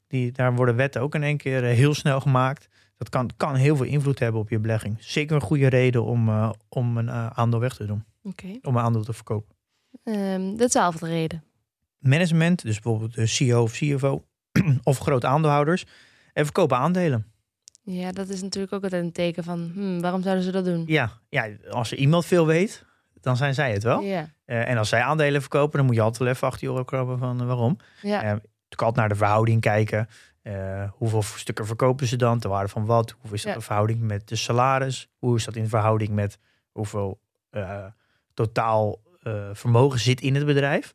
die, 0.06 0.32
daar 0.32 0.54
worden 0.54 0.76
wetten 0.76 1.00
ook 1.00 1.14
in 1.14 1.22
één 1.22 1.36
keer 1.36 1.64
eh, 1.64 1.76
heel 1.76 1.94
snel 1.94 2.20
gemaakt. 2.20 2.68
Dat 2.96 3.08
kan, 3.08 3.30
kan 3.36 3.54
heel 3.54 3.76
veel 3.76 3.86
invloed 3.86 4.18
hebben 4.18 4.40
op 4.40 4.48
je 4.48 4.58
belegging. 4.58 4.96
Zeker 5.00 5.34
een 5.34 5.42
goede 5.42 5.66
reden 5.66 6.04
om, 6.04 6.28
uh, 6.28 6.50
om 6.68 6.96
een 6.96 7.06
uh, 7.06 7.26
aandeel 7.26 7.60
weg 7.60 7.74
te 7.74 7.86
doen. 7.86 8.04
Om 8.62 8.76
een 8.76 8.82
aandeel 8.82 9.04
te 9.04 9.12
verkopen. 9.12 9.56
Um, 10.04 10.56
de 10.56 10.68
twaalfde 10.68 11.06
reden. 11.06 11.44
Management, 11.98 12.62
dus 12.62 12.80
bijvoorbeeld 12.80 13.14
de 13.14 13.26
CEO 13.26 13.62
of 13.62 13.72
CFO 13.72 14.24
of 14.82 14.98
grote 14.98 15.26
aandeelhouders, 15.26 15.84
en 16.32 16.44
verkopen 16.44 16.76
aandelen. 16.76 17.26
Ja, 17.82 18.12
dat 18.12 18.28
is 18.28 18.42
natuurlijk 18.42 18.72
ook 18.72 18.82
altijd 18.82 19.02
een 19.02 19.12
teken 19.12 19.44
van 19.44 19.70
hmm, 19.74 20.00
waarom 20.00 20.22
zouden 20.22 20.44
ze 20.44 20.50
dat 20.50 20.64
doen? 20.64 20.84
Ja, 20.86 21.12
ja, 21.28 21.48
als 21.70 21.90
er 21.90 21.98
iemand 21.98 22.26
veel 22.26 22.46
weet, 22.46 22.84
dan 23.20 23.36
zijn 23.36 23.54
zij 23.54 23.72
het 23.72 23.82
wel. 23.82 24.00
Ja. 24.00 24.30
Uh, 24.46 24.68
en 24.68 24.78
als 24.78 24.88
zij 24.88 25.02
aandelen 25.02 25.40
verkopen, 25.40 25.76
dan 25.76 25.86
moet 25.86 25.94
je 25.94 26.00
altijd 26.00 26.22
wel 26.22 26.28
even 26.28 26.46
achter 26.46 26.66
je 26.66 26.72
oren 26.72 26.84
kropen 26.84 27.18
van 27.18 27.40
uh, 27.40 27.46
waarom. 27.46 27.76
Ja. 28.02 28.24
Uh, 28.24 28.30
altijd 28.68 28.96
naar 28.96 29.08
de 29.08 29.14
verhouding 29.14 29.60
kijken. 29.60 30.08
hoeveel 30.90 31.22
stukken 31.22 31.66
verkopen 31.66 32.06
ze 32.06 32.16
dan? 32.16 32.38
Te 32.38 32.48
waarde 32.48 32.68
van 32.68 32.86
wat? 32.86 33.14
Hoe 33.18 33.32
is 33.32 33.42
dat 33.42 33.52
ja. 33.52 33.58
de 33.58 33.64
verhouding 33.64 34.00
met 34.00 34.28
de 34.28 34.36
salaris? 34.36 35.08
Hoe 35.18 35.36
is 35.36 35.44
dat 35.44 35.56
in 35.56 35.68
verhouding 35.68 36.10
met 36.10 36.38
hoeveel 36.72 37.20
totaal 38.38 39.00
uh, 39.22 39.48
vermogen 39.52 39.98
zit 39.98 40.20
in 40.20 40.34
het 40.34 40.46
bedrijf. 40.46 40.94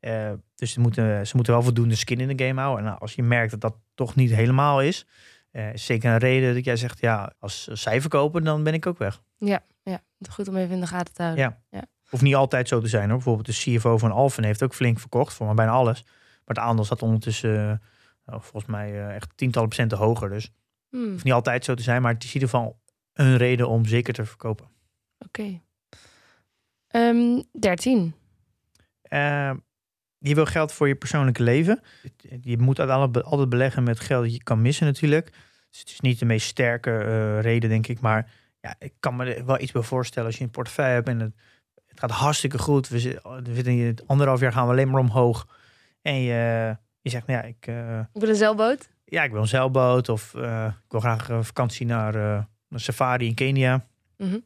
Eh, 0.00 0.32
dus 0.54 0.72
ze 0.72 0.80
moeten, 0.80 1.26
ze 1.26 1.36
moeten 1.36 1.52
wel 1.52 1.62
voldoende 1.62 1.94
skin 1.94 2.20
in 2.20 2.36
de 2.36 2.44
game 2.44 2.60
houden. 2.60 2.84
En 2.84 2.90
nou, 2.90 3.00
als 3.00 3.14
je 3.14 3.22
merkt 3.22 3.50
dat 3.50 3.60
dat 3.60 3.76
toch 3.94 4.14
niet 4.14 4.30
helemaal 4.30 4.82
is, 4.82 5.06
eh, 5.50 5.72
is 5.72 5.84
zeker 5.84 6.10
een 6.10 6.18
reden 6.18 6.54
dat 6.54 6.64
jij 6.64 6.76
zegt, 6.76 7.00
ja, 7.00 7.32
als 7.38 7.66
zij 7.66 8.00
verkopen, 8.00 8.44
dan 8.44 8.62
ben 8.62 8.74
ik 8.74 8.86
ook 8.86 8.98
weg. 8.98 9.22
Ja, 9.36 9.62
goed 10.30 10.48
om 10.48 10.56
even 10.56 10.74
in 10.74 10.80
de 10.80 10.86
gaten 10.86 11.14
te 11.14 11.22
houden. 11.22 11.56
Ja. 11.70 11.84
Hoeft 12.08 12.22
niet 12.22 12.34
altijd 12.34 12.68
zo 12.68 12.80
te 12.80 12.88
zijn 12.88 13.08
hoor. 13.08 13.16
Bijvoorbeeld 13.16 13.46
de 13.46 13.52
CFO 13.76 13.98
van 13.98 14.12
Alphen 14.12 14.44
heeft 14.44 14.62
ook 14.62 14.74
flink 14.74 14.98
verkocht, 14.98 15.34
voor 15.34 15.46
maar 15.46 15.54
bijna 15.54 15.72
alles. 15.72 16.02
Maar 16.04 16.56
het 16.56 16.58
aandeel 16.58 16.84
zat 16.84 17.02
ondertussen, 17.02 17.58
eh, 17.58 17.78
nou, 18.26 18.40
volgens 18.42 18.66
mij, 18.66 18.90
eh, 18.92 19.14
echt 19.14 19.30
tientallen 19.34 19.68
procenten 19.68 19.98
hoger. 19.98 20.28
Dus 20.28 20.52
Hmm, 20.92 21.10
hoeft 21.10 21.24
niet 21.24 21.32
altijd 21.32 21.64
zo 21.64 21.74
te 21.74 21.82
zijn, 21.82 22.02
maar 22.02 22.12
het 22.12 22.22
is 22.22 22.28
in 22.28 22.34
ieder 22.34 22.48
geval 22.48 22.80
een 23.12 23.36
reden 23.36 23.68
om 23.68 23.86
zeker 23.86 24.14
te 24.14 24.24
verkopen. 24.24 24.66
Oké. 25.18 25.60
Ehm, 26.92 27.42
13. 27.52 28.14
Eh, 29.02 29.52
je 30.18 30.34
wil 30.34 30.46
geld 30.46 30.72
voor 30.72 30.88
je 30.88 30.94
persoonlijke 30.94 31.42
leven. 31.42 31.80
Je 32.40 32.58
moet 32.58 32.78
altijd 32.78 33.48
beleggen 33.48 33.82
met 33.82 34.00
geld 34.00 34.22
dat 34.22 34.32
je 34.32 34.42
kan 34.42 34.62
missen 34.62 34.86
natuurlijk. 34.86 35.30
Dus 35.70 35.80
het 35.80 35.88
is 35.88 36.00
niet 36.00 36.18
de 36.18 36.24
meest 36.24 36.46
sterke 36.46 36.90
eh, 36.90 37.40
reden, 37.40 37.68
denk 37.68 37.86
ik. 37.86 38.00
Maar 38.00 38.30
ja, 38.60 38.74
ik 38.78 38.92
kan 39.00 39.16
me 39.16 39.44
wel 39.44 39.60
iets 39.60 39.72
bij 39.72 39.82
voorstellen 39.82 40.28
als 40.28 40.38
je 40.38 40.44
een 40.44 40.50
portefeuille 40.50 40.94
hebt 40.94 41.08
en 41.08 41.20
het, 41.20 41.34
het 41.86 42.00
gaat 42.00 42.10
hartstikke 42.10 42.58
goed. 42.58 42.88
We 42.88 42.98
zitten, 42.98 43.66
in 43.66 43.86
het 43.86 44.08
anderhalf 44.08 44.40
jaar 44.40 44.52
gaan 44.52 44.64
we 44.64 44.72
alleen 44.72 44.90
maar 44.90 45.00
omhoog. 45.00 45.46
En 46.02 46.14
je, 46.14 46.76
je 47.00 47.10
zegt, 47.10 47.26
nou 47.26 47.42
ja, 47.42 47.48
ik, 47.48 47.66
eh, 47.66 47.98
Ik 47.98 48.20
wil 48.20 48.28
een 48.28 48.34
zeilboot. 48.36 48.88
ja, 49.04 49.22
ik 49.22 49.30
wil 49.30 49.40
een 49.40 49.48
zeilboot 49.48 50.08
of 50.08 50.34
eh, 50.34 50.66
ik 50.84 50.90
wil 50.90 51.00
graag 51.00 51.28
een 51.28 51.44
vakantie 51.44 51.86
naar 51.86 52.14
een 52.68 52.80
safari 52.80 53.26
in 53.26 53.34
Kenia. 53.34 53.86
Mhm. 54.16 54.38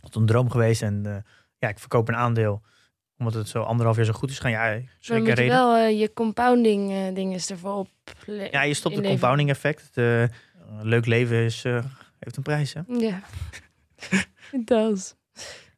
Wat 0.00 0.14
een 0.14 0.26
droom 0.26 0.50
geweest. 0.50 0.82
En 0.82 1.24
ja, 1.58 1.68
ik 1.68 1.78
verkoop 1.78 2.08
een 2.08 2.16
aandeel 2.16 2.62
omdat 3.18 3.34
het 3.34 3.48
zo 3.48 3.62
anderhalf 3.62 3.96
jaar 3.96 4.04
zo 4.04 4.12
goed 4.12 4.30
is 4.30 4.38
gaan. 4.38 4.50
Ja, 4.50 4.80
zeker 4.98 5.22
moet 5.22 5.26
je 5.28 5.34
reden. 5.34 5.56
wel 5.56 5.76
eh, 5.76 6.00
je 6.00 6.12
compounding 6.12 6.92
eh 6.92 7.14
dingen 7.14 7.40
ervoor 7.48 7.74
op. 7.74 7.88
Ja, 8.50 8.62
je 8.62 8.74
stopt 8.74 8.96
het 8.96 9.06
compounding 9.06 9.48
effect. 9.48 9.90
Eh, 9.94 10.24
leuk 10.82 11.06
leven 11.06 11.36
is, 11.36 11.62
heeft 12.18 12.36
een 12.36 12.42
prijs. 12.42 12.74
Hè? 12.74 12.80
Ja, 12.86 13.22
does. 14.64 15.14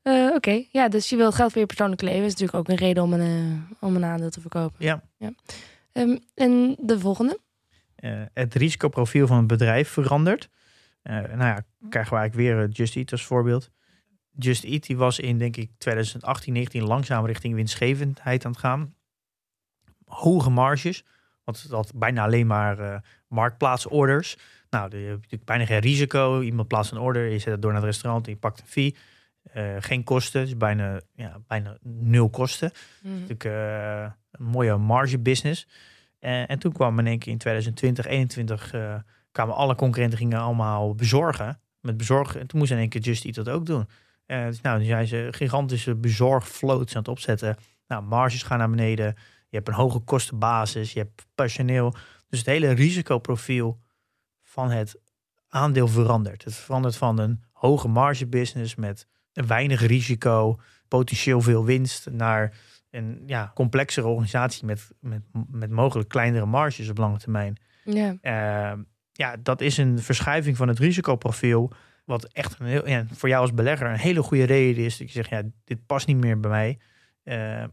Eh, 0.02 0.30
Oké, 0.34 0.64
ja, 0.70 0.88
dus 0.88 1.08
je 1.08 1.16
wil 1.16 1.32
geld 1.32 1.52
voor 1.52 1.60
je 1.60 1.66
persoonlijke 1.66 2.04
leven. 2.04 2.24
is 2.24 2.30
natuurlijk 2.30 2.58
ook 2.58 2.68
een 2.68 2.86
reden 2.86 3.02
om 3.02 3.12
een, 3.12 3.66
om 3.80 3.96
een 3.96 4.04
aandeel 4.04 4.30
te 4.30 4.40
verkopen. 4.40 4.76
Ja. 4.78 5.02
Ehm, 5.92 6.16
en 6.34 6.76
de 6.80 6.98
volgende? 6.98 7.38
Het 8.32 8.54
risicoprofiel 8.54 9.26
van 9.26 9.36
het 9.36 9.46
bedrijf 9.46 9.88
verandert. 9.88 10.48
Nou 11.02 11.38
ja, 11.38 11.64
krijgen 11.88 12.12
we 12.12 12.18
eigenlijk 12.18 12.34
weer 12.34 12.68
Just 12.68 12.96
Eat 12.96 13.12
als 13.12 13.24
voorbeeld. 13.24 13.70
Just 14.38 14.64
Eat 14.64 14.86
die 14.86 14.96
was 14.96 15.18
in, 15.18 15.38
denk 15.38 15.56
ik, 15.56 15.70
2018, 15.78 16.52
19 16.52 16.82
langzaam 16.82 17.26
richting 17.26 17.54
winstgevendheid 17.54 18.44
aan 18.44 18.50
het 18.50 18.60
gaan. 18.60 18.94
Hoge 20.04 20.50
marges, 20.50 21.04
want 21.44 21.62
het 21.62 21.70
had 21.70 21.92
bijna 21.94 22.24
alleen 22.24 22.46
maar 22.46 22.78
eh 22.78 22.98
marktplaatsorders. 23.28 24.36
Nou, 24.70 24.98
je 24.98 25.04
hebt 25.04 25.16
natuurlijk 25.16 25.44
bijna 25.44 25.64
geen 25.64 25.78
risico. 25.78 26.40
Iemand 26.40 26.68
plaatst 26.68 26.92
een 26.92 26.98
order, 26.98 27.28
je 27.28 27.38
zet 27.38 27.52
het 27.52 27.62
door 27.62 27.72
naar 27.72 27.80
het 27.80 27.90
restaurant 27.90 28.26
je 28.26 28.36
pakt 28.36 28.60
een 28.60 28.66
fee. 28.66 28.96
Eh, 29.42 29.76
geen 29.78 30.04
kosten, 30.04 30.44
dus 30.44 30.56
bijna, 30.56 31.00
ja, 31.14 31.40
bijna 31.46 31.76
nul 31.82 32.30
kosten. 32.30 32.70
Mhm. 33.02 33.12
natuurlijk 33.12 33.44
eh, 33.44 34.02
een 34.30 34.44
mooie 34.44 34.76
marge 34.76 35.18
business. 35.18 35.66
Eh, 36.18 36.50
en 36.50 36.58
toen 36.58 36.72
kwam 36.72 36.98
in 36.98 37.06
één 37.06 37.18
keer 37.18 37.32
in 37.32 37.38
2020, 37.38 38.04
2021 38.04 38.72
eh, 38.72 39.12
kwamen 39.32 39.54
alle 39.54 39.74
concurrenten 39.74 40.18
gingen 40.18 40.38
allemaal 40.38 40.94
bezorgen. 40.94 41.60
Met 41.80 41.96
bezorgen. 41.96 42.40
En 42.40 42.46
toen 42.46 42.58
moest 42.58 42.70
in 42.72 42.78
één 42.78 42.88
keer 42.88 43.00
Just 43.00 43.24
Eat 43.24 43.34
dat 43.34 43.48
ook 43.48 43.66
doen. 43.66 43.88
Dus 44.30 44.60
nou, 44.60 44.78
nu 44.78 44.84
zijn 44.84 45.06
ze 45.06 45.28
gigantische 45.30 45.94
bezorgfloats 45.94 46.94
aan 46.94 47.00
het 47.00 47.10
opzetten. 47.10 47.56
Nou, 47.86 48.02
marges 48.02 48.42
gaan 48.42 48.58
naar 48.58 48.70
beneden. 48.70 49.14
Je 49.48 49.56
hebt 49.56 49.68
een 49.68 49.74
hoge 49.74 49.98
kostenbasis. 49.98 50.92
Je 50.92 50.98
hebt 50.98 51.26
personeel. 51.34 51.94
Dus 52.28 52.38
het 52.38 52.48
hele 52.48 52.70
risicoprofiel 52.70 53.80
van 54.42 54.70
het 54.70 55.00
aandeel 55.48 55.88
verandert. 55.88 56.44
Het 56.44 56.54
verandert 56.54 56.96
van 56.96 57.18
een 57.18 57.42
hoge 57.52 57.88
marge 57.88 58.26
business 58.26 58.74
met 58.74 59.06
weinig 59.32 59.86
risico, 59.86 60.60
potentieel 60.88 61.40
veel 61.40 61.64
winst, 61.64 62.10
naar 62.10 62.58
een 62.90 63.22
ja, 63.26 63.50
complexere 63.54 64.06
organisatie 64.06 64.66
met, 64.66 64.90
met, 65.00 65.22
met 65.50 65.70
mogelijk 65.70 66.08
kleinere 66.08 66.46
marges 66.46 66.88
op 66.88 66.98
lange 66.98 67.18
termijn. 67.18 67.56
Ja, 67.84 68.16
Eh, 68.20 68.78
ja, 69.12 69.36
dat 69.42 69.60
is 69.60 69.76
een 69.76 69.98
verschuiving 69.98 70.56
van 70.56 70.68
het 70.68 70.78
risicoprofiel. 70.78 71.72
Wat 72.10 72.24
echt 72.24 72.56
een 72.58 72.66
heel, 72.66 72.88
ja, 72.88 73.04
voor 73.12 73.28
jou 73.28 73.42
als 73.42 73.54
belegger 73.54 73.86
een 73.86 73.98
hele 73.98 74.22
goede 74.22 74.44
reden 74.44 74.84
is. 74.84 74.98
Dat 74.98 75.06
je 75.06 75.12
zegt, 75.12 75.30
ja, 75.30 75.42
dit 75.64 75.86
past 75.86 76.06
niet 76.06 76.16
meer 76.16 76.40
bij 76.40 76.50
mij. 76.50 76.78
Eh, 77.22 77.64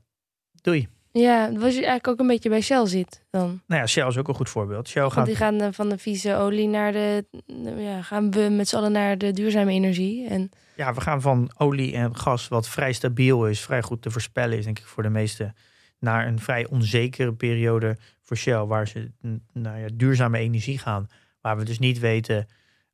doei. 0.62 0.88
ja 1.12 1.52
wat 1.52 1.74
je 1.74 1.76
eigenlijk 1.76 2.08
ook 2.08 2.20
een 2.20 2.28
beetje 2.28 2.50
bij 2.50 2.62
Shell 2.62 2.86
ziet 2.86 3.26
dan. 3.30 3.62
Nou 3.68 3.82
ja, 3.82 3.88
Shell 3.88 4.08
is 4.08 4.18
ook 4.18 4.28
een 4.28 4.36
goed 4.36 4.50
voorbeeld. 4.50 4.88
Shell 4.88 5.02
Want 5.02 5.14
gaat 5.14 5.26
die 5.26 5.36
gaan 5.36 5.62
eh, 5.62 5.68
van 5.72 5.90
de 5.90 5.98
vieze 5.98 6.36
olie 6.36 6.68
naar 6.68 6.92
de... 6.92 7.26
Ja, 7.78 8.02
gaan 8.02 8.32
we 8.32 8.50
met 8.52 8.68
z'n 8.68 8.76
allen 8.76 8.92
naar 8.92 9.18
de 9.18 9.32
duurzame 9.32 9.72
energie. 9.72 10.28
En 10.28 10.50
Ja, 10.76 10.94
we 10.94 11.02
gaan 11.02 11.22
van 11.22 11.52
olie 11.58 11.96
en 11.96 12.16
gas, 12.16 12.48
wat 12.48 12.70
vrij 12.70 12.94
stabiel 12.94 13.48
is, 13.48 13.62
vrij 13.62 13.82
goed 13.82 14.02
te 14.02 14.12
voorspellen 14.12 14.58
is, 14.58 14.66
denk 14.66 14.80
ik 14.80 14.86
voor 14.86 15.04
de 15.04 15.10
meesten, 15.10 15.56
naar 16.00 16.28
een 16.28 16.40
vrij 16.40 16.68
onzekere 16.68 17.34
periode 17.34 17.98
voor 18.22 18.38
Shell, 18.38 18.64
waar 18.66 18.88
ze 18.88 19.12
naar 19.54 19.80
ja, 19.80 19.88
duurzame 19.94 20.38
energie 20.38 20.78
gaan. 20.78 21.08
Waar 21.42 21.58
we 21.58 21.64
dus 21.64 21.80
niet 21.80 22.00
weten 22.00 22.48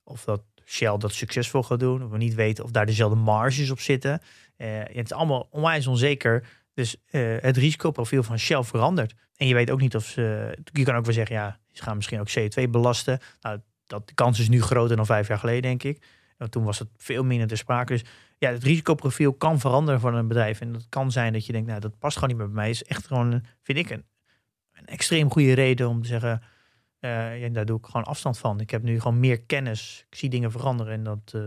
of 0.03 0.23
dat 0.23 0.43
Shell 0.65 0.97
dat 0.97 1.13
succesvol 1.13 1.63
gaat 1.63 1.79
doen, 1.79 2.09
we 2.09 2.17
niet 2.17 2.33
weten 2.33 2.63
of 2.63 2.71
daar 2.71 2.85
dezelfde 2.85 3.17
marges 3.17 3.69
op 3.69 3.79
zitten. 3.79 4.21
Eh, 4.55 4.67
het 4.79 5.05
is 5.05 5.13
allemaal 5.13 5.47
onwijs 5.51 5.87
onzeker. 5.87 6.45
Dus 6.73 6.95
eh, 7.05 7.35
het 7.39 7.57
risicoprofiel 7.57 8.23
van 8.23 8.39
Shell 8.39 8.63
verandert. 8.63 9.13
En 9.35 9.47
je 9.47 9.53
weet 9.53 9.71
ook 9.71 9.81
niet 9.81 9.95
of 9.95 10.05
ze. 10.05 10.57
Je 10.71 10.83
kan 10.83 10.95
ook 10.95 11.05
wel 11.05 11.13
zeggen, 11.13 11.35
ja, 11.35 11.59
ze 11.71 11.83
gaan 11.83 11.95
misschien 11.95 12.19
ook 12.19 12.29
CO2 12.39 12.69
belasten. 12.69 13.19
Nou, 13.41 13.59
dat, 13.85 14.07
de 14.07 14.13
kans 14.13 14.39
is 14.39 14.49
nu 14.49 14.61
groter 14.61 14.95
dan 14.95 15.05
vijf 15.05 15.27
jaar 15.27 15.39
geleden, 15.39 15.61
denk 15.61 15.83
ik. 15.83 16.03
Want 16.37 16.51
toen 16.51 16.63
was 16.63 16.79
het 16.79 16.87
veel 16.97 17.23
minder 17.23 17.47
ter 17.47 17.57
sprake. 17.57 17.93
Dus 17.93 18.03
ja, 18.37 18.51
het 18.51 18.63
risicoprofiel 18.63 19.33
kan 19.33 19.59
veranderen 19.59 19.99
van 19.99 20.15
een 20.15 20.27
bedrijf. 20.27 20.61
En 20.61 20.73
dat 20.73 20.85
kan 20.89 21.11
zijn 21.11 21.33
dat 21.33 21.45
je 21.45 21.51
denkt, 21.51 21.67
nou, 21.67 21.79
dat 21.79 21.99
past 21.99 22.17
gewoon 22.17 22.29
niet 22.29 22.37
meer 22.37 22.53
bij 22.53 22.61
mij. 22.61 22.69
Is 22.69 22.83
echt 22.83 23.07
gewoon, 23.07 23.43
vind 23.61 23.77
ik, 23.77 23.89
een, 23.89 24.05
een 24.73 24.85
extreem 24.85 25.31
goede 25.31 25.53
reden 25.53 25.89
om 25.89 26.01
te 26.01 26.07
zeggen, 26.07 26.41
eh, 27.03 27.41
ja, 27.41 27.49
daar 27.49 27.65
doe 27.65 27.77
ik 27.77 27.85
gewoon 27.85 28.03
afstand 28.03 28.37
van. 28.37 28.59
Ik 28.59 28.69
heb 28.69 28.83
nu 28.83 28.99
gewoon 28.99 29.19
meer 29.19 29.41
kennis. 29.41 30.05
Ik 30.09 30.17
zie 30.17 30.29
dingen 30.29 30.51
veranderen 30.51 30.93
en 30.93 31.03
dat, 31.03 31.31
eh, 31.33 31.41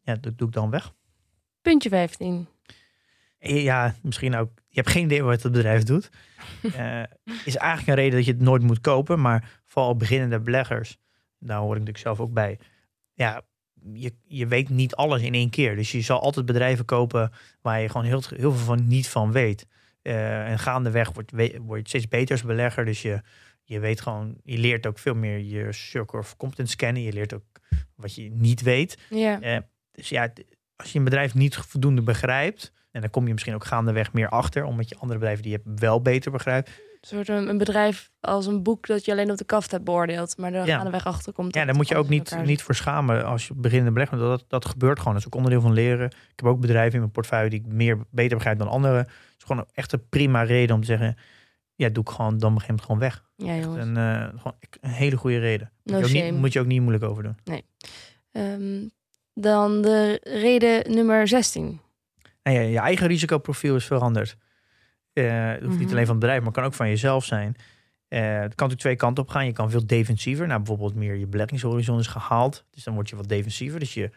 ja, 0.00 0.14
dat 0.14 0.38
doe 0.38 0.48
ik 0.48 0.54
dan 0.54 0.70
weg. 0.70 0.92
puntje 1.62 1.88
15. 1.88 2.48
Eh, 3.38 3.62
Ja, 3.62 3.94
misschien 4.02 4.36
ook. 4.36 4.50
Je 4.68 4.80
hebt 4.80 4.90
geen 4.90 5.04
idee 5.04 5.22
wat 5.22 5.42
het 5.42 5.52
bedrijf 5.52 5.82
doet. 5.82 6.10
Is 7.44 7.56
eigenlijk 7.56 7.88
een 7.88 7.94
reden 7.94 8.16
dat 8.16 8.24
je 8.24 8.32
het 8.32 8.40
nooit 8.40 8.62
moet 8.62 8.80
kopen. 8.80 9.20
Maar 9.20 9.60
vooral 9.66 9.96
beginnende 9.96 10.40
beleggers, 10.40 10.98
daar 11.38 11.58
hoor 11.58 11.72
ik 11.72 11.78
natuurlijk 11.78 12.04
zelf 12.04 12.20
ook 12.20 12.32
bij. 12.32 12.58
Ja, 13.12 13.42
je, 13.92 14.14
je 14.24 14.46
weet 14.46 14.68
niet 14.68 14.94
alles 14.94 15.22
in 15.22 15.34
één 15.34 15.50
keer. 15.50 15.76
Dus 15.76 15.92
je 15.92 16.00
zal 16.00 16.20
altijd 16.20 16.46
bedrijven 16.46 16.84
kopen 16.84 17.32
waar 17.60 17.80
je 17.80 17.88
gewoon 17.88 18.06
heel, 18.06 18.22
heel 18.36 18.52
veel 18.52 18.64
van 18.64 18.86
niet 18.86 19.08
van 19.08 19.32
weet. 19.32 19.66
En 20.02 20.58
gaandeweg 20.58 21.12
wordt, 21.12 21.30
je 21.36 21.80
steeds 21.82 22.08
beter 22.08 22.32
als 22.32 22.44
belegger. 22.44 22.84
Dus 22.84 23.02
je, 23.02 23.22
je 23.72 23.80
weet 23.80 24.00
gewoon, 24.00 24.34
je 24.44 24.58
leert 24.58 24.86
ook 24.86 24.98
veel 24.98 25.14
meer 25.14 25.38
je 25.38 25.72
circle 25.72 26.18
of 26.18 26.36
competence 26.36 26.76
kennen. 26.76 27.02
Je 27.02 27.12
leert 27.12 27.34
ook 27.34 27.42
wat 27.96 28.14
je 28.14 28.30
niet 28.30 28.62
weet. 28.62 28.98
Ja, 29.10 29.40
Eh, 29.40 29.58
dus 29.92 30.08
ja, 30.08 30.32
als 30.76 30.92
je 30.92 30.98
een 30.98 31.04
bedrijf 31.04 31.34
niet 31.34 31.56
voldoende 31.56 32.02
begrijpt, 32.02 32.72
en 32.90 33.00
dan 33.00 33.10
kom 33.10 33.26
je 33.26 33.32
misschien 33.32 33.54
ook 33.54 33.64
gaandeweg 33.64 34.12
meer 34.12 34.28
achter, 34.28 34.64
omdat 34.64 34.88
je 34.88 34.96
andere 34.98 35.18
bedrijven 35.18 35.42
die 35.42 35.52
je 35.52 35.72
wel 35.74 36.02
beter 36.02 36.30
begrijpt. 36.32 36.68
een 36.68 37.08
soort 37.08 37.28
een, 37.28 37.58
bedrijf 37.58 38.10
als 38.20 38.46
een 38.46 38.62
boek 38.62 38.86
dat 38.86 39.04
je 39.04 39.12
alleen 39.12 39.30
op 39.30 39.36
de 39.36 39.44
kaft 39.44 39.70
hebt 39.70 39.84
beoordeeld. 39.84 40.36
Maar 40.36 40.52
er 40.52 40.66
Ja. 40.66 40.78
aan 40.78 40.84
de 40.84 40.90
weg 40.90 41.06
achter 41.06 41.32
komt. 41.32 41.54
Ja, 41.54 41.64
daar 41.64 41.74
moet 41.74 41.88
je 41.88 41.96
ook 41.96 42.08
niet, 42.08 42.30
elkaar 42.30 42.46
niet 42.46 42.62
voor 42.62 42.74
schamen 42.74 43.24
als 43.24 43.48
je 43.48 43.54
beginnende 43.54 43.92
belegger. 43.92 44.18
bent. 44.18 44.30
Dat, 44.30 44.44
dat 44.48 44.64
gebeurt 44.64 44.98
gewoon. 44.98 45.12
Dat 45.12 45.20
is 45.22 45.26
ook 45.28 45.34
onderdeel 45.34 45.60
van 45.60 45.72
leren. 45.72 46.06
Ik 46.06 46.32
heb 46.36 46.44
ook 46.46 46.60
bedrijven 46.60 46.92
in 46.94 46.98
mijn 47.00 47.10
portefeuille 47.12 47.50
die 47.50 47.60
ik 47.60 47.66
meer 47.66 47.98
beter 48.10 48.36
begrijp 48.36 48.58
dan 48.58 48.68
anderen. 48.68 48.98
Het 48.98 49.08
is 49.38 49.44
gewoon 49.44 49.66
echt 49.74 49.92
een 49.92 50.08
prima 50.08 50.42
reden 50.42 50.74
om 50.74 50.80
te 50.80 50.86
zeggen, 50.86 51.16
ja, 51.80 51.88
doe 51.88 52.02
ik 52.02 52.08
gewoon, 52.10 52.38
dan 52.38 52.54
begin 52.54 52.74
ik 52.74 52.80
gewoon 52.82 52.98
weg. 53.00 53.24
Ja. 53.36 53.52
En, 53.54 53.96
eh, 53.96 54.28
gewoon 54.28 54.54
een 54.80 54.90
hele 54.90 55.16
goede 55.16 55.38
reden. 55.38 55.72
No 55.84 56.00
moet, 56.00 56.10
je 56.10 56.18
ook 56.18 56.24
niet, 56.30 56.40
moet 56.40 56.52
je 56.52 56.60
ook 56.60 56.66
niet 56.66 56.80
moeilijk 56.80 57.04
over 57.04 57.22
doen. 57.22 57.36
Ehm, 58.32 58.88
dan 59.34 59.82
de 59.82 60.20
reden 60.22 60.92
nummer 60.94 61.28
16. 61.28 61.80
En 62.42 62.52
ja, 62.52 62.60
je 62.60 62.78
eigen 62.78 63.06
risicoprofiel 63.06 63.76
is 63.76 63.84
veranderd. 63.84 64.36
Eh, 65.12 65.24
het 65.48 65.62
hoeft 65.62 65.78
niet 65.78 65.80
Mhm. 65.86 65.90
alleen 65.92 66.06
van 66.06 66.14
het 66.14 66.20
bedrijf, 66.24 66.42
maar 66.42 66.52
kan 66.52 66.64
ook 66.64 66.74
van 66.74 66.88
jezelf 66.88 67.24
zijn. 67.24 67.56
Eh, 68.08 68.20
het 68.20 68.30
kan 68.30 68.68
natuurlijk 68.68 68.80
twee 68.80 68.96
kanten 68.96 69.22
op 69.24 69.30
gaan. 69.30 69.46
Je 69.46 69.52
kan 69.52 69.70
veel 69.70 69.86
defensiever. 69.86 70.46
Nou, 70.46 70.58
bijvoorbeeld 70.58 70.94
meer 70.94 71.14
je 71.14 71.26
beleggingshorizon 71.26 71.98
is 71.98 72.06
gehaald. 72.06 72.64
Dus 72.70 72.84
dan 72.84 72.94
word 72.94 73.08
je 73.08 73.16
wat 73.16 73.28
defensiever. 73.28 73.78
Dus 73.78 73.94
je, 73.94 74.10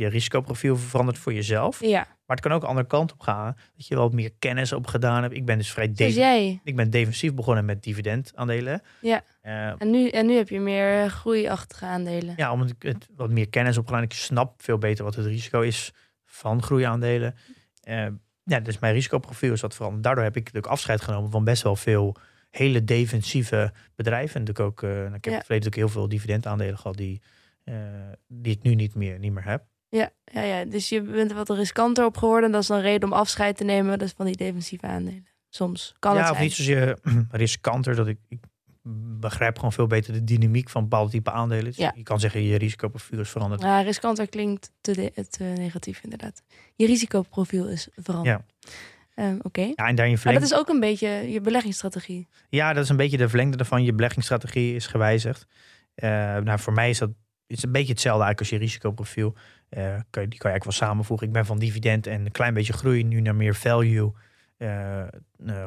je 0.00 0.08
risicoprofiel 0.08 0.76
verandert 0.76 1.18
voor 1.18 1.32
jezelf. 1.32 1.80
Ja, 1.80 1.98
Maar 2.26 2.36
het 2.36 2.40
kan 2.40 2.52
ook 2.52 2.60
de 2.60 2.66
andere 2.66 2.86
kant 2.86 3.12
op 3.12 3.20
gaan. 3.20 3.56
Dat 3.76 3.86
je 3.86 3.96
wat 3.96 4.12
meer 4.12 4.30
kennis 4.38 4.72
op 4.72 4.86
gedaan 4.86 5.22
hebt. 5.22 5.34
Ik 5.34 5.44
ben 5.44 5.58
dus 5.58 5.70
vrij 5.72 5.86
defensief. 5.92 6.14
jij. 6.16 6.60
Ik 6.64 6.76
ben 6.76 6.90
defensief 6.90 7.34
begonnen 7.34 7.64
met 7.64 7.82
dividendaandelen. 7.82 8.82
Ja. 9.00 9.22
Eh, 9.40 9.66
En 9.82 9.90
nu, 9.90 10.08
en 10.08 10.26
nu 10.26 10.34
heb 10.36 10.48
je 10.48 10.60
meer 10.60 11.02
eh, 11.02 11.10
groeiachtige 11.10 11.84
aandelen. 11.84 12.34
ja, 12.36 12.52
omdat 12.52 12.70
ik 12.70 12.82
het 12.82 13.08
wat 13.16 13.30
meer 13.30 13.48
kennis 13.48 13.78
op 13.78 13.86
gedaan. 13.86 14.02
Ik 14.02 14.12
snap 14.12 14.62
veel 14.62 14.78
beter 14.78 15.04
wat 15.04 15.14
het 15.14 15.26
risico 15.26 15.60
is 15.60 15.92
van 16.24 16.62
groeiaandelen. 16.62 17.34
Eh, 17.82 18.06
ja, 18.44 18.60
dus 18.60 18.78
mijn 18.78 18.94
risicoprofiel 18.94 19.52
is 19.52 19.60
wat 19.60 19.74
veranderd. 19.74 20.02
Daardoor 20.04 20.24
heb 20.24 20.36
ik 20.36 20.44
natuurlijk 20.44 20.72
afscheid 20.72 21.00
genomen 21.00 21.30
van 21.30 21.44
best 21.44 21.62
wel 21.62 21.76
veel 21.76 22.16
hele 22.50 22.84
defensieve 22.84 23.72
bedrijven. 23.94 24.34
En 24.34 24.40
natuurlijk 24.44 24.68
ook, 24.82 24.82
uh, 24.90 25.04
ik 25.04 25.10
heb 25.12 25.24
Ja. 25.24 25.30
in 25.30 25.36
het 25.36 25.46
verleden 25.46 25.46
natuurlijk 25.46 25.76
heel 25.76 25.88
veel 25.88 26.08
dividendaandelen 26.08 26.78
gehad 26.78 26.96
die, 26.96 27.20
die 28.28 28.52
ik 28.56 28.62
nu 28.62 28.74
niet 28.74 28.94
meer, 28.94 29.18
niet 29.18 29.32
meer 29.32 29.44
heb. 29.44 29.62
Ja, 29.90 30.10
ja, 30.24 30.42
ja, 30.42 30.64
dus 30.64 30.88
je 30.88 31.02
bent 31.02 31.30
er 31.30 31.36
wat 31.36 31.50
riskanter 31.50 32.04
op 32.04 32.16
geworden. 32.16 32.50
Dat 32.52 32.60
is 32.62 32.66
dan 32.68 32.80
reden 32.80 33.08
om 33.08 33.14
afscheid 33.14 33.56
te 33.56 33.64
nemen. 33.64 34.08
Van 34.16 34.26
die 34.26 34.36
defensieve 34.36 34.86
aandelen. 34.86 35.26
Soms 35.48 35.94
kan 35.98 36.14
ja, 36.14 36.20
het 36.20 36.30
of 36.30 36.34
zijn. 36.36 36.46
niet 36.48 36.56
zozeer 36.56 36.98
riskanter, 37.30 37.94
dat 37.94 38.06
ik, 38.06 38.18
ik 38.28 38.38
begrijp 39.18 39.56
gewoon 39.56 39.72
veel 39.72 39.86
beter 39.86 40.12
de 40.12 40.24
dynamiek 40.24 40.68
van 40.68 40.82
bepaalde 40.82 41.10
type 41.10 41.30
aandelen. 41.30 41.64
Dus 41.64 41.76
Ja. 41.76 41.92
Je 41.96 42.02
kan 42.02 42.20
zeggen, 42.20 42.42
je 42.42 42.56
risicoprofiel 42.58 43.20
is 43.20 43.28
veranderd. 43.30 43.62
Ja, 43.62 43.80
riskanter 43.80 44.28
klinkt 44.28 44.72
te, 44.80 44.92
de- 44.92 45.26
te 45.30 45.44
negatief 45.44 46.00
inderdaad. 46.02 46.42
Je 46.76 46.86
risicoprofiel 46.86 47.68
is 47.68 47.88
veranderd. 47.96 48.42
Ehm, 49.14 49.38
Oké. 49.42 49.60
Ja, 49.60 49.86
en 49.86 49.94
daar 49.94 50.08
je 50.08 50.18
Maar 50.24 50.32
dat 50.32 50.42
is 50.42 50.54
ook 50.54 50.68
een 50.68 50.80
beetje 50.80 51.08
je 51.08 51.40
beleggingsstrategie. 51.40 52.28
ja, 52.48 52.72
dat 52.72 52.84
is 52.84 52.90
een 52.90 52.96
beetje 52.96 53.16
de 53.16 53.28
verlengde 53.28 53.56
ervan. 53.58 53.82
Je 53.84 53.92
beleggingsstrategie 53.92 54.74
is 54.74 54.86
gewijzigd. 54.86 55.46
Eh, 55.94 56.08
nou, 56.36 56.58
voor 56.58 56.72
mij 56.72 56.90
is 56.90 56.98
dat 56.98 57.10
is 57.46 57.62
een 57.62 57.72
beetje 57.72 57.92
hetzelfde 57.92 58.24
eigenlijk 58.24 58.40
als 58.40 58.48
je 58.60 58.66
risicoprofiel. 58.66 59.34
Eh, 59.70 59.82
kan 60.10 60.22
je, 60.22 60.28
die 60.28 60.38
kan 60.38 60.50
je 60.50 60.56
eigenlijk 60.56 60.64
wel 60.64 60.72
samenvoegen. 60.88 61.26
Ik 61.26 61.32
ben 61.32 61.46
van 61.46 61.58
dividend 61.58 62.06
en 62.06 62.24
een 62.24 62.30
klein 62.32 62.54
beetje 62.54 62.72
groei 62.72 63.04
nu 63.04 63.20
naar 63.20 63.34
meer 63.34 63.54
value. 63.54 64.12
eh, 64.56 65.04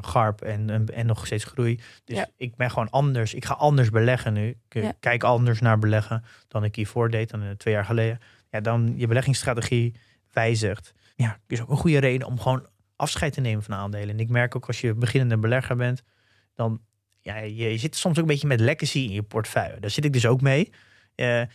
GARP 0.01 0.41
en, 0.41 0.69
en, 0.69 0.85
en 0.93 1.05
nog 1.05 1.25
steeds 1.25 1.43
groei. 1.43 1.79
Dus 2.05 2.17
Ja. 2.17 2.27
ik 2.37 2.55
ben 2.55 2.69
gewoon 2.71 2.89
anders. 2.89 3.33
Ik 3.33 3.45
ga 3.45 3.53
anders 3.53 3.89
beleggen 3.89 4.33
nu. 4.33 4.47
Ik 4.69 4.81
Ja. 4.83 4.93
kijk 4.99 5.23
anders 5.23 5.59
naar 5.59 5.79
beleggen 5.79 6.23
dan 6.47 6.63
ik 6.63 6.75
hiervoor 6.75 7.09
deed, 7.09 7.29
dan 7.29 7.57
twee 7.57 7.73
jaar 7.73 7.85
geleden. 7.85 8.19
Ja, 8.49 8.61
dan 8.61 8.93
je 8.97 9.07
beleggingsstrategie 9.07 9.95
wijzigt. 10.33 10.93
Ja, 11.15 11.39
is 11.47 11.61
ook 11.61 11.69
een 11.69 11.77
goede 11.77 11.97
reden 11.97 12.27
om 12.27 12.39
gewoon 12.39 12.67
afscheid 12.95 13.33
te 13.33 13.41
nemen 13.41 13.63
van 13.63 13.73
aandelen. 13.75 14.09
En 14.09 14.19
ik 14.19 14.29
merk 14.29 14.55
ook 14.55 14.67
als 14.67 14.81
je 14.81 14.93
beginnende 14.93 15.37
belegger 15.37 15.75
bent, 15.75 16.03
dan 16.55 16.81
ja, 17.21 17.37
je, 17.37 17.77
zit 17.77 17.95
soms 17.95 18.15
ook 18.17 18.21
een 18.23 18.29
beetje 18.31 18.47
met 18.47 18.59
legacy 18.59 18.99
in 18.99 19.11
je 19.11 19.23
portefeuille. 19.23 19.79
Daar 19.79 19.89
zit 19.89 20.05
ik 20.05 20.13
dus 20.13 20.25
ook 20.25 20.41
mee. 20.41 20.69
En 21.15 21.49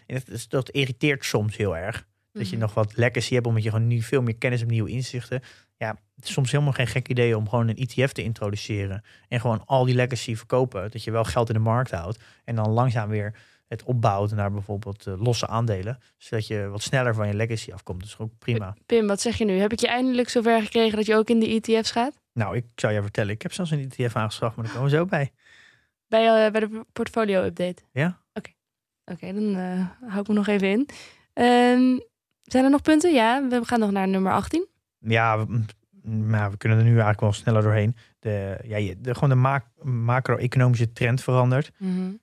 dat 0.49 0.71
irriteert 0.71 1.25
soms 1.25 1.57
heel 1.57 1.77
erg. 1.77 2.07
Dat 2.39 2.49
je 2.49 2.57
Mhm. 2.57 2.65
nog 2.65 2.75
wat 2.75 2.97
legacy 2.97 3.35
hebt, 3.35 3.47
omdat 3.47 3.63
je 3.63 3.71
gewoon 3.71 3.87
nu 3.87 4.03
veel 4.03 4.23
meer 4.23 4.37
kennis 4.37 4.61
hebt, 4.61 4.73
nieuwe 4.73 4.91
inzichten. 4.91 5.41
Ja, 5.77 5.97
het 6.17 6.25
is 6.25 6.33
soms 6.33 6.51
helemaal 6.51 6.73
geen 6.73 6.87
gek 6.87 7.09
idee 7.09 7.37
om 7.37 7.49
gewoon 7.49 7.69
een 7.69 7.77
ETF 7.77 8.13
te 8.13 8.23
introduceren. 8.23 9.03
En 9.29 9.41
gewoon 9.41 9.63
al 9.67 9.85
die 9.85 9.95
legacy 9.95 10.37
verkopen. 10.37 10.91
Dat 10.91 11.05
je 11.05 11.11
wel 11.11 11.25
geld 11.25 11.49
in 11.49 11.55
de 11.55 11.61
markt 11.61 11.91
houdt. 11.91 12.19
En 12.45 12.55
dan 12.55 12.69
langzaam 12.71 13.09
weer 13.09 13.35
het 13.69 13.83
opbouwt 13.83 14.31
naar 14.31 14.53
bijvoorbeeld 14.53 15.07
eh, 15.07 15.21
losse 15.21 15.47
aandelen. 15.47 15.99
Zodat 16.17 16.47
je 16.47 16.67
wat 16.69 16.83
sneller 16.83 17.15
van 17.15 17.27
je 17.27 17.35
legacy 17.35 17.73
afkomt. 17.73 18.05
Is 18.05 18.19
ook 18.19 18.31
prima. 18.39 18.77
Pim, 18.87 19.07
wat 19.07 19.21
zeg 19.21 19.37
je 19.39 19.45
nu? 19.45 19.59
Heb 19.59 19.73
ik 19.73 19.81
je 19.81 19.89
eindelijk 19.89 20.29
zover 20.29 20.63
gekregen 20.63 20.97
dat 20.97 21.07
je 21.07 21.15
ook 21.15 21.29
in 21.31 21.39
de 21.41 21.47
ETF's 21.63 21.91
gaat? 21.91 22.21
Nou, 22.33 22.57
ik 22.57 22.65
zou 22.75 22.93
je 22.93 23.03
vertellen, 23.03 23.35
ik 23.35 23.43
heb 23.43 23.53
zelfs 23.53 23.71
een 23.71 23.91
ETF 23.97 24.17
aangeschaft, 24.17 24.57
maar 24.57 24.65
daar 24.65 24.75
komen 24.75 24.91
we 24.91 24.97
zo 24.97 25.05
bij. 25.05 25.31
Bij, 26.07 26.45
eh, 26.47 26.53
bij 26.53 26.61
de 26.61 26.85
portfolio 26.93 27.43
update? 27.45 27.83
Ja. 27.93 28.21
Oké, 28.33 28.51
Oké, 29.05 29.33
dan 29.33 29.55
eh, 29.57 29.87
hou 30.09 30.21
ik 30.21 30.29
me 30.29 30.35
nog 30.35 30.47
even 30.47 30.69
in. 30.69 30.89
Ehm, 31.33 31.99
zijn 32.53 32.65
er 32.65 32.71
nog 32.71 32.83
punten? 32.83 33.13
Ja, 33.13 33.49
we 33.49 33.65
gaan 33.65 33.81
nog 33.81 33.91
naar 33.91 34.09
nummer 34.09 34.33
18. 34.33 34.67
Ja, 34.99 35.39
we, 35.39 35.53
mm, 36.03 36.27
nou, 36.31 36.51
we 36.51 36.57
kunnen 36.57 36.79
er 36.79 36.85
nu 36.85 36.91
eigenlijk 36.91 37.21
wel 37.21 37.33
sneller 37.33 37.63
doorheen. 37.63 37.97
De, 38.19 38.59
ja, 38.65 38.95
de, 38.99 39.15
gewoon 39.15 39.29
de 39.29 39.35
ma- 39.35 39.71
macro-economische 39.83 40.93
trend 40.93 41.23
verandert. 41.23 41.71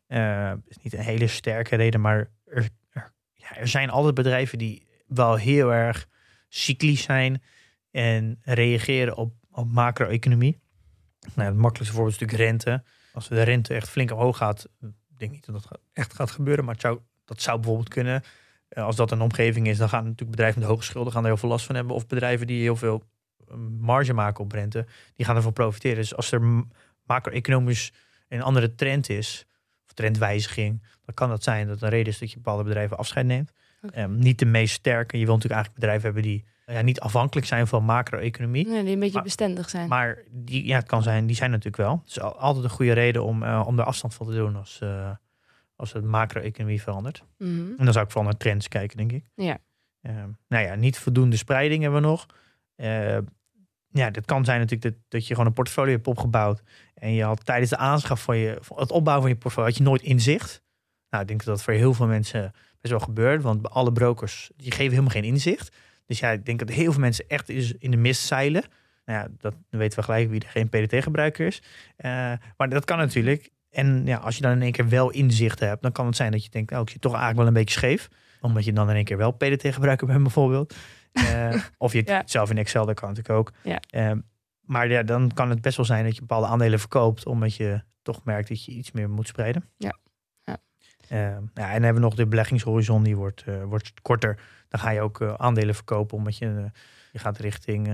Eh, 0.08 0.52
is 0.68 0.78
niet 0.82 0.94
een 0.94 1.00
hele 1.00 1.28
sterke 1.28 1.76
reden, 1.76 2.02
maar 2.02 2.30
er, 2.46 2.70
er, 2.90 3.14
ja, 3.34 3.56
er 3.56 3.68
zijn 3.68 3.90
altijd 3.90 4.16
bedrijven 4.16 4.58
die 4.58 4.88
wel 5.08 5.36
heel 5.36 5.74
erg 5.74 6.08
cyclisch 6.50 7.04
zijn 7.04 7.42
en 7.92 8.40
reageren 8.42 9.16
op, 9.16 9.34
op 9.52 9.72
macro-economie. 9.72 10.60
Nou, 11.34 11.48
het 11.50 11.58
makkelijkste 11.58 11.96
voorbeeld 11.96 12.16
is 12.16 12.20
natuurlijk 12.22 12.50
rente. 12.50 12.84
Als 13.14 13.28
de 13.28 13.42
rente 13.44 13.74
echt 13.74 13.90
flink 13.90 14.12
omhoog 14.12 14.38
gaat, 14.38 14.68
ik 14.82 15.18
denk 15.18 15.32
niet 15.32 15.46
dat 15.46 15.68
dat 15.70 15.80
echt 15.94 16.14
gaat 16.14 16.32
gebeuren, 16.32 16.66
maar 16.66 16.74
het 16.74 16.84
zou, 16.84 17.00
dat 17.26 17.42
zou 17.42 17.58
bijvoorbeeld 17.58 17.90
kunnen. 17.90 18.24
Eh, 18.76 18.84
als 18.84 18.96
dat 18.96 19.12
een 19.12 19.22
omgeving 19.22 19.68
is, 19.68 19.78
dan 19.78 19.90
gaan 19.90 20.04
natuurlijk 20.04 20.32
bedrijven 20.32 20.60
met 20.60 20.70
hoge 20.70 20.84
schulden 20.84 21.14
gaan 21.14 21.22
er 21.22 21.28
heel 21.30 21.38
veel 21.38 21.50
last 21.50 21.66
van 21.66 21.76
hebben. 21.76 21.96
Of 21.96 22.08
bedrijven 22.08 22.48
die 22.48 22.62
heel 22.62 22.76
veel 22.76 23.04
eh, 23.48 23.56
marge 23.80 24.14
maken 24.14 24.44
op 24.44 24.52
rente, 24.52 24.86
die 25.16 25.26
gaan 25.26 25.36
ervan 25.36 25.54
profiteren. 25.54 25.98
Dus 25.98 26.16
als 26.16 26.32
er 26.32 26.42
macro-economisch 27.06 27.92
een 28.28 28.42
andere 28.42 28.76
trend 28.76 29.10
is, 29.10 29.46
of 29.86 29.94
trendwijziging, 29.94 30.84
dan 31.06 31.14
kan 31.16 31.30
dat 31.30 31.44
zijn 31.44 31.68
dat 31.68 31.82
een 31.82 31.90
reden 31.90 32.14
is 32.14 32.20
dat 32.20 32.30
je 32.30 32.36
bepaalde 32.36 32.64
bedrijven 32.64 32.98
afscheid 32.98 33.26
neemt. 33.26 33.52
Ehm, 33.92 34.18
niet 34.18 34.40
de 34.40 34.46
meest 34.46 34.74
sterke. 34.74 35.18
Je 35.18 35.26
wilt 35.26 35.44
natuurlijk 35.44 35.54
eigenlijk 35.54 35.74
bedrijven 35.74 36.04
hebben 36.04 36.24
die 36.24 36.46
ja, 36.76 36.82
niet 36.82 37.00
afhankelijk 37.00 37.48
zijn 37.48 37.68
van 37.68 37.84
macro-economie. 37.84 38.68
Nee, 38.68 38.84
die 38.84 38.94
een 38.94 39.00
beetje 39.00 39.14
Maar- 39.14 39.24
bestendig 39.24 39.70
zijn. 39.70 39.88
Maar 39.88 40.18
die, 40.32 40.66
ja, 40.66 40.76
het 40.78 40.88
kan 40.88 41.04
zijn, 41.04 41.26
die 41.26 41.36
zijn 41.36 41.50
natuurlijk 41.50 41.78
wel. 41.78 42.04
Al- 42.22 42.38
altijd 42.40 42.64
een 42.64 42.70
goede 42.70 42.94
reden 42.94 43.24
om, 43.24 43.44
eh, 43.44 43.64
om 43.68 43.80
er 43.80 43.86
afstand 43.86 44.14
van 44.14 44.26
te 44.28 44.34
doen 44.34 44.56
als, 44.56 44.80
als 45.76 45.94
het 45.94 46.04
macro-economie 46.04 46.82
verandert. 46.82 47.24
Mhm. 47.38 47.70
En 47.78 47.86
dan 47.86 47.94
zou 47.94 48.06
ik 48.06 48.12
vooral 48.12 48.30
naar 48.32 48.40
trends 48.40 48.68
kijken, 48.68 48.98
denk 48.98 49.12
ik. 49.12 49.26
Ja. 49.36 49.58
Ehm, 50.02 50.30
nou 50.48 50.66
ja, 50.66 50.76
niet 50.76 50.98
voldoende 50.98 51.38
spreiding 51.38 51.82
hebben 51.82 52.02
we 52.02 52.08
nog. 52.08 52.26
Eh, 52.76 53.18
ja, 53.88 54.10
dat 54.10 54.26
kan 54.26 54.46
zijn 54.46 54.60
natuurlijk 54.60 54.94
dat, 54.94 55.04
dat 55.08 55.28
je 55.28 55.34
gewoon 55.34 55.46
een 55.46 55.54
portfolio 55.54 55.92
hebt 55.92 56.08
opgebouwd. 56.08 56.62
En 56.94 57.12
je 57.12 57.24
had 57.24 57.46
tijdens 57.46 57.70
de 57.70 57.78
aanschaf 57.78 58.24
van 58.24 58.38
je, 58.38 58.60
het 58.76 58.92
opbouwen 58.92 59.22
van 59.22 59.30
je 59.30 59.38
portfolio, 59.38 59.70
had 59.70 59.78
je 59.78 59.84
nooit 59.84 60.02
inzicht. 60.02 60.62
Nou, 61.10 61.22
ik 61.22 61.28
denk 61.28 61.44
dat 61.44 61.56
dat 61.56 61.64
voor 61.64 61.74
heel 61.74 61.94
veel 61.94 62.08
mensen 62.08 62.52
best 62.82 62.94
wel 62.94 63.00
gebeurt. 63.00 63.42
Want 63.42 63.62
bij 63.62 63.72
alle 63.72 63.92
brokers, 63.92 64.52
die 64.56 64.72
geven 64.72 64.90
helemaal 64.90 65.12
geen 65.12 65.24
inzicht. 65.24 65.76
Dus 66.06 66.20
ja, 66.20 66.30
ik 66.30 66.46
denk 66.46 66.60
dat 66.60 66.70
heel 66.70 66.92
veel 66.92 67.02
mensen 67.02 67.26
echt 67.28 67.50
in 67.80 67.92
de 67.92 67.98
mist 67.98 68.22
zeilen. 68.22 68.64
Nou 69.06 69.20
ja, 69.20 69.28
dat 69.38 69.56
weten 69.70 70.00
we 70.00 70.06
gelijk 70.06 70.30
wie 70.30 70.42
er 70.42 70.48
geen 70.48 70.70
PDT-gebruiker 70.70 71.48
is. 71.48 71.62
Eh, 71.96 72.34
maar 72.58 72.70
dat 72.70 72.86
kan 72.86 72.98
natuurlijk. 72.98 73.50
En 73.76 74.02
ja, 74.06 74.18
als 74.18 74.36
je 74.36 74.42
dan 74.42 74.52
in 74.52 74.62
één 74.62 74.72
keer 74.72 74.90
wel 74.90 75.10
inzicht 75.10 75.60
hebt, 75.60 75.82
dan 75.82 75.92
kan 75.92 76.06
het 76.06 76.16
zijn 76.16 76.32
dat 76.32 76.44
je 76.44 76.50
denkt, 76.50 76.72
oh, 76.72 76.80
ik 76.80 76.90
zit 76.90 77.02
toch 77.02 77.12
eigenlijk 77.12 77.40
wel 77.42 77.48
een 77.48 77.64
beetje 77.64 77.80
scheef. 77.80 78.08
Omdat 78.42 78.66
je 78.66 78.74
dan 78.74 78.90
in 78.90 78.96
één 78.96 79.04
keer 79.04 79.18
wel 79.18 79.32
PDT-gebruiker 79.32 80.08
bent 80.08 80.22
bijvoorbeeld. 80.24 80.76
Eh, 81.16 81.56
of 81.78 81.92
je 81.92 81.98
het 82.00 82.08
Ja. 82.08 82.22
zelf 82.26 82.50
in 82.50 82.58
Excel, 82.58 82.86
dat 82.86 82.96
kan 83.00 83.10
natuurlijk 83.10 83.38
ook. 83.40 83.52
Ja. 83.64 83.80
Eh, 83.90 84.12
maar 84.62 84.88
ja, 84.90 85.04
dan 85.04 85.32
kan 85.34 85.50
het 85.50 85.62
best 85.62 85.78
wel 85.78 85.86
zijn 85.86 86.04
dat 86.04 86.14
je 86.14 86.20
bepaalde 86.20 86.48
aandelen 86.48 86.80
verkoopt, 86.80 87.26
omdat 87.26 87.56
je 87.56 87.84
toch 88.02 88.24
merkt 88.24 88.48
dat 88.50 88.66
je 88.66 88.72
iets 88.72 88.92
meer 88.92 89.10
moet 89.10 89.28
spreiden. 89.28 89.70
Ja. 89.78 89.98
Ja. 90.44 90.58
Ja, 91.08 91.36
en 91.36 91.52
dan 91.54 91.64
hebben 91.72 91.94
we 91.94 92.00
nog 92.00 92.16
de 92.16 92.28
beleggingshorizon, 92.28 93.04
die 93.04 93.16
wordt, 93.16 93.44
eh, 93.46 93.64
wordt 93.64 93.94
korter. 94.02 94.40
Dan 94.70 94.80
ga 94.80 94.90
je 94.90 95.02
ook 95.02 95.22
eh, 95.22 95.34
aandelen 95.34 95.76
verkopen, 95.76 96.18
omdat 96.18 96.38
je, 96.38 96.72
je 97.12 97.20
gaat 97.20 97.38
richting, 97.38 97.88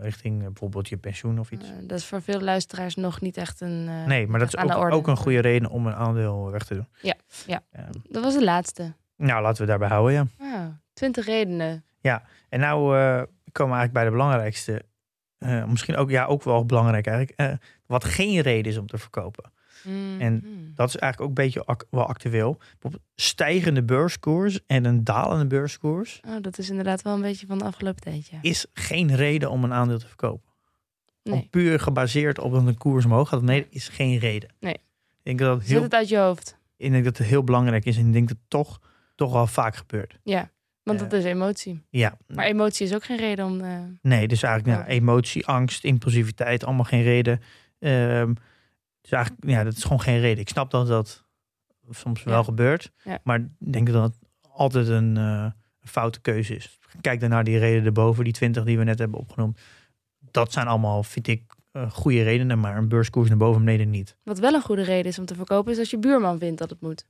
richting 0.00 0.38
eh, 0.40 0.46
bijvoorbeeld 0.46 0.88
je 0.88 0.96
pensioen 0.96 1.38
of 1.38 1.50
iets. 1.50 1.68
Eh, 1.68 1.74
dat 1.82 1.98
is 1.98 2.04
voor 2.06 2.22
veel 2.22 2.40
luisteraars 2.40 2.94
nog 2.96 3.20
niet 3.20 3.36
echt 3.36 3.60
een. 3.60 3.86
eh, 3.88 4.06
nee, 4.06 4.26
maar 4.26 4.38
dat 4.40 4.48
is 4.48 4.56
ook, 4.74 4.92
ook 4.92 5.06
een 5.06 5.16
goede 5.16 5.40
reden 5.40 5.70
om 5.70 5.86
een 5.86 5.94
aandeel 5.94 6.50
weg 6.50 6.64
te 6.64 6.74
doen. 6.74 6.88
Ja, 7.02 7.14
ja. 7.46 7.62
Eh, 7.70 7.84
Dat 8.08 8.22
was 8.22 8.34
de 8.34 8.44
laatste. 8.44 8.92
nou, 9.16 9.42
laten 9.42 9.62
we 9.62 9.68
daarbij 9.68 9.88
houden, 9.88 10.12
ja. 10.12 10.26
Ah, 10.58 10.66
20 10.92 11.26
redenen. 11.26 11.84
En 12.48 12.60
nou 12.60 12.78
eh, 12.98 13.22
komen 13.52 13.72
we 13.74 13.78
eigenlijk 13.78 13.92
bij 13.92 14.04
de 14.04 14.10
belangrijkste. 14.10 14.82
eh, 15.38 15.64
misschien 15.64 15.96
ook, 15.96 16.10
ja, 16.10 16.24
ook 16.24 16.42
wel 16.42 16.66
belangrijk 16.66 17.06
eigenlijk. 17.06 17.38
eh, 17.38 17.52
wat 17.86 18.04
geen 18.04 18.40
reden 18.40 18.72
is 18.72 18.78
om 18.78 18.86
te 18.86 18.98
verkopen. 18.98 19.52
En 20.18 20.34
Mhm. 20.34 20.74
Dat 20.74 20.88
is 20.88 20.96
eigenlijk 20.96 21.20
ook 21.20 21.28
een 21.38 21.44
beetje 21.44 21.64
ac- 21.64 21.86
wel 21.90 22.06
actueel. 22.06 22.58
Stijgende 23.14 23.82
beurskoers 23.82 24.60
en 24.66 24.84
een 24.84 25.04
dalende 25.04 25.46
beurskoers 25.46 26.20
Oh, 26.28 26.36
dat 26.40 26.58
is 26.58 26.70
inderdaad 26.70 27.02
wel 27.02 27.14
een 27.14 27.20
beetje 27.20 27.46
van 27.46 27.58
de 27.58 27.64
afgelopen 27.64 28.00
tijd, 28.02 28.28
ja. 28.28 28.38
is 28.42 28.66
geen 28.74 29.16
reden 29.16 29.50
om 29.50 29.64
een 29.64 29.72
aandeel 29.72 29.98
te 29.98 30.06
verkopen. 30.06 30.48
Nee. 31.22 31.34
Om 31.34 31.48
puur 31.50 31.80
gebaseerd 31.80 32.38
op 32.38 32.52
dat 32.52 32.66
een 32.66 32.76
koers 32.78 33.04
omhoog 33.04 33.28
gaat. 33.28 33.42
Nee, 33.42 33.60
dat 33.64 33.72
is 33.72 33.88
geen 33.88 34.18
reden. 34.18 34.48
Nee. 34.60 34.74
Ik 34.74 34.80
denk 35.22 35.38
dat 35.38 35.52
het 35.56 35.62
Zet 35.62 35.72
heel, 35.72 35.82
het 35.82 35.94
uit 35.94 36.08
je 36.08 36.18
hoofd. 36.18 36.58
ik 36.76 36.90
denk 36.90 37.04
dat 37.04 37.18
het 37.18 37.26
heel 37.26 37.44
belangrijk 37.44 37.84
is 37.84 37.96
en 37.96 38.06
ik 38.06 38.12
denk 38.12 38.28
dat 38.28 38.36
het 38.36 38.50
toch, 38.50 38.80
toch 39.14 39.32
wel 39.32 39.46
vaak 39.46 39.76
gebeurt. 39.76 40.18
Ja, 40.22 40.50
want 40.82 41.00
Eh, 41.00 41.08
dat 41.08 41.18
is 41.18 41.24
emotie. 41.24 41.82
Ja, 41.90 42.18
Maar 42.26 42.44
emotie 42.46 42.86
is 42.86 42.94
ook 42.94 43.04
geen 43.04 43.16
reden 43.16 43.44
om. 43.44 43.60
eh, 43.60 43.78
nee, 44.02 44.28
dus 44.28 44.42
eigenlijk 44.42 44.80
Oh. 44.82 44.88
emotie, 44.88 45.46
angst, 45.46 45.84
impulsiviteit, 45.84 46.64
allemaal 46.64 46.84
geen 46.84 47.02
reden. 47.02 47.40
Ehm, 47.78 48.32
dus 49.00 49.10
eigenlijk, 49.10 49.44
ja, 49.46 49.64
dat 49.64 49.76
is 49.76 49.82
gewoon 49.82 50.00
geen 50.00 50.20
reden. 50.20 50.38
Ik 50.40 50.48
snap 50.48 50.70
dat 50.70 50.86
dat 50.86 51.24
soms 51.90 52.22
wel 52.22 52.36
Ja. 52.36 52.42
gebeurt, 52.42 52.90
Ja. 53.04 53.18
maar 53.24 53.38
ik 53.40 53.72
denk 53.72 53.92
dat 53.92 54.02
het 54.02 54.18
altijd 54.50 54.88
een, 54.88 55.16
eh, 55.16 55.50
een 55.80 55.88
foute 55.88 56.20
keuze 56.20 56.56
is. 56.56 56.78
Kijk 57.00 57.20
dan 57.20 57.30
naar 57.30 57.44
die 57.44 57.58
reden 57.58 57.84
erboven, 57.84 58.24
die 58.24 58.32
20 58.32 58.64
die 58.64 58.78
we 58.78 58.84
net 58.84 58.98
hebben 58.98 59.18
opgenoemd. 59.20 59.60
Dat 60.30 60.52
zijn 60.52 60.66
allemaal, 60.66 61.02
vind 61.02 61.26
ik, 61.28 61.42
eh, 61.72 61.90
goede 61.90 62.22
redenen, 62.22 62.58
maar 62.60 62.76
een 62.76 62.88
beurskoers 62.88 63.28
naar 63.28 63.38
boven 63.38 63.58
en 63.58 63.64
beneden 63.64 63.90
niet. 63.90 64.16
Wat 64.22 64.38
wel 64.38 64.54
een 64.54 64.62
goede 64.62 64.82
reden 64.82 65.10
is 65.10 65.18
om 65.18 65.24
te 65.24 65.34
verkopen, 65.34 65.72
is 65.72 65.78
als 65.78 65.90
je 65.90 65.98
buurman 65.98 66.38
vindt 66.38 66.58
dat 66.58 66.70
het 66.70 66.80
moet. 66.80 67.04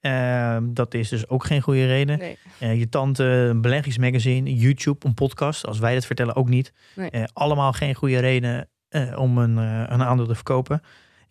Ehm, 0.00 0.72
dat 0.72 0.94
is 0.94 1.08
dus 1.08 1.28
ook 1.28 1.44
geen 1.44 1.60
goede 1.60 1.86
reden. 1.86 2.18
Nee. 2.18 2.38
Eh, 2.58 2.78
je 2.78 2.88
tante, 2.88 3.24
een 3.24 3.60
beleggingsmagazine, 3.60 4.54
YouTube, 4.54 5.06
een 5.06 5.14
podcast. 5.14 5.66
Als 5.66 5.78
wij 5.78 5.94
dat 5.94 6.06
vertellen, 6.06 6.34
ook 6.36 6.48
niet. 6.48 6.72
Nee. 6.96 7.10
Allemaal 7.32 7.72
geen 7.72 7.94
goede 7.94 8.18
reden 8.18 8.68
om 9.16 9.38
een, 9.38 9.56
een 9.56 10.02
aandeel 10.02 10.26
te 10.26 10.34
verkopen. 10.34 10.80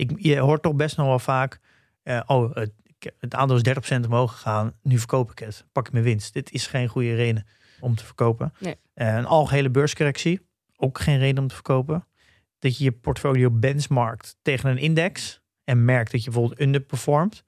Ik, 0.01 0.11
je 0.17 0.39
hoort 0.39 0.61
toch 0.61 0.75
best 0.75 0.97
nog 0.97 1.07
wel 1.07 1.19
vaak... 1.19 1.59
eh, 2.03 2.21
oh, 2.25 2.55
het, 2.55 2.71
het 3.19 3.35
aandeel 3.35 3.55
is 3.55 3.95
30% 3.95 4.05
omhoog 4.05 4.31
gegaan. 4.31 4.73
Nu 4.81 4.97
verkoop 4.97 5.31
ik 5.31 5.39
het. 5.39 5.65
Pak 5.71 5.87
ik 5.87 5.93
mijn 5.93 6.03
winst. 6.03 6.33
Dit 6.33 6.51
is 6.51 6.67
geen 6.67 6.87
goede 6.87 7.15
reden 7.15 7.45
om 7.79 7.95
te 7.95 8.05
verkopen. 8.05 8.53
Nee. 8.59 8.75
Eh, 8.93 9.15
een 9.15 9.25
algehele 9.25 9.69
beurscorrectie. 9.69 10.49
ook 10.75 10.99
geen 10.99 11.17
reden 11.17 11.41
om 11.41 11.47
te 11.47 11.53
verkopen. 11.53 12.07
Dat 12.59 12.77
je 12.77 12.83
je 12.83 12.91
portfolio 12.91 13.51
benchmarkt 13.51 14.37
tegen 14.41 14.69
een 14.69 14.77
index 14.77 15.41
en 15.63 15.85
merkt 15.85 16.11
dat 16.11 16.23
je 16.23 16.31
bijvoorbeeld 16.31 16.61
underperformt. 16.61 17.43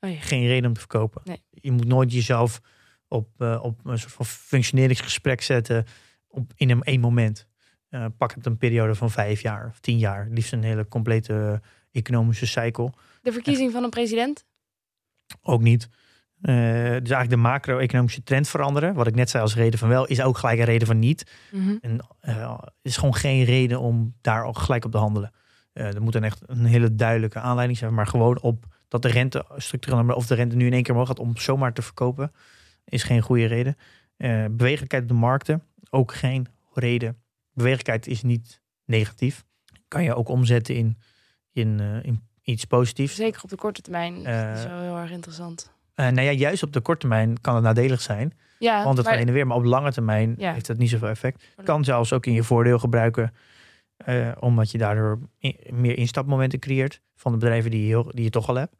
Oh 0.00 0.10
ja. 0.10 0.20
Geen 0.20 0.46
reden 0.46 0.68
om 0.68 0.72
te 0.72 0.80
verkopen. 0.80 1.22
Nee. 1.24 1.42
Je 1.50 1.70
moet 1.72 1.86
nooit 1.86 2.12
jezelf 2.12 2.60
op, 3.08 3.28
eh, 3.38 3.58
op 3.62 3.80
een 3.84 3.98
soort 3.98 4.12
van 4.12 4.26
functioneringsgesprek 4.26 5.42
zetten 5.42 5.84
op, 6.28 6.52
in 6.56 6.70
een 6.70 6.82
één 6.82 7.00
moment. 7.00 7.46
Eh, 7.88 8.06
pak 8.16 8.34
het 8.34 8.46
een 8.46 8.58
periode 8.58 8.94
van 8.94 9.10
vijf 9.10 9.40
jaar 9.40 9.66
of 9.66 9.80
tien 9.80 9.98
jaar. 9.98 10.26
Liefst 10.30 10.52
een 10.52 10.62
hele 10.62 10.88
complete 10.88 11.60
economische 11.96 12.46
cycle. 12.46 12.92
De 13.22 13.32
verkiezing 13.32 13.72
van 13.72 13.84
een 13.84 13.90
president? 13.90 14.44
Ook 15.42 15.62
niet. 15.62 15.88
Eh, 16.40 16.54
dus 16.54 17.10
eigenlijk 17.10 17.30
de 17.30 17.36
macro-economische 17.36 18.22
trend 18.22 18.48
veranderen. 18.48 18.94
Wat 18.94 19.06
ik 19.06 19.14
net 19.14 19.30
zei 19.30 19.42
als 19.42 19.54
reden 19.54 19.78
van 19.78 19.88
wel, 19.88 20.06
is 20.06 20.20
ook 20.20 20.38
gelijk 20.38 20.58
een 20.58 20.64
reden 20.64 20.86
van 20.86 20.98
niet. 20.98 21.32
Mhm. 21.52 21.76
En 21.80 22.06
eh, 22.20 22.58
is 22.82 22.96
gewoon 22.96 23.14
geen 23.14 23.44
reden 23.44 23.80
om 23.80 24.14
daar 24.20 24.44
ook 24.44 24.58
gelijk 24.58 24.84
op 24.84 24.90
te 24.90 24.98
handelen. 24.98 25.32
Eh 25.72 25.94
er 25.94 26.02
moet 26.02 26.12
dan 26.12 26.22
echt 26.22 26.42
een 26.46 26.64
hele 26.64 26.94
duidelijke 26.94 27.38
aanleiding 27.38 27.78
zijn. 27.78 27.94
Maar 27.94 28.06
gewoon 28.06 28.40
op 28.40 28.64
dat 28.88 29.02
de 29.02 29.08
rente 29.08 29.44
structureel, 29.56 30.14
of 30.14 30.26
de 30.26 30.34
rente 30.34 30.56
nu 30.56 30.66
in 30.66 30.72
één 30.72 30.82
keer 30.82 30.92
omhoog 30.92 31.08
gaat 31.08 31.18
om 31.18 31.36
zomaar 31.36 31.72
te 31.72 31.82
verkopen, 31.82 32.32
is 32.84 33.02
geen 33.02 33.20
goede 33.20 33.46
reden. 33.46 33.76
Bewegelijkheid 34.56 35.02
op 35.02 35.08
de 35.08 35.14
markten, 35.14 35.62
ook 35.90 36.14
geen 36.14 36.46
reden. 36.72 37.16
Bewegelijkheid 37.52 38.06
is 38.06 38.22
niet 38.22 38.60
negatief. 38.84 39.44
Kan 39.88 40.02
je 40.02 40.14
ook 40.14 40.28
omzetten 40.28 40.74
in, 40.74 40.98
in, 41.56 41.80
eh, 41.80 42.02
in 42.04 42.22
iets 42.42 42.64
positiefs. 42.64 43.14
Zeker 43.14 43.42
op 43.42 43.50
de 43.50 43.56
korte 43.56 43.80
termijn. 43.82 44.26
Eh, 44.26 44.48
dat 44.48 44.58
is 44.58 44.64
wel 44.66 44.80
heel 44.80 44.96
erg 44.98 45.10
interessant. 45.10 45.72
Eh, 45.94 46.04
nou 46.08 46.20
ja, 46.26 46.30
juist 46.30 46.62
op 46.62 46.72
de 46.72 46.80
korte 46.80 47.00
termijn 47.00 47.40
kan 47.40 47.54
het 47.54 47.64
nadelig 47.64 48.00
zijn. 48.00 48.32
Ja, 48.58 48.84
Want 48.84 48.96
het 48.96 49.06
maar- 49.06 49.18
en 49.18 49.32
weer. 49.32 49.46
Maar 49.46 49.56
op 49.56 49.64
lange 49.64 49.92
termijn 49.92 50.34
Ja. 50.38 50.52
heeft 50.52 50.66
dat 50.66 50.76
niet 50.78 50.90
zoveel 50.90 51.08
effect. 51.08 51.44
Kan 51.64 51.84
zelfs 51.84 52.12
ook 52.12 52.26
in 52.26 52.32
je 52.32 52.42
voordeel 52.42 52.78
gebruiken. 52.78 53.34
eh, 53.96 54.28
omdat 54.40 54.70
je 54.70 54.78
daardoor 54.78 55.18
meer 55.70 55.98
instapmomenten 55.98 56.58
creëert. 56.58 57.00
Van 57.14 57.32
de 57.32 57.38
bedrijven 57.38 57.70
die 57.70 57.80
je, 57.80 57.86
heel, 57.86 58.10
die 58.14 58.24
je 58.24 58.30
toch 58.30 58.48
al 58.48 58.54
hebt. 58.54 58.76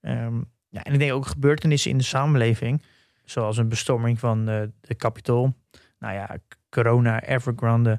Ehm, 0.00 0.36
ja, 0.68 0.82
en 0.82 0.92
ik 0.92 0.98
denk 0.98 1.12
ook 1.12 1.26
gebeurtenissen 1.26 1.90
in 1.90 1.98
de 1.98 2.04
samenleving. 2.04 2.82
Zoals 3.24 3.56
een 3.56 3.68
bestorming 3.68 4.18
van 4.18 4.48
eh, 4.48 4.62
de 4.80 4.96
Capitool. 4.96 5.54
Nou 5.98 6.14
ja, 6.14 6.36
corona, 6.70 7.22
Evergrande. 7.22 7.98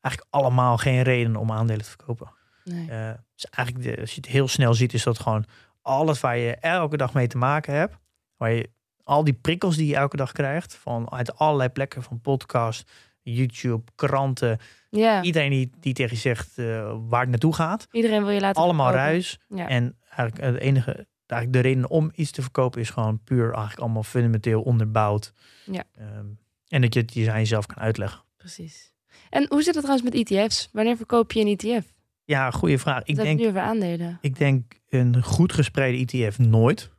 Eigenlijk 0.00 0.34
allemaal 0.34 0.76
geen 0.78 1.02
reden 1.02 1.36
om 1.36 1.52
aandelen 1.52 1.82
te 1.82 1.88
verkopen. 1.88 2.30
Nee. 2.64 2.90
Eh, 2.90 3.10
dus 3.34 3.46
eigenlijk, 3.50 3.86
de, 3.86 4.00
als 4.00 4.10
je 4.10 4.16
het 4.20 4.26
heel 4.30 4.48
snel 4.48 4.74
ziet, 4.74 4.92
is 4.94 5.02
dat 5.02 5.18
gewoon 5.18 5.44
alles 5.82 6.20
waar 6.20 6.36
je 6.38 6.54
elke 6.56 6.96
dag 6.96 7.14
mee 7.14 7.26
te 7.26 7.38
maken 7.38 7.74
hebt. 7.74 7.96
Waar 8.36 8.50
je 8.52 8.70
al 9.04 9.24
die 9.24 9.34
prikkels 9.34 9.76
die 9.76 9.86
je 9.86 9.96
elke 9.96 10.16
dag 10.16 10.32
krijgt, 10.32 10.74
van 10.74 11.10
uit 11.12 11.36
allerlei 11.38 11.68
plekken, 11.68 12.02
van 12.02 12.20
podcast, 12.20 12.90
YouTube, 13.22 13.82
kranten. 13.94 14.58
ja, 14.90 15.22
Iedereen 15.22 15.50
die, 15.50 15.70
die 15.80 15.92
tegen 15.94 16.12
je 16.14 16.20
zegt 16.22 16.58
eh, 16.58 16.96
waar 17.08 17.20
het 17.20 17.30
naartoe 17.30 17.54
gaat. 17.54 17.86
iedereen 17.90 18.24
wil 18.24 18.30
je 18.34 18.40
laten 18.40 18.62
Allemaal 18.62 18.86
verkopen. 18.86 19.10
ruis. 19.10 19.38
Ja. 19.48 19.68
En 19.68 19.96
eigenlijk 20.10 20.40
het 20.40 20.56
enige, 20.62 21.06
eigenlijk 21.26 21.52
de 21.62 21.68
reden 21.68 21.90
om 21.90 22.10
iets 22.14 22.30
te 22.30 22.42
verkopen 22.42 22.80
is 22.80 22.90
gewoon 22.90 23.20
puur 23.24 23.44
eigenlijk 23.50 23.78
allemaal 23.80 24.02
fundamenteel 24.02 24.62
onderbouwd. 24.62 25.32
Ja. 25.64 25.84
Ehm, 25.94 26.26
en 26.68 26.80
dat 26.80 26.94
je 26.94 27.00
het 27.00 27.12
je 27.14 27.30
aan 27.32 27.38
jezelf 27.38 27.66
kan 27.66 27.76
uitleggen. 27.82 28.22
Precies. 28.36 28.92
En 29.30 29.46
hoe 29.48 29.62
zit 29.62 29.74
het 29.74 29.84
trouwens 29.84 30.10
met 30.14 30.30
ETF's? 30.30 30.68
Wanneer 30.72 30.96
verkoop 30.96 31.32
je 31.32 31.40
een 31.40 31.56
ETF? 31.58 31.86
Ja, 32.32 32.50
goede 32.50 32.78
vraag. 32.78 33.02
Ik 33.02 33.06
Ik 33.08 33.38
denk 33.38 33.56
aandelen. 33.56 34.18
Ik 34.20 34.38
denk 34.38 34.72
een 34.88 35.22
goed 35.22 35.52
gespreide 35.52 35.98
ETF 36.18 36.38
nooit. 36.38 36.90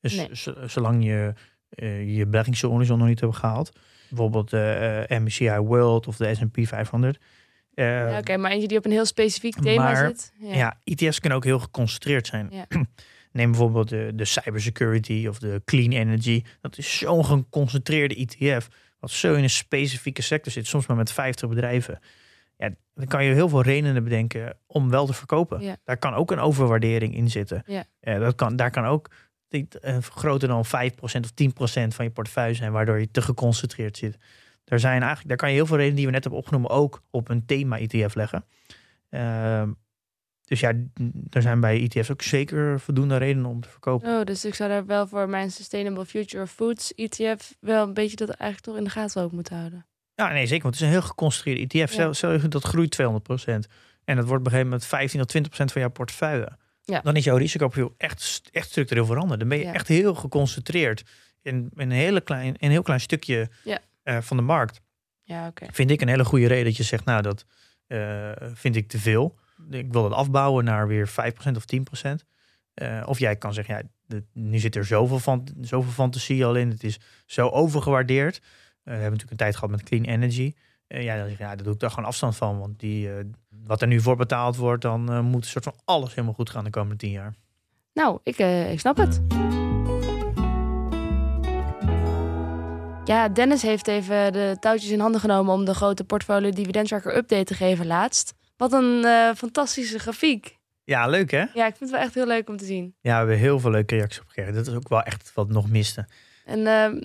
Dus 0.00 0.14
Nee. 0.16 0.28
zolang 0.66 1.04
je 1.04 1.32
eh, 1.68 2.16
je 2.16 2.26
beleggingshorizon 2.26 2.98
nog 2.98 3.08
niet 3.08 3.20
hebt 3.20 3.36
gehaald. 3.36 3.72
Bijvoorbeeld 4.08 4.50
de 4.50 5.06
eh, 5.08 5.18
MSCI 5.18 5.50
World 5.58 6.06
of 6.06 6.16
de 6.16 6.34
S&P 6.34 6.66
500. 6.66 7.18
Eh, 7.74 7.84
Ja, 8.10 8.18
Oké, 8.18 8.36
maar 8.36 8.50
eentje 8.50 8.68
die 8.68 8.78
op 8.78 8.84
een 8.84 8.90
heel 8.90 9.04
specifiek 9.06 9.54
thema 9.60 9.82
maar- 9.82 10.06
zit. 10.06 10.32
Ja. 10.38 10.54
ja. 10.54 10.80
ETF's 10.84 11.18
kunnen 11.20 11.38
ook 11.38 11.44
heel 11.44 11.58
geconcentreerd 11.58 12.26
zijn. 12.26 12.48
Ja. 12.50 12.66
Neem 13.32 13.50
bijvoorbeeld 13.50 13.88
de, 13.88 14.12
de 14.14 14.24
cybersecurity 14.24 15.26
of 15.28 15.38
de 15.38 15.62
clean 15.64 15.92
energy. 15.92 16.42
Dat 16.60 16.78
is 16.78 16.98
zo'n 16.98 17.24
geconcentreerde 17.24 18.14
ETF. 18.14 18.68
Wat 19.00 19.10
zo 19.10 19.34
in 19.34 19.42
een 19.42 19.50
specifieke 19.50 20.22
sector 20.22 20.52
zit. 20.52 20.66
Soms 20.66 20.86
maar 20.86 20.96
met 20.96 21.12
50 21.12 21.48
bedrijven. 21.48 21.98
Ja, 22.64 22.74
dan 22.94 23.06
kan 23.06 23.24
je 23.24 23.34
heel 23.34 23.48
veel 23.48 23.62
redenen 23.62 24.04
bedenken 24.04 24.56
om 24.66 24.90
wel 24.90 25.06
te 25.06 25.12
verkopen. 25.12 25.60
Ja. 25.60 25.76
Daar 25.84 25.96
kan 25.96 26.14
ook 26.14 26.30
een 26.30 26.38
overwaardering 26.38 27.14
in 27.14 27.30
zitten. 27.30 27.62
Ja. 27.66 27.84
Dat 28.18 28.34
kan, 28.34 28.56
daar 28.56 28.70
kan 28.70 28.84
ook 28.84 29.10
eh, 29.48 29.98
groter 29.98 30.48
dan 30.48 30.64
5% 30.66 30.68
of 31.00 31.14
10% 31.14 31.94
van 31.94 32.04
je 32.04 32.10
portefeuille 32.10 32.54
zijn. 32.54 32.72
Waardoor 32.72 32.98
je 32.98 33.10
te 33.10 33.22
geconcentreerd 33.22 33.96
zit. 33.96 34.18
Daar, 34.64 34.80
zijn 34.80 35.00
eigenlijk, 35.00 35.28
daar 35.28 35.36
kan 35.36 35.48
je 35.48 35.54
heel 35.54 35.66
veel 35.66 35.76
redenen 35.76 35.96
die 35.96 36.06
we 36.06 36.12
net 36.12 36.22
hebben 36.22 36.40
opgenomen 36.40 36.70
ook 36.70 37.02
op 37.10 37.28
een 37.28 37.46
thema-ETF 37.46 38.14
leggen. 38.14 38.44
Ehm, 39.10 39.70
dus 40.44 40.60
ja, 40.60 40.72
er 41.30 41.42
zijn 41.42 41.60
bij 41.60 41.82
ETF's 41.82 42.10
ook 42.10 42.22
zeker 42.22 42.80
voldoende 42.80 43.16
redenen 43.16 43.50
om 43.50 43.60
te 43.60 43.68
verkopen. 43.68 44.18
Oh, 44.18 44.24
dus 44.24 44.44
ik 44.44 44.54
zou 44.54 44.70
daar 44.70 44.86
wel 44.86 45.06
voor 45.06 45.28
mijn 45.28 45.50
Sustainable 45.50 46.06
Future 46.06 46.42
of 46.42 46.50
Foods 46.50 46.94
ETF 46.94 47.54
wel 47.60 47.86
een 47.86 47.94
beetje 47.94 48.16
dat 48.16 48.28
eigenlijk 48.30 48.60
toch 48.60 48.76
in 48.76 48.84
de 48.84 48.90
gaten 48.90 49.22
ook 49.22 49.32
moeten 49.32 49.56
houden. 49.56 49.86
Ja, 50.14 50.32
nee, 50.32 50.46
zeker. 50.46 50.62
Want 50.62 50.74
het 50.74 50.82
is 50.84 50.88
een 50.90 50.98
heel 50.98 51.06
geconcentreerde 51.08 51.60
ETF. 51.62 51.72
Ja. 51.74 51.86
Stel, 51.86 52.14
stel 52.14 52.32
je 52.32 52.48
dat 52.48 52.64
groeit 52.64 52.98
200%. 53.02 53.04
En 54.04 54.16
dat 54.16 54.26
wordt 54.26 54.40
op 54.40 54.52
een 54.52 54.58
gegeven 54.58 54.64
moment 54.64 54.84
15 54.86 55.20
tot 55.26 55.36
20% 55.36 55.72
van 55.72 55.80
jouw 55.80 55.90
portefeuille. 55.90 56.48
Ja. 56.82 57.00
Dan 57.00 57.16
is 57.16 57.24
jouw 57.24 57.36
risicoprofiel 57.36 57.94
echt, 57.96 58.42
echt 58.52 58.68
structureel 58.68 59.06
veranderd. 59.06 59.40
Dan 59.40 59.48
ben 59.48 59.58
je 59.58 59.64
Ja. 59.64 59.72
echt 59.72 59.88
heel 59.88 60.14
geconcentreerd 60.14 61.04
in, 61.42 61.54
in 61.54 61.70
een, 61.74 61.90
hele 61.90 62.20
klein, 62.20 62.46
in 62.46 62.54
een 62.58 62.70
heel 62.70 62.82
klein 62.82 63.00
stukje 63.00 63.48
Ja. 63.64 63.78
eh, 64.02 64.18
van 64.20 64.36
de 64.36 64.42
markt. 64.42 64.80
Ja, 65.22 65.46
oké. 65.46 65.66
Vind 65.72 65.90
ik 65.90 66.00
een 66.00 66.08
hele 66.08 66.24
goede 66.24 66.46
reden 66.46 66.64
dat 66.64 66.76
je 66.76 66.82
zegt, 66.82 67.04
nou, 67.04 67.22
dat 67.22 67.44
eh, 67.86 68.30
vind 68.54 68.76
ik 68.76 68.88
te 68.88 68.98
veel. 68.98 69.38
Ik 69.70 69.92
wil 69.92 70.02
dat 70.02 70.12
afbouwen 70.12 70.64
naar 70.64 70.88
weer 70.88 71.08
5% 71.08 71.56
of 71.56 71.64
10%. 71.64 72.24
Eh, 72.74 73.02
of 73.06 73.18
jij 73.18 73.36
kan 73.36 73.54
zeggen, 73.54 73.74
ja, 73.74 73.82
de- 74.06 74.24
nu 74.32 74.58
zit 74.58 74.76
er 74.76 74.84
zoveel, 74.84 75.18
van, 75.18 75.48
zoveel 75.60 75.92
fantasie 75.92 76.44
al 76.44 76.54
in. 76.54 76.70
Het 76.70 76.84
is 76.84 76.98
zo 77.26 77.48
overgewaardeerd. 77.48 78.40
Eh, 78.84 78.92
we 78.94 79.00
hebben 79.00 79.10
natuurlijk 79.10 79.30
een 79.30 79.36
tijd 79.36 79.54
gehad 79.54 79.70
met 79.70 79.82
clean 79.82 80.04
energy. 80.04 80.54
Ja, 80.88 81.16
dan 81.16 81.28
zeg 81.28 81.38
je, 81.38 81.44
ja, 81.44 81.54
daar 81.54 81.64
doe 81.64 81.72
ik 81.72 81.80
daar 81.80 81.90
gewoon 81.90 82.04
afstand 82.04 82.36
van. 82.36 82.58
Want 82.58 82.80
die, 82.80 83.10
eh, 83.10 83.24
wat 83.64 83.82
er 83.82 83.86
nu 83.86 84.00
voor 84.00 84.16
betaald 84.16 84.56
wordt, 84.56 84.82
dan 84.82 85.12
eh, 85.12 85.20
moet 85.20 85.44
een 85.44 85.50
soort 85.50 85.64
van 85.64 85.76
alles 85.84 86.10
helemaal 86.10 86.34
goed 86.34 86.50
gaan 86.50 86.64
de 86.64 86.70
komende 86.70 86.96
tien 86.96 87.10
jaar. 87.10 87.34
Nou, 87.92 88.18
ik, 88.22 88.38
ik 88.70 88.80
snap 88.80 88.96
het. 88.96 89.22
Ja, 93.04 93.28
Dennis 93.28 93.62
heeft 93.62 93.88
even 93.88 94.32
de 94.32 94.56
touwtjes 94.60 94.90
in 94.90 95.00
handen 95.00 95.20
genomen 95.20 95.54
om 95.54 95.64
de 95.64 95.74
grote 95.74 96.04
portfolio 96.04 96.50
dividend 96.50 96.88
tracker 96.88 97.16
update 97.16 97.44
te 97.44 97.54
geven 97.54 97.86
laatst. 97.86 98.34
Wat 98.56 98.72
een 98.72 99.04
fantastische 99.36 99.98
grafiek. 99.98 100.58
Ja, 100.84 101.06
leuk 101.06 101.30
hè? 101.30 101.44
Ja, 101.54 101.66
ik 101.66 101.76
vind 101.76 101.78
het 101.78 101.90
wel 101.90 102.00
echt 102.00 102.14
heel 102.14 102.26
leuk 102.26 102.48
om 102.48 102.56
te 102.56 102.64
zien. 102.64 102.94
Ja, 103.00 103.10
we 103.10 103.16
hebben 103.16 103.38
heel 103.38 103.60
veel 103.60 103.70
leuke 103.70 103.96
reacties 103.96 104.20
op 104.20 104.26
gekregen. 104.26 104.54
Dat 104.54 104.66
is 104.66 104.74
ook 104.74 104.88
wel 104.88 105.02
echt 105.02 105.30
wat 105.34 105.48
nog 105.48 105.70
miste. 105.70 106.06
En 106.44 106.66
eh, 106.66 107.02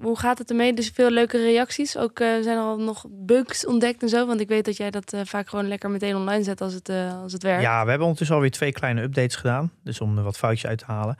hoe 0.00 0.18
gaat 0.18 0.38
het 0.38 0.50
ermee? 0.50 0.74
Dus 0.74 0.88
veel 0.88 1.10
leuke 1.10 1.38
reacties. 1.38 1.96
Ook 1.96 2.20
eh, 2.20 2.28
zijn 2.42 2.56
er 2.56 2.62
al 2.62 2.78
nog 2.78 3.06
bugs 3.08 3.66
ontdekt 3.66 4.02
en 4.02 4.08
zo. 4.08 4.26
Want 4.26 4.40
ik 4.40 4.48
weet 4.48 4.64
dat 4.64 4.76
jij 4.76 4.90
dat 4.90 5.12
eh, 5.12 5.20
vaak 5.24 5.48
gewoon 5.48 5.68
lekker 5.68 5.90
meteen 5.90 6.16
online 6.16 6.42
zet 6.42 6.60
als 6.60 6.74
het, 6.74 6.88
eh, 6.88 7.22
als 7.22 7.32
het 7.32 7.42
werkt. 7.42 7.62
Ja, 7.62 7.82
we 7.82 7.88
hebben 7.88 8.02
ondertussen 8.02 8.36
alweer 8.36 8.50
twee 8.50 8.72
kleine 8.72 9.02
updates 9.02 9.36
gedaan. 9.36 9.72
Dus 9.82 10.00
om 10.00 10.16
er 10.16 10.22
wat 10.22 10.38
foutjes 10.38 10.66
uit 10.66 10.78
te 10.78 10.84
halen. 10.84 11.16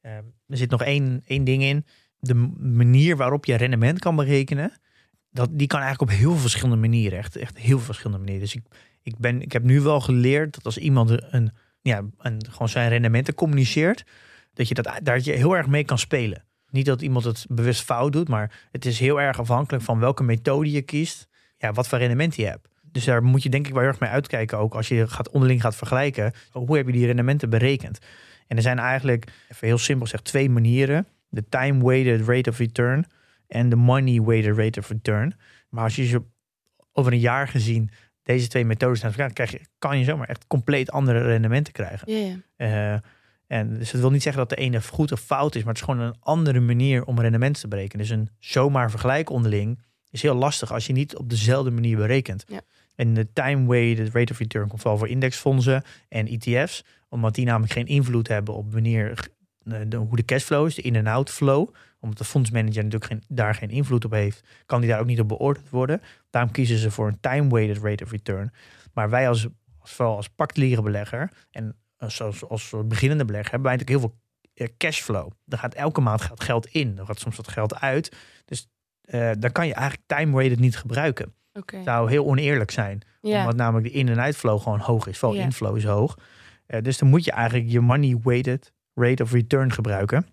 Eh, 0.00 0.16
er 0.46 0.56
zit 0.56 0.70
nog 0.70 0.82
één, 0.82 1.22
één 1.26 1.44
ding 1.44 1.62
in. 1.62 1.86
De 2.18 2.34
manier 2.58 3.16
waarop 3.16 3.44
je 3.44 3.54
rendement 3.54 3.98
kan 3.98 4.16
berekenen. 4.16 4.72
Dat, 5.30 5.48
die 5.52 5.66
kan 5.66 5.80
eigenlijk 5.80 6.12
op 6.12 6.18
heel 6.18 6.30
veel 6.30 6.40
verschillende 6.40 6.76
manieren. 6.76 7.18
Echt, 7.18 7.36
echt 7.36 7.58
heel 7.58 7.76
veel 7.76 7.86
verschillende 7.86 8.18
manieren. 8.18 8.44
Dus 8.44 8.54
ik, 8.54 8.62
ik, 9.02 9.18
ben, 9.18 9.42
ik 9.42 9.52
heb 9.52 9.62
nu 9.62 9.80
wel 9.80 10.00
geleerd 10.00 10.54
dat 10.54 10.64
als 10.64 10.78
iemand 10.78 11.32
een, 11.32 11.52
ja, 11.80 12.02
een, 12.18 12.46
gewoon 12.50 12.68
zijn 12.68 12.88
rendementen 12.88 13.34
communiceert. 13.34 14.04
Dat 14.52 14.68
je 14.68 14.74
dat, 14.74 15.00
daar 15.02 15.20
je 15.22 15.32
heel 15.32 15.56
erg 15.56 15.66
mee 15.66 15.84
kan 15.84 15.98
spelen. 15.98 16.44
Niet 16.74 16.86
dat 16.86 17.02
iemand 17.02 17.24
het 17.24 17.46
bewust 17.48 17.82
fout 17.82 18.12
doet. 18.12 18.28
Maar 18.28 18.66
het 18.70 18.84
is 18.84 18.98
heel 18.98 19.20
erg 19.20 19.38
afhankelijk 19.38 19.84
van 19.84 19.98
welke 19.98 20.22
methode 20.22 20.70
je 20.70 20.82
kiest. 20.82 21.28
Ja, 21.58 21.72
wat 21.72 21.88
voor 21.88 21.98
rendement 21.98 22.36
je 22.36 22.46
hebt. 22.46 22.68
Dus 22.82 23.04
daar 23.04 23.22
moet 23.22 23.42
je 23.42 23.48
denk 23.48 23.66
ik 23.66 23.72
wel 23.72 23.80
heel 23.80 23.90
erg 23.90 24.00
mee 24.00 24.10
uitkijken. 24.10 24.58
Ook 24.58 24.74
als 24.74 24.88
je 24.88 25.08
gaat 25.08 25.30
onderling 25.30 25.60
gaat 25.60 25.76
vergelijken. 25.76 26.32
Hoe 26.50 26.76
heb 26.76 26.86
je 26.86 26.92
die 26.92 27.06
rendementen 27.06 27.50
berekend? 27.50 27.98
En 28.46 28.56
er 28.56 28.62
zijn 28.62 28.78
eigenlijk, 28.78 29.26
even 29.48 29.66
heel 29.66 29.78
simpel 29.78 30.04
gezegd, 30.04 30.24
twee 30.24 30.50
manieren. 30.50 31.06
De 31.28 31.44
time-weighted 31.48 32.28
rate 32.28 32.50
of 32.50 32.58
return 32.58 33.06
en 33.46 33.68
de 33.68 33.76
money-weighted 33.76 34.56
rate 34.56 34.80
of 34.80 34.88
return. 34.88 35.34
Maar 35.68 35.84
als 35.84 35.96
je 35.96 36.06
ze 36.06 36.22
over 36.92 37.12
een 37.12 37.18
jaar 37.18 37.48
gezien 37.48 37.90
deze 38.22 38.48
twee 38.48 38.64
methodes 38.64 39.02
naar 39.02 39.10
elkaar 39.10 39.32
krijg 39.32 39.50
je, 39.50 39.60
kan 39.78 39.98
je 39.98 40.04
zomaar 40.04 40.28
echt 40.28 40.46
compleet 40.46 40.90
andere 40.90 41.22
rendementen 41.22 41.72
krijgen. 41.72 42.12
Ja. 42.56 43.02
En 43.54 43.78
dus 43.78 43.92
het 43.92 44.00
wil 44.00 44.10
niet 44.10 44.22
zeggen 44.22 44.46
dat 44.48 44.58
de 44.58 44.64
ene 44.64 44.82
goed 44.82 45.12
of 45.12 45.20
fout 45.20 45.54
is, 45.54 45.64
maar 45.64 45.72
het 45.72 45.82
is 45.82 45.88
gewoon 45.88 46.06
een 46.06 46.16
andere 46.20 46.60
manier 46.60 47.04
om 47.04 47.20
rendementen 47.20 47.62
te 47.62 47.68
berekenen. 47.68 48.06
Dus 48.06 48.16
een 48.16 48.28
zomaar 48.38 48.90
vergelijk 48.90 49.30
onderling 49.30 49.82
is 50.10 50.22
heel 50.22 50.34
lastig 50.34 50.72
als 50.72 50.86
je 50.86 50.92
niet 50.92 51.16
op 51.16 51.30
dezelfde 51.30 51.70
manier 51.70 51.96
berekent. 51.96 52.44
Ja. 52.48 52.60
En 52.94 53.14
de 53.14 53.32
time-weighted 53.32 54.14
rate 54.14 54.32
of 54.32 54.38
return 54.38 54.68
komt 54.68 54.82
wel 54.82 54.98
voor 54.98 55.08
indexfondsen 55.08 55.82
en 56.08 56.26
ETF's, 56.26 56.84
omdat 57.08 57.34
die 57.34 57.44
namelijk 57.44 57.72
geen 57.72 57.86
invloed 57.86 58.28
hebben 58.28 58.54
op 58.54 58.72
wanneer 58.72 59.28
eh, 59.64 59.80
de, 59.86 59.96
hoe 59.96 60.16
de 60.16 60.24
cashflow 60.24 60.66
is, 60.66 60.74
de 60.74 60.82
in- 60.82 60.96
en 60.96 61.06
outflow, 61.06 61.68
omdat 62.00 62.18
de 62.18 62.24
fondsmanager 62.24 62.82
natuurlijk 62.84 63.04
geen, 63.04 63.22
daar 63.28 63.54
geen 63.54 63.70
invloed 63.70 64.04
op 64.04 64.10
heeft, 64.10 64.42
kan 64.66 64.80
die 64.80 64.90
daar 64.90 65.00
ook 65.00 65.06
niet 65.06 65.20
op 65.20 65.28
beoordeeld 65.28 65.70
worden. 65.70 66.02
Daarom 66.30 66.50
kiezen 66.52 66.78
ze 66.78 66.90
voor 66.90 67.08
een 67.08 67.20
time-weighted 67.20 67.82
rate 67.82 68.04
of 68.04 68.10
return. 68.10 68.52
Maar 68.92 69.10
wij 69.10 69.28
als, 69.28 69.48
als 69.78 69.92
vooral 69.92 70.16
als 70.16 70.30
belegger 70.82 71.30
en 71.50 71.76
als, 72.04 72.22
als, 72.22 72.44
als 72.48 72.74
beginnende 72.84 73.24
belegger 73.24 73.50
hebben 73.50 73.68
wij 73.70 73.78
natuurlijk 73.78 74.02
heel 74.04 74.10
veel 74.10 74.66
eh, 74.66 74.74
cashflow. 74.78 75.30
Er 75.48 75.58
gaat 75.58 75.74
elke 75.74 76.00
maand 76.00 76.20
gaat 76.20 76.42
geld 76.42 76.66
in, 76.66 76.98
er 76.98 77.06
gaat 77.06 77.18
soms 77.18 77.36
wat 77.36 77.48
geld 77.48 77.80
uit. 77.80 78.16
Dus 78.44 78.68
uh, 79.04 79.30
dan 79.38 79.52
kan 79.52 79.66
je 79.66 79.74
eigenlijk 79.74 80.06
time-weighted 80.06 80.60
niet 80.60 80.76
gebruiken. 80.76 81.34
Oké. 81.52 81.82
zou 81.82 82.10
heel 82.10 82.24
oneerlijk 82.26 82.70
zijn. 82.70 83.00
Ja. 83.20 83.40
Omdat 83.40 83.56
namelijk 83.56 83.86
de 83.86 83.92
in- 83.92 84.08
en 84.08 84.20
uitflow 84.20 84.60
gewoon 84.62 84.80
hoog 84.80 85.06
is. 85.06 85.18
Vooral 85.18 85.38
inflow 85.38 85.76
is 85.76 85.84
hoog. 85.84 86.18
Eh, 86.66 86.82
dus 86.82 86.98
dan 86.98 87.08
moet 87.08 87.24
je 87.24 87.32
eigenlijk 87.32 87.70
je 87.70 87.80
money 87.80 88.18
weighted 88.22 88.72
rate 88.94 89.22
of 89.22 89.32
return 89.32 89.72
gebruiken. 89.72 90.26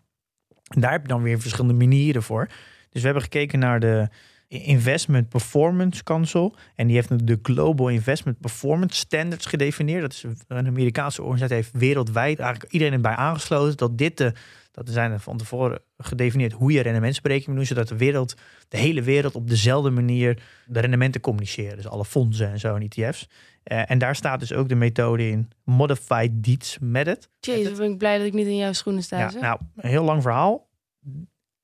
En 0.67 0.81
daar 0.81 0.91
heb 0.91 1.01
je 1.01 1.07
dan 1.07 1.21
weer 1.21 1.39
verschillende 1.39 1.85
manieren 1.85 2.23
voor. 2.23 2.47
Dus 2.89 2.99
we 3.01 3.05
hebben 3.05 3.23
gekeken 3.23 3.59
naar 3.59 3.79
de 3.79 4.07
Investment 4.51 5.29
Performance 5.29 6.03
Council. 6.03 6.55
En 6.75 6.87
die 6.87 6.95
heeft 6.95 7.27
de 7.27 7.39
Global 7.41 7.89
Investment 7.89 8.39
Performance 8.39 8.99
Standards 8.99 9.45
gedefinieerd. 9.45 10.01
Dat 10.01 10.11
is 10.11 10.25
een 10.47 10.67
Amerikaanse 10.67 11.21
organisatie. 11.21 11.55
heeft 11.55 11.71
wereldwijd 11.71 12.39
eigenlijk 12.39 12.71
iedereen 12.71 12.93
erbij 12.93 13.15
aangesloten. 13.15 13.77
Dat 13.77 13.97
dit 13.97 14.17
de, 14.17 14.33
dat 14.71 14.89
zijn 14.89 15.11
er 15.11 15.19
van 15.19 15.37
tevoren 15.37 15.81
gedefinieerd 15.97 16.51
hoe 16.51 16.71
je 16.71 16.81
rendementsberekening 16.81 17.57
moet 17.57 17.67
doen. 17.67 17.77
Zodat 17.77 17.87
de 17.87 18.05
wereld, 18.05 18.35
de 18.67 18.77
hele 18.77 19.01
wereld 19.01 19.35
op 19.35 19.49
dezelfde 19.49 19.89
manier 19.89 20.43
de 20.65 20.79
rendementen 20.79 21.21
communiceren. 21.21 21.75
Dus 21.75 21.87
alle 21.87 22.05
fondsen 22.05 22.49
en 22.49 22.59
zo 22.59 22.75
en 22.75 22.89
ETF's. 22.89 23.27
Eh, 23.63 23.91
en 23.91 23.97
daar 23.97 24.15
staat 24.15 24.39
dus 24.39 24.53
ook 24.53 24.69
de 24.69 24.75
methode 24.75 25.29
in 25.29 25.49
Modified 25.63 26.31
Dietz 26.33 26.77
Method. 26.79 27.29
Jezus, 27.39 27.77
ben 27.77 27.91
ik 27.91 27.97
blij 27.97 28.17
dat 28.17 28.27
ik 28.27 28.33
niet 28.33 28.47
in 28.47 28.57
jouw 28.57 28.73
schoenen 28.73 29.03
sta. 29.03 29.19
Ja, 29.19 29.39
nou, 29.39 29.59
een 29.75 29.89
heel 29.89 30.03
lang 30.03 30.21
verhaal. 30.21 30.69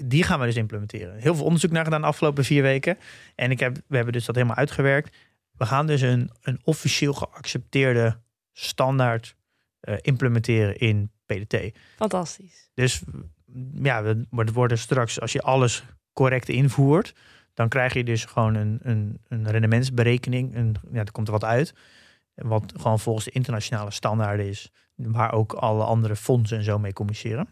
Die 0.04 0.24
gaan 0.24 0.39
we 0.39 0.45
dus 0.45 0.56
implementeren. 0.56 1.18
Heel 1.18 1.36
veel 1.36 1.45
onderzoek 1.45 1.72
naar 1.72 1.84
gedaan 1.84 2.02
de 2.02 2.08
afgelopen 2.08 2.43
vier 2.43 2.62
weken. 2.62 2.98
En 3.36 3.52
ik 3.52 3.60
heb, 3.60 3.78
we 3.88 3.95
hebben 3.95 4.14
dus 4.14 4.26
dat 4.26 4.36
helemaal 4.36 4.58
uitgewerkt. 4.58 5.18
We 5.52 5.66
gaan 5.66 5.88
dus 5.88 6.02
een, 6.02 6.32
een 6.41 6.60
officieel 6.64 7.14
geaccepteerde 7.14 8.20
standaard 8.54 9.36
eh, 9.80 9.95
implementeren 10.02 10.78
in 10.78 11.12
PDT. 11.26 11.78
Fantastisch. 11.95 12.70
Dus 12.74 13.02
ja, 13.74 14.04
we 14.04 14.26
we 14.30 14.52
worden 14.52 14.78
straks, 14.78 15.20
als 15.22 15.32
je 15.32 15.41
alles 15.41 15.84
correct 16.14 16.50
invoert, 16.50 17.14
dan 17.54 17.70
krijg 17.70 17.93
je 17.93 18.04
dus 18.04 18.26
gewoon 18.26 18.56
een, 18.56 18.80
een, 18.82 19.20
een 19.28 19.52
rendementsberekening. 19.52 20.56
Een, 20.56 20.76
ja, 20.91 21.00
er 21.00 21.12
komt 21.12 21.28
er 21.28 21.34
wat 21.34 21.43
uit. 21.43 21.74
Wat 22.36 22.74
gewoon 22.78 23.00
volgens 23.00 23.26
de 23.26 23.32
internationale 23.32 23.91
standaarden 23.91 24.48
is, 24.48 24.72
waar 24.95 25.34
ook 25.34 25.54
alle 25.54 25.84
andere 25.84 26.16
fondsen 26.16 26.58
en 26.58 26.64
zo 26.64 26.80
mee 26.80 26.93
communiceren. 26.93 27.48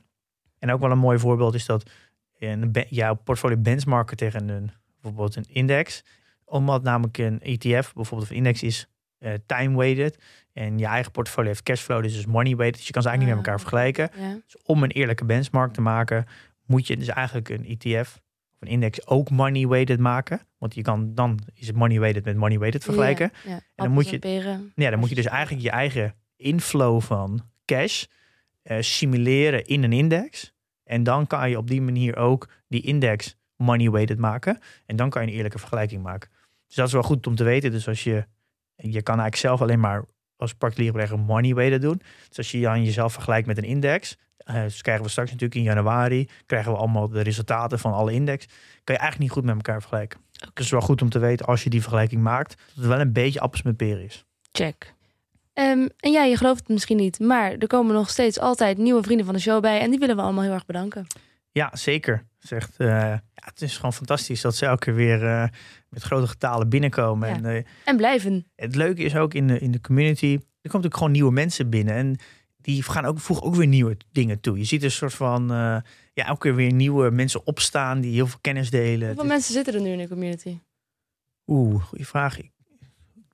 En 0.60 0.72
ook 0.72 0.80
wel 0.80 0.92
een 0.92 0.98
mooi 0.98 1.20
voorbeeld 1.20 1.54
is 1.54 1.66
dat 1.66 1.90
be- 2.72 2.86
jouw 2.90 3.14
portfolio 3.16 3.58
benchmarken 3.58 4.18
tegen 4.18 4.50
een, 4.50 4.72
bijvoorbeeld 5.02 5.36
een 5.36 5.46
index. 5.48 6.04
Omdat 6.46 6.84
namelijk 6.84 7.18
een 7.18 7.42
ETF, 7.42 7.94
bijvoorbeeld 7.94 8.22
of 8.22 8.30
een 8.30 8.36
index 8.36 8.64
is 8.64 8.88
eh, 9.18 9.34
time-weighted. 9.46 10.18
En 10.54 10.78
je 10.78 10.86
eigen 10.86 11.12
portfolio 11.12 11.50
heeft 11.50 11.64
cashflow, 11.64 12.02
dus 12.04 12.18
is 12.18 12.26
money-weighted. 12.26 12.78
Dus 12.78 12.86
je 12.88 12.92
kan 12.94 13.02
ze 13.02 13.08
eigenlijk 13.10 13.38
niet 13.38 13.46
met 13.48 13.56
elkaar 13.58 13.76
Ah, 13.84 13.94
vergelijken. 13.94 14.28
Ja. 14.30 14.40
Dus 14.46 14.62
om 14.64 14.84
een 14.84 14.92
eerlijke 14.92 15.26
benchmark 15.26 15.74
te 15.74 15.82
maken, 15.82 16.26
moet 16.66 16.88
je 16.88 16.98
dus 16.98 17.08
eigenlijk 17.08 17.50
een 17.50 17.66
ETF 17.80 18.22
of 18.54 18.62
een 18.62 18.68
index 18.68 19.08
ook 19.08 19.30
money 19.30 19.68
weighted 19.68 20.00
maken. 20.00 20.42
Want 20.58 20.76
je 20.76 20.82
kan 20.82 21.14
dan 21.16 21.40
is 21.54 21.68
het 21.68 21.76
money 21.76 22.00
weighted 22.00 22.26
met 22.26 22.36
money 22.38 22.60
weighted 22.60 22.84
vergelijken. 22.84 23.32
Ja, 23.46 23.52
ja. 23.52 23.60
dan 23.76 23.92
moet 23.92 24.10
je- 24.10 24.20
peren. 24.20 24.72
Ja, 24.76 24.90
dan 24.90 25.00
moet 25.00 25.10
je 25.10 25.16
dus 25.16 25.26
eigenlijk 25.26 25.64
je 25.64 25.70
eigen 25.72 26.16
inflow 26.36 27.02
van 27.02 27.50
cash 27.66 28.04
eh, 28.62 28.78
simuleren 28.82 29.66
in 29.66 29.84
een 29.84 29.94
index. 29.94 30.54
En 30.86 31.04
dan 31.04 31.28
kan 31.28 31.50
je 31.50 31.58
op 31.58 31.68
die 31.68 31.82
manier 31.82 32.16
ook 32.16 32.50
die 32.68 32.82
index 32.82 33.36
money 33.56 33.92
weighted 33.92 34.18
maken. 34.18 34.60
En 34.86 34.96
dan 34.96 35.10
kan 35.10 35.22
je 35.22 35.28
een 35.28 35.34
eerlijke 35.34 35.60
vergelijking 35.60 36.04
maken. 36.04 36.30
Dus 36.68 36.76
dat 36.76 36.88
is 36.88 36.94
wel 36.94 37.04
goed 37.04 37.28
om 37.28 37.36
te 37.36 37.44
weten. 37.44 37.72
Dus 37.72 37.88
als 37.88 38.04
je, 38.04 38.26
je 38.76 39.02
kan 39.02 39.20
eigenlijk 39.20 39.36
zelf 39.36 39.62
alleen 39.62 39.80
maar 39.80 40.06
als 40.38 40.54
particulier 40.54 40.92
belegger 40.92 41.20
money 41.20 41.54
weighted 41.54 41.82
doen. 41.82 42.02
Dus 42.28 42.38
als 42.38 42.52
je 42.52 42.62
dan 42.62 42.84
jezelf 42.84 43.14
vergelijkt 43.14 43.48
met 43.48 43.58
een 43.58 43.64
index, 43.64 44.18
eh 44.38 44.62
dus 44.62 44.82
krijgen 44.82 45.04
we 45.04 45.10
straks 45.10 45.32
natuurlijk 45.32 45.60
in 45.60 45.66
januari, 45.66 46.30
krijgen 46.46 46.72
we 46.72 46.78
allemaal 46.78 47.10
de 47.10 47.22
resultaten 47.22 47.80
van 47.80 47.94
alle 47.94 48.14
index. 48.14 48.46
Kan 48.84 48.96
je 48.96 49.02
eigenlijk 49.02 49.20
niet 49.20 49.32
goed 49.32 49.44
met 49.44 49.56
elkaar 49.56 49.80
vergelijken. 49.80 50.20
Dus 50.32 50.48
het 50.50 50.60
is 50.60 50.70
wel 50.70 50.82
goed 50.82 51.02
om 51.02 51.10
te 51.10 51.20
weten 51.20 51.46
als 51.46 51.64
je 51.64 51.70
die 51.70 51.82
vergelijking 51.82 52.22
maakt, 52.22 52.50
dat 52.50 52.76
het 52.76 52.86
wel 52.86 53.00
een 53.00 53.14
beetje 53.14 53.40
appels 53.40 53.62
met 53.62 53.78
peren 53.78 54.04
is. 54.04 54.26
Check. 54.52 54.95
Ehm, 55.56 55.88
en 56.00 56.12
ja, 56.12 56.24
je 56.24 56.38
gelooft 56.38 56.60
het 56.60 56.68
misschien 56.70 56.98
niet, 56.98 57.20
maar 57.20 57.52
er 57.52 57.68
komen 57.68 57.94
nog 57.94 58.10
steeds 58.10 58.40
altijd 58.40 58.78
nieuwe 58.78 59.04
vrienden 59.04 59.26
van 59.26 59.36
de 59.36 59.42
show 59.42 59.62
bij. 59.62 59.80
En 59.80 59.90
die 59.90 60.00
willen 60.00 60.16
we 60.16 60.22
allemaal 60.22 60.44
heel 60.44 60.54
erg 60.54 60.66
bedanken. 60.66 61.08
Ja, 61.52 61.76
zeker. 61.76 62.26
Zegt, 62.40 62.78
eh, 62.78 62.88
ja, 62.88 63.22
het 63.34 63.62
is 63.62 63.76
gewoon 63.76 63.94
fantastisch 63.94 64.42
dat 64.42 64.56
ze 64.56 64.66
elke 64.66 64.84
keer 64.86 64.96
weer 64.96 65.26
eh, 65.26 65.48
met 65.90 66.04
grote 66.04 66.28
getalen 66.28 66.70
binnenkomen. 66.70 67.30
Ja. 67.30 67.36
En 67.36 67.46
eh, 67.46 67.64
En 67.86 67.98
blijven. 67.98 68.48
het 68.56 68.76
leuke 68.76 69.04
is 69.04 69.16
ook 69.16 69.34
in 69.34 69.48
de, 69.48 69.60
in 69.60 69.72
de 69.72 69.82
community, 69.82 70.32
er 70.32 70.40
komt 70.40 70.62
natuurlijk 70.62 70.96
gewoon 70.98 71.12
nieuwe 71.12 71.32
mensen 71.32 71.70
binnen. 71.70 71.94
En 71.96 72.16
die 72.58 72.84
gaan 72.84 73.06
ook, 73.06 73.20
voegen 73.20 73.46
ook 73.46 73.56
weer 73.56 73.68
nieuwe 73.68 73.98
dingen 74.12 74.40
toe. 74.40 74.58
Je 74.58 74.64
ziet 74.64 74.84
een 74.84 74.92
soort 74.92 75.14
van, 75.14 75.48
ja, 75.48 75.84
elke 76.14 76.40
keer 76.40 76.56
weer 76.56 76.74
nieuwe 76.74 77.10
mensen 77.10 77.46
opstaan 77.46 78.02
die 78.02 78.14
heel 78.14 78.28
veel 78.28 78.40
kennis 78.42 78.70
delen. 78.70 79.08
Hoeveel 79.08 79.26
mensen 79.26 79.54
zitten 79.54 79.74
er 79.74 79.82
nu 79.82 79.90
in 79.90 79.98
de 79.98 80.08
community? 80.08 80.60
Oeh, 81.48 81.84
goede 81.84 82.06
vraag. 82.06 82.40
Ik 82.40 82.52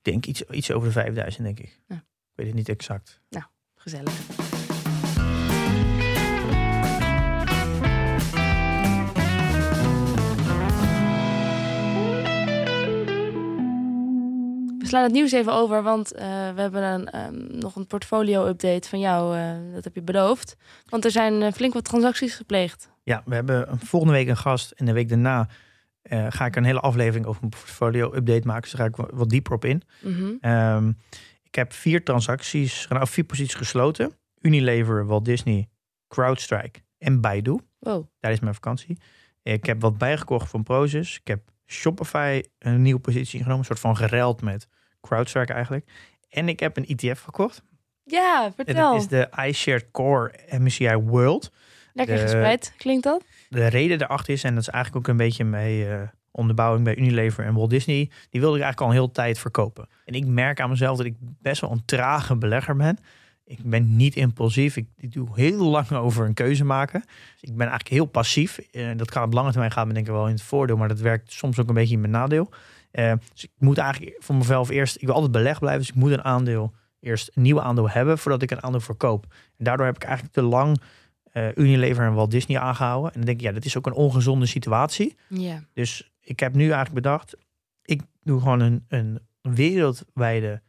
denk 0.02 0.26
iets, 0.26 0.44
iets 0.44 0.72
over 0.72 0.88
de 0.88 0.94
5000, 0.94 1.44
denk 1.44 1.60
ik. 1.60 1.80
Ja. 1.88 2.04
Weet 2.42 2.50
het 2.50 2.58
niet 2.60 2.70
exact. 2.70 3.20
Gezellig. 3.76 4.14
We 14.80 14.88
slaan 14.88 15.04
het 15.04 15.12
nieuws 15.12 15.32
even 15.32 15.54
over, 15.54 15.84
want 15.84 16.12
eh, 16.14 16.26
we 16.56 16.62
hebben 16.62 16.84
een, 16.84 17.10
ehm, 17.10 17.58
nog 17.60 17.76
een 17.76 17.88
portfolio-update 17.88 18.90
van 18.90 19.00
jou. 19.00 19.38
eh, 19.38 19.74
dat 19.74 19.84
heb 19.84 19.96
je 19.96 20.02
beloofd. 20.02 20.56
Want 20.90 21.06
er 21.06 21.12
zijn 21.12 21.42
eh, 21.42 21.52
flink 21.52 21.74
wat 21.74 21.84
transacties 21.84 22.36
gepleegd. 22.36 22.90
Ja, 23.04 23.22
we 23.26 23.36
hebben 23.36 23.72
een- 23.72 23.80
volgende 23.80 24.14
week 24.16 24.28
een 24.28 24.38
gast 24.38 24.72
en 24.72 24.86
de 24.86 24.94
week 24.94 25.10
daarna 25.10 25.48
ga 26.30 26.46
ik 26.46 26.56
een 26.56 26.64
hele 26.64 26.80
aflevering 26.80 27.26
over 27.26 27.40
mijn 27.42 27.52
portfolio 27.54 28.14
update 28.16 28.48
maken. 28.48 28.62
Dus 28.62 28.72
daar 28.72 28.82
ga 28.82 28.88
ik 28.88 28.96
wa- 28.96 29.18
wat 29.18 29.30
dieper 29.30 29.54
op 29.54 29.66
in. 29.66 29.82
Mhm. 30.02 30.32
Ehm, 30.42 30.92
ik 31.52 31.58
heb 31.58 31.74
vier 31.74 32.04
transacties, 32.04 32.86
nou 32.90 33.08
vier 33.08 33.24
posities 33.24 33.54
gesloten. 33.56 34.12
Unilever, 34.42 35.06
Walt 35.06 35.26
Disney, 35.26 35.70
CrowdStrike 36.08 36.80
en 36.98 37.22
Baidu. 37.22 37.58
Wow. 37.80 38.08
Daar 38.20 38.32
is 38.32 38.40
mijn 38.40 38.54
vakantie. 38.54 38.98
Ik 39.44 39.66
heb 39.66 39.82
wat 39.82 39.98
bijgekocht 39.98 40.50
van 40.50 40.64
Prozus. 40.64 41.18
Ik 41.20 41.28
heb 41.28 41.52
Shopify 41.68 42.42
een 42.60 42.82
nieuwe 42.82 43.00
positie 43.00 43.34
ingenomen. 43.38 43.60
Een 43.60 43.66
soort 43.66 43.80
van 43.80 43.98
gereld 43.98 44.42
met 44.42 44.68
CrowdStrike 45.02 45.54
eigenlijk. 45.54 45.90
En 46.30 46.50
ik 46.50 46.60
heb 46.60 46.78
een 46.78 46.86
ETF 46.86 47.22
gekocht. 47.22 47.62
Ja, 48.04 48.52
vertel. 48.56 48.92
dat 48.92 49.02
is 49.02 49.08
de 49.08 49.30
iShared 49.48 49.92
Core 49.92 50.34
MSCI 50.50 50.96
World. 50.96 51.52
Lekker 51.94 52.16
de- 52.16 52.22
gespreid, 52.22 52.74
klinkt 52.78 53.04
dat? 53.04 53.24
De 53.50 53.68
reden 53.68 53.98
daarachter 53.98 54.34
is, 54.34 54.44
en 54.44 54.54
dat 54.54 54.62
is 54.64 54.70
eigenlijk 54.70 55.06
ook 55.06 55.12
een 55.12 55.18
beetje 55.26 55.44
mee 55.44 55.88
onderbouwing 56.32 56.84
bij 56.84 56.98
Unilever 56.98 57.46
en 57.46 57.54
Walt 57.54 57.70
Disney. 57.70 58.10
Die 58.30 58.42
wilde 58.42 58.58
ik 58.58 58.64
eigenlijk 58.64 58.82
al 58.82 58.88
een 58.88 59.02
hele 59.02 59.12
tijd 59.12 59.40
verkopen. 59.40 59.88
En 60.06 60.14
ik 60.14 60.26
merk 60.26 60.60
aan 60.60 60.70
mezelf 60.70 60.98
dat 60.98 61.06
ik 61.06 61.16
best 61.20 61.62
wel 61.62 61.72
een 61.72 61.86
trage 61.86 62.36
belegger 62.36 62.76
ben. 62.76 62.98
Ik 63.46 63.64
ben 63.64 63.96
niet 63.96 64.16
impulsief. 64.16 64.76
Ik, 64.76 64.88
ik 64.98 65.14
doe 65.14 65.28
heel 65.34 65.64
lang 65.64 65.92
over 65.92 66.26
een 66.26 66.34
keuze 66.34 66.64
maken. 66.64 67.02
Dus 67.02 67.50
ik 67.50 67.56
ben 67.56 67.68
eigenlijk 67.68 67.90
heel 67.90 68.06
passief. 68.06 68.58
Eh, 68.58 68.90
dat 68.96 69.12
kan 69.12 69.24
op 69.24 69.34
lange 69.34 69.50
termijn 69.50 69.72
gaan, 69.72 69.88
me 69.88 69.94
denk 69.94 70.06
ik 70.06 70.12
wel 70.12 70.28
in 70.28 70.34
het 70.34 70.42
voordeel. 70.42 70.78
Maar 70.78 70.88
dat 70.88 71.00
werkt 71.00 71.32
soms 71.32 71.60
ook 71.60 71.68
een 71.68 71.74
beetje 71.74 71.94
in 71.94 72.00
mijn 72.00 72.12
nadeel. 72.12 72.50
Eh, 72.92 73.14
dus 73.34 73.44
ik 73.44 73.52
moet 73.58 73.78
eigenlijk 73.78 74.16
voor 74.20 74.36
mezelf 74.36 74.70
eerst... 74.70 74.96
Ik 74.96 75.06
wil 75.06 75.14
altijd 75.14 75.32
beleg 75.32 75.60
blijven, 75.60 75.80
dus 75.80 75.90
ik 75.90 75.96
moet 75.96 76.12
een 76.12 76.24
aandeel... 76.24 76.74
Eerst 77.00 77.32
een 77.34 77.42
nieuw 77.42 77.62
aandeel 77.62 77.90
hebben 77.90 78.18
voordat 78.18 78.42
ik 78.42 78.52
een 78.52 78.64
aandeel 78.64 78.80
verkoop. 78.80 79.26
En 79.58 79.64
daardoor 79.64 79.86
heb 79.86 79.96
ik 79.96 80.04
eigenlijk 80.04 80.34
te 80.34 80.42
lang 80.42 80.82
eh, 81.32 81.48
Unilever 81.56 82.06
en 82.06 82.14
Walt 82.14 82.32
Disney 82.32 82.60
aangehouden. 82.60 83.12
En 83.12 83.18
dan 83.18 83.26
denk 83.26 83.40
ik, 83.40 83.46
ja, 83.46 83.52
dat 83.52 83.66
is 83.66 83.78
ook 83.78 83.86
een 83.86 83.94
ongezonde 83.94 84.46
situatie. 84.46 85.16
Ja. 85.28 85.64
Dus 85.74 86.11
ik 86.22 86.40
heb 86.40 86.54
nu 86.54 86.64
eigenlijk 86.64 86.94
bedacht, 86.94 87.36
ik 87.82 88.02
doe 88.24 88.40
gewoon 88.40 88.60
een, 88.60 88.86
een 88.88 89.20
wereldwijde 89.42 90.62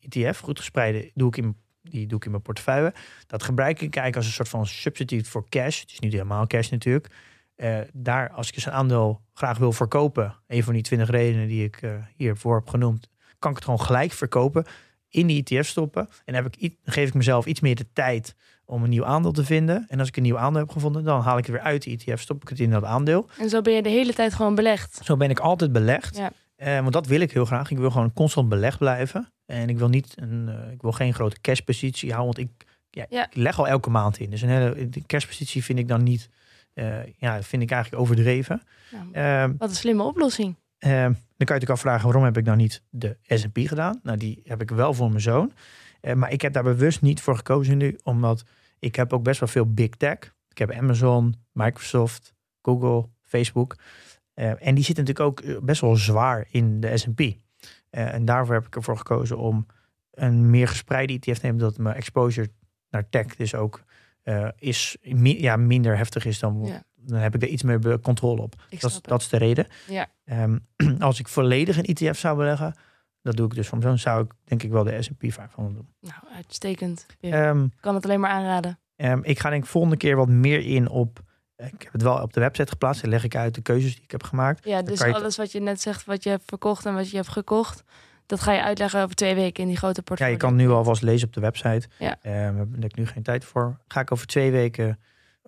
ETF, 0.00 0.38
goed 0.38 0.58
gespreide, 0.58 1.10
doe 1.14 1.28
ik 1.28 1.36
in, 1.36 1.56
die 1.82 2.06
doe 2.06 2.18
ik 2.18 2.24
in 2.24 2.30
mijn 2.30 2.42
portefeuille. 2.42 2.94
Dat 3.26 3.42
gebruik 3.42 3.74
ik 3.74 3.80
eigenlijk 3.80 4.16
als 4.16 4.26
een 4.26 4.32
soort 4.32 4.48
van 4.48 4.66
substitute 4.66 5.30
voor 5.30 5.48
cash. 5.48 5.80
Het 5.80 5.90
is 5.90 5.98
niet 5.98 6.12
helemaal 6.12 6.46
cash 6.46 6.70
natuurlijk. 6.70 7.14
Eh, 7.54 7.78
daar, 7.92 8.30
als 8.30 8.48
ik 8.48 8.54
eens 8.54 8.66
een 8.66 8.72
aandeel 8.72 9.20
graag 9.32 9.58
wil 9.58 9.72
verkopen, 9.72 10.36
een 10.46 10.62
van 10.62 10.72
die 10.72 10.82
20 10.82 11.10
redenen 11.10 11.48
die 11.48 11.64
ik 11.64 11.82
eh, 11.82 11.94
hiervoor 12.16 12.56
heb 12.56 12.68
genoemd, 12.68 13.08
kan 13.38 13.50
ik 13.50 13.56
het 13.56 13.64
gewoon 13.64 13.80
gelijk 13.80 14.12
verkopen, 14.12 14.64
in 15.08 15.26
die 15.26 15.44
ETF 15.44 15.66
stoppen. 15.66 16.08
En 16.24 16.34
heb 16.34 16.56
ik, 16.56 16.76
geef 16.84 17.08
ik 17.08 17.14
mezelf 17.14 17.46
iets 17.46 17.60
meer 17.60 17.74
de 17.74 17.92
tijd 17.92 18.34
om 18.70 18.82
een 18.82 18.90
nieuw 18.90 19.04
aandeel 19.04 19.32
te 19.32 19.44
vinden. 19.44 19.84
En 19.88 19.98
als 19.98 20.08
ik 20.08 20.16
een 20.16 20.22
nieuw 20.22 20.38
aandeel 20.38 20.60
heb 20.60 20.70
gevonden, 20.70 21.04
dan 21.04 21.20
haal 21.20 21.38
ik 21.38 21.46
het 21.46 21.54
weer 21.54 21.64
uit 21.64 21.82
de 21.82 21.90
ETF, 21.90 22.20
stop 22.20 22.42
ik 22.42 22.48
het 22.48 22.60
in 22.60 22.70
dat 22.70 22.84
aandeel. 22.84 23.28
En 23.38 23.48
zo 23.48 23.60
ben 23.60 23.72
je 23.72 23.82
de 23.82 23.88
hele 23.88 24.12
tijd 24.14 24.34
gewoon 24.34 24.54
belegd. 24.54 25.00
Zo 25.04 25.16
ben 25.16 25.30
ik 25.30 25.38
altijd 25.38 25.72
belegd. 25.72 26.16
Ja. 26.16 26.32
Eh, 26.56 26.80
want 26.80 26.92
dat 26.92 27.06
wil 27.06 27.20
ik 27.20 27.32
heel 27.32 27.44
graag. 27.44 27.70
Ik 27.70 27.78
wil 27.78 27.90
gewoon 27.90 28.12
constant 28.12 28.48
belegd 28.48 28.78
blijven. 28.78 29.32
En 29.46 29.68
ik 29.68 29.78
wil 29.78 29.88
niet 29.88 30.14
een, 30.16 30.48
eh, 30.48 30.72
ik 30.72 30.82
wil 30.82 30.92
geen 30.92 31.14
grote 31.14 31.40
cashpositie 31.40 32.12
houden. 32.12 32.34
Want 32.36 32.50
ik, 32.50 32.66
ja, 32.90 33.06
Ja. 33.08 33.26
ik 33.26 33.34
leg 33.36 33.58
al 33.58 33.68
elke 33.68 33.90
maand 33.90 34.18
in. 34.18 34.30
Dus 34.30 34.42
een 34.42 34.48
hele 34.48 34.88
de 34.88 35.02
cashpositie 35.06 35.64
vind 35.64 35.78
ik 35.78 35.88
dan 35.88 36.02
niet 36.02 36.28
Eh, 36.74 36.86
ja, 37.16 37.42
vind 37.42 37.62
ik 37.62 37.70
eigenlijk 37.70 38.02
overdreven. 38.02 38.62
Nou, 38.90 39.04
Ehm, 39.12 39.52
wat 39.58 39.68
een 39.68 39.74
slimme 39.76 40.02
oplossing. 40.02 40.56
Ehm, 40.78 40.92
dan 40.92 41.12
kan 41.12 41.14
je 41.36 41.36
natuurlijk 41.36 41.70
afvragen 41.70 42.04
waarom 42.04 42.24
heb 42.24 42.36
ik 42.36 42.44
nou 42.44 42.56
niet 42.56 42.82
de 42.90 43.16
S&P 43.26 43.58
gedaan? 43.58 44.00
Nou, 44.02 44.16
die 44.18 44.40
heb 44.44 44.60
ik 44.62 44.70
wel 44.70 44.94
voor 44.94 45.08
mijn 45.08 45.20
zoon. 45.20 45.52
Maar 46.14 46.32
ik 46.32 46.40
heb 46.42 46.52
daar 46.52 46.62
bewust 46.62 47.02
niet 47.02 47.20
voor 47.20 47.36
gekozen 47.36 47.76
nu, 47.76 47.98
omdat 48.02 48.44
ik 48.80 48.96
heb 48.96 49.12
ook 49.12 49.22
best 49.22 49.40
wel 49.40 49.48
veel 49.48 49.72
big 49.72 49.88
tech. 49.90 50.18
Ik 50.48 50.58
heb 50.58 50.70
Amazon, 50.72 51.34
Microsoft, 51.52 52.34
Google, 52.62 53.08
Facebook. 53.22 53.76
Eh, 54.34 54.66
en 54.66 54.74
die 54.74 54.84
zitten 54.84 55.04
natuurlijk 55.04 55.20
ook 55.20 55.40
eh, 55.40 55.56
best 55.62 55.80
wel 55.80 55.96
zwaar 55.96 56.46
in 56.50 56.80
de 56.80 56.96
S&P. 56.96 57.20
Eh, 57.20 57.34
en 58.14 58.24
daarvoor 58.24 58.54
heb 58.54 58.66
ik 58.66 58.76
ervoor 58.76 58.96
gekozen 58.96 59.38
om 59.38 59.66
een 60.10 60.50
meer 60.50 60.68
gespreide 60.68 61.12
ETF 61.12 61.38
te 61.38 61.46
nemen, 61.46 61.60
dat 61.60 61.78
mijn 61.78 61.96
exposure 61.96 62.50
naar 62.90 63.08
tech 63.08 63.36
dus 63.36 63.54
ook 63.54 63.82
is, 64.58 64.96
mi- 65.02 65.40
ja, 65.42 65.56
minder 65.56 65.96
heftig 65.96 66.24
is 66.24 66.38
dan 66.38 66.62
Ja. 66.66 66.82
dan 66.96 67.18
heb 67.18 67.34
ik 67.34 67.42
er 67.42 67.48
iets 67.48 67.62
meer 67.62 68.00
controle 68.00 68.42
op. 68.42 68.54
Dat 68.70 68.90
is, 68.90 69.00
dat 69.02 69.20
is 69.20 69.28
de 69.28 69.36
reden. 69.36 69.66
Ja. 69.88 70.06
Ehm, 70.24 70.58
als 70.98 71.18
ik 71.18 71.28
volledig 71.28 71.76
een 71.78 71.84
ETF 71.84 72.18
zou 72.18 72.36
beleggen, 72.36 72.74
dat 73.22 73.36
doe 73.36 73.46
ik 73.46 73.54
dus 73.54 73.68
van 73.68 73.80
zo'n, 73.80 73.98
zou 73.98 74.24
ik 74.24 74.32
denk 74.44 74.62
ik 74.62 74.70
wel 74.70 74.84
de 74.84 75.02
S&P 75.02 75.32
500 75.32 75.76
doen. 75.76 75.88
Nou, 76.00 76.34
uitstekend. 76.34 77.06
Ik 77.20 77.30
kan 77.80 77.94
het 77.94 78.04
alleen 78.04 78.20
maar 78.20 78.30
aanraden. 78.30 78.78
ehm, 78.96 79.20
ik 79.22 79.38
ga 79.38 79.50
denk 79.50 79.62
ik 79.64 79.68
volgende 79.70 79.96
keer 79.96 80.16
wat 80.16 80.28
meer 80.28 80.60
in 80.66 80.88
op, 80.88 81.20
ik 81.56 81.82
heb 81.82 81.92
het 81.92 82.02
wel 82.02 82.22
op 82.22 82.32
de 82.32 82.40
website 82.40 82.70
geplaatst, 82.70 83.00
dan 83.02 83.10
leg 83.10 83.24
ik 83.24 83.36
uit 83.36 83.54
de 83.54 83.60
keuzes 83.62 83.94
die 83.94 84.04
ik 84.04 84.10
heb 84.10 84.22
gemaakt. 84.22 84.64
Ja, 84.64 84.82
dus 84.82 84.98
je- 84.98 85.14
alles 85.14 85.36
wat 85.36 85.52
je 85.52 85.60
net 85.60 85.80
zegt, 85.80 86.04
wat 86.04 86.22
je 86.22 86.30
hebt 86.30 86.42
verkocht 86.46 86.86
en 86.86 86.94
wat 86.94 87.10
je 87.10 87.16
hebt 87.16 87.28
gekocht, 87.28 87.82
dat 88.26 88.40
ga 88.40 88.52
je 88.52 88.62
uitleggen 88.62 89.02
over 89.02 89.14
twee 89.16 89.34
weken 89.34 89.62
in 89.62 89.68
die 89.68 89.76
grote 89.78 89.96
Ja, 89.96 90.02
portfolio. 90.02 90.32
je 90.32 90.38
kan 90.38 90.54
nu 90.56 90.68
alvast 90.70 91.02
lezen 91.02 91.26
op 91.26 91.34
de 91.34 91.40
website. 91.40 91.88
Ja. 91.98 92.16
Ehm, 92.22 92.32
daar 92.56 92.66
heb 92.80 92.84
ik 92.84 92.96
nu 92.96 93.06
geen 93.06 93.22
tijd 93.22 93.44
voor. 93.44 93.80
Ga 93.88 94.00
ik 94.00 94.12
over 94.12 94.26
twee 94.26 94.50
weken, 94.50 94.98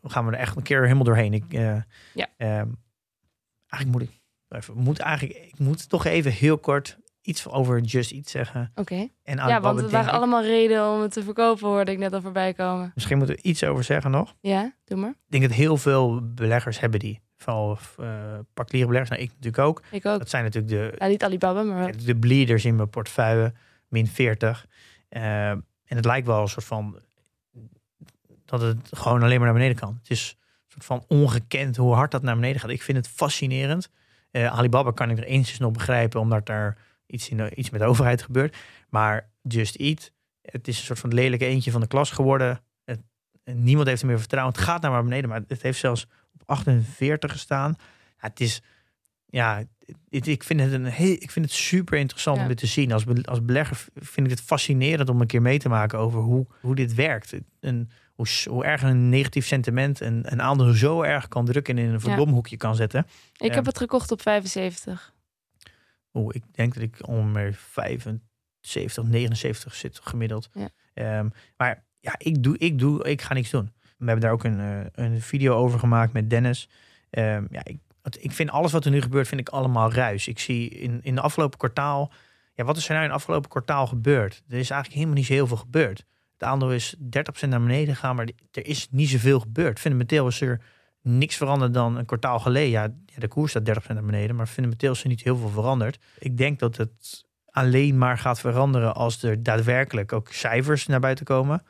gaan 0.02 0.26
we 0.26 0.32
er 0.32 0.38
echt 0.38 0.56
een 0.56 0.62
keer 0.62 0.82
helemaal 0.82 1.04
doorheen. 1.04 1.32
Ik, 1.32 1.52
eh, 1.52 1.76
Ja. 2.14 2.28
eigenlijk 2.38 3.86
moet 3.86 4.02
ik, 4.02 4.20
even, 4.48 4.76
moet 4.76 4.98
eigenlijk, 4.98 5.38
ik 5.38 5.58
moet 5.58 5.88
toch 5.88 6.04
even 6.04 6.32
heel 6.32 6.58
kort 6.58 6.98
iets 7.22 7.48
over 7.48 7.80
Just 7.80 8.12
Eat 8.12 8.28
zeggen. 8.28 8.72
Oké. 8.74 9.08
En 9.22 9.36
Ja, 9.36 9.60
want 9.60 9.64
het 9.64 9.76
denk 9.76 9.90
waren 9.90 10.08
ik. 10.08 10.14
allemaal 10.14 10.42
redenen 10.42 10.90
om 10.90 11.00
het 11.00 11.12
te 11.12 11.22
verkopen, 11.22 11.68
hoorde 11.68 11.90
ik 11.92 11.98
net 11.98 12.12
al 12.12 12.20
voorbij 12.20 12.52
komen. 12.52 12.92
Misschien 12.94 13.16
moeten 13.18 13.36
we 13.36 13.42
iets 13.42 13.64
over 13.64 13.84
zeggen 13.84 14.10
nog. 14.10 14.34
Ja, 14.40 14.72
doe 14.84 14.98
maar. 14.98 15.10
Ik 15.10 15.16
denk 15.26 15.42
dat 15.42 15.52
heel 15.52 15.76
veel 15.76 16.20
beleggers 16.34 16.80
hebben 16.80 17.00
die. 17.00 17.20
Vooral 17.36 17.78
uh, 18.00 18.06
particuliere 18.54 18.88
beleggers. 18.88 19.10
Nou, 19.10 19.22
ik 19.22 19.28
natuurlijk 19.28 19.62
ook. 19.62 19.82
Ik 19.90 20.06
ook. 20.06 20.18
Dat 20.18 20.30
zijn 20.30 20.44
natuurlijk 20.44 20.72
de, 20.72 20.94
Ja, 20.98 21.06
niet 21.06 21.24
Alibaba, 21.24 21.62
maar 21.62 21.96
de 21.96 22.16
bleeders 22.16 22.64
in 22.64 22.76
mijn 22.76 22.90
portefeuille. 22.90 23.52
Min 23.88 24.06
40. 24.06 24.66
Uh, 25.10 25.48
en 25.50 25.64
het 25.86 26.04
lijkt 26.04 26.26
wel 26.26 26.40
een 26.40 26.48
soort 26.48 26.64
van... 26.66 26.98
Dat 28.44 28.60
het 28.60 28.88
gewoon 28.90 29.22
alleen 29.22 29.36
maar 29.36 29.46
naar 29.46 29.56
beneden 29.58 29.76
kan. 29.76 29.98
Het 30.02 30.10
is 30.10 30.36
een 30.38 30.66
soort 30.68 30.84
van 30.84 31.04
ongekend 31.18 31.76
hoe 31.76 31.94
hard 31.94 32.10
dat 32.10 32.22
naar 32.22 32.34
beneden 32.34 32.60
gaat. 32.60 32.70
Ik 32.70 32.82
vind 32.82 32.96
het 32.98 33.08
fascinerend. 33.08 33.88
Uh, 34.32 34.52
Alibaba 34.58 34.90
kan 34.90 35.10
ik 35.10 35.18
er 35.18 35.24
eens 35.24 35.58
nog 35.58 35.72
begrijpen. 35.72 36.20
Omdat 36.20 36.46
daar 36.46 36.76
iets, 37.12 37.28
in 37.28 37.36
de, 37.36 37.54
iets 37.54 37.70
met 37.70 37.80
de 37.80 37.86
overheid 37.86 38.22
gebeurt. 38.22 38.56
Maar 38.88 39.30
Just 39.42 39.74
Eat. 39.74 40.12
Het 40.42 40.68
is 40.68 40.78
een 40.78 40.84
soort 40.84 40.98
van 40.98 41.14
lelijke 41.14 41.46
eentje 41.46 41.70
van 41.70 41.80
de 41.80 41.86
klas 41.86 42.10
geworden. 42.10 42.60
Het, 42.84 43.00
niemand 43.44 43.88
heeft 43.88 44.00
er 44.00 44.06
meer 44.06 44.18
vertrouwen. 44.18 44.54
Het 44.54 44.62
gaat 44.62 44.82
naar 44.82 44.90
maar 44.90 45.02
beneden. 45.02 45.28
Maar 45.28 45.42
het 45.48 45.62
heeft 45.62 45.78
zelfs 45.78 46.06
op 46.34 46.42
48 46.46 47.32
gestaan. 47.32 47.76
Ja, 48.20 48.28
het 48.28 48.40
is, 48.40 48.62
ja, 49.26 49.64
het, 50.08 50.26
ik 50.26 50.42
vind 50.42 50.60
het 50.60 50.72
een 50.72 50.84
heel, 50.84 51.12
ik 51.18 51.30
vind 51.30 51.44
het 51.44 51.54
super 51.54 51.98
interessant 51.98 52.36
ja. 52.36 52.42
om 52.42 52.48
dit 52.48 52.58
te 52.58 52.66
zien. 52.66 52.92
Als, 52.92 53.04
be, 53.04 53.22
als 53.24 53.44
belegger 53.44 53.84
vind 53.94 54.26
ik 54.26 54.32
het 54.32 54.42
fascinerend 54.42 55.08
om 55.08 55.20
een 55.20 55.26
keer 55.26 55.42
mee 55.42 55.58
te 55.58 55.68
maken 55.68 55.98
over 55.98 56.20
hoe, 56.20 56.46
hoe 56.60 56.74
dit 56.74 56.94
werkt. 56.94 57.34
En 57.60 57.90
hoe, 58.14 58.26
hoe 58.44 58.64
erg 58.64 58.82
een 58.82 59.08
negatief 59.08 59.46
sentiment 59.46 60.00
een, 60.00 60.32
een 60.32 60.42
aandeel 60.42 60.72
zo 60.72 61.02
erg 61.02 61.28
kan 61.28 61.44
drukken 61.44 61.78
en 61.78 61.84
in 61.84 61.92
een 61.92 62.00
verdomhoekje 62.00 62.56
ja. 62.58 62.66
kan 62.66 62.74
zetten. 62.74 63.06
Ik 63.36 63.48
uh, 63.48 63.54
heb 63.54 63.66
het 63.66 63.78
gekocht 63.78 64.10
op 64.10 64.22
75. 64.22 65.12
Oeh, 66.12 66.34
ik 66.34 66.42
denk 66.50 66.74
dat 66.74 66.82
ik 66.82 67.08
ongeveer 67.08 67.54
75, 67.54 69.04
79 69.04 69.74
zit 69.74 70.00
gemiddeld. 70.02 70.50
Ja. 70.54 71.18
Um, 71.18 71.32
maar 71.56 71.84
ja, 72.00 72.14
ik 72.18 72.42
doe, 72.42 72.58
ik 72.58 72.78
doe, 72.78 73.04
ik 73.04 73.22
ga 73.22 73.34
niks 73.34 73.50
doen. 73.50 73.72
We 73.80 74.08
hebben 74.08 74.20
daar 74.20 74.32
ook 74.32 74.44
een, 74.44 74.58
uh, 74.58 74.80
een 74.92 75.20
video 75.20 75.54
over 75.54 75.78
gemaakt 75.78 76.12
met 76.12 76.30
Dennis. 76.30 76.68
Um, 77.10 77.46
ja, 77.50 77.64
ik, 77.64 77.78
ik 78.20 78.32
vind 78.32 78.50
alles 78.50 78.72
wat 78.72 78.84
er 78.84 78.90
nu 78.90 79.00
gebeurt, 79.00 79.28
vind 79.28 79.40
ik 79.40 79.48
allemaal 79.48 79.92
ruis. 79.92 80.28
Ik 80.28 80.38
zie 80.38 80.68
in, 80.68 81.00
in 81.02 81.14
de 81.14 81.20
afgelopen 81.20 81.58
kwartaal... 81.58 82.12
Ja, 82.54 82.64
wat 82.64 82.76
is 82.76 82.84
er 82.84 82.90
nou 82.90 83.04
in 83.04 83.10
het 83.10 83.18
afgelopen 83.18 83.50
kwartaal 83.50 83.86
gebeurd? 83.86 84.42
Er 84.48 84.58
is 84.58 84.70
eigenlijk 84.70 84.92
helemaal 84.92 85.14
niet 85.14 85.26
zo 85.26 85.32
heel 85.32 85.46
veel 85.46 85.56
gebeurd. 85.56 86.04
Het 86.32 86.42
aandeel 86.42 86.72
is 86.72 86.96
30% 86.96 87.48
naar 87.48 87.60
beneden 87.60 87.94
gegaan, 87.94 88.16
maar 88.16 88.28
er 88.50 88.66
is 88.66 88.88
niet 88.90 89.08
zoveel 89.08 89.40
gebeurd. 89.40 89.80
Fundamenteel 89.80 90.26
is 90.26 90.40
er 90.40 90.60
niks 91.02 91.36
veranderd 91.36 91.74
dan 91.74 91.96
een 91.96 92.06
kwartaal 92.06 92.38
geleden. 92.38 92.70
Ja, 92.70 92.88
de 93.16 93.28
koers 93.28 93.50
staat 93.50 93.82
30% 93.82 93.86
naar 93.86 94.04
beneden, 94.04 94.36
maar 94.36 94.46
fundamenteel 94.46 94.92
is 94.92 95.02
er 95.02 95.08
niet 95.08 95.22
heel 95.22 95.36
veel 95.36 95.48
veranderd. 95.48 95.98
Ik 96.18 96.36
denk 96.36 96.58
dat 96.58 96.76
het 96.76 97.24
alleen 97.52 97.98
maar 97.98 98.18
gaat 98.18 98.40
veranderen 98.40 98.94
als 98.94 99.22
er 99.22 99.42
daadwerkelijk 99.42 100.12
ook 100.12 100.28
cijfers 100.28 100.86
naar 100.86 101.00
buiten 101.00 101.24
komen. 101.24 101.62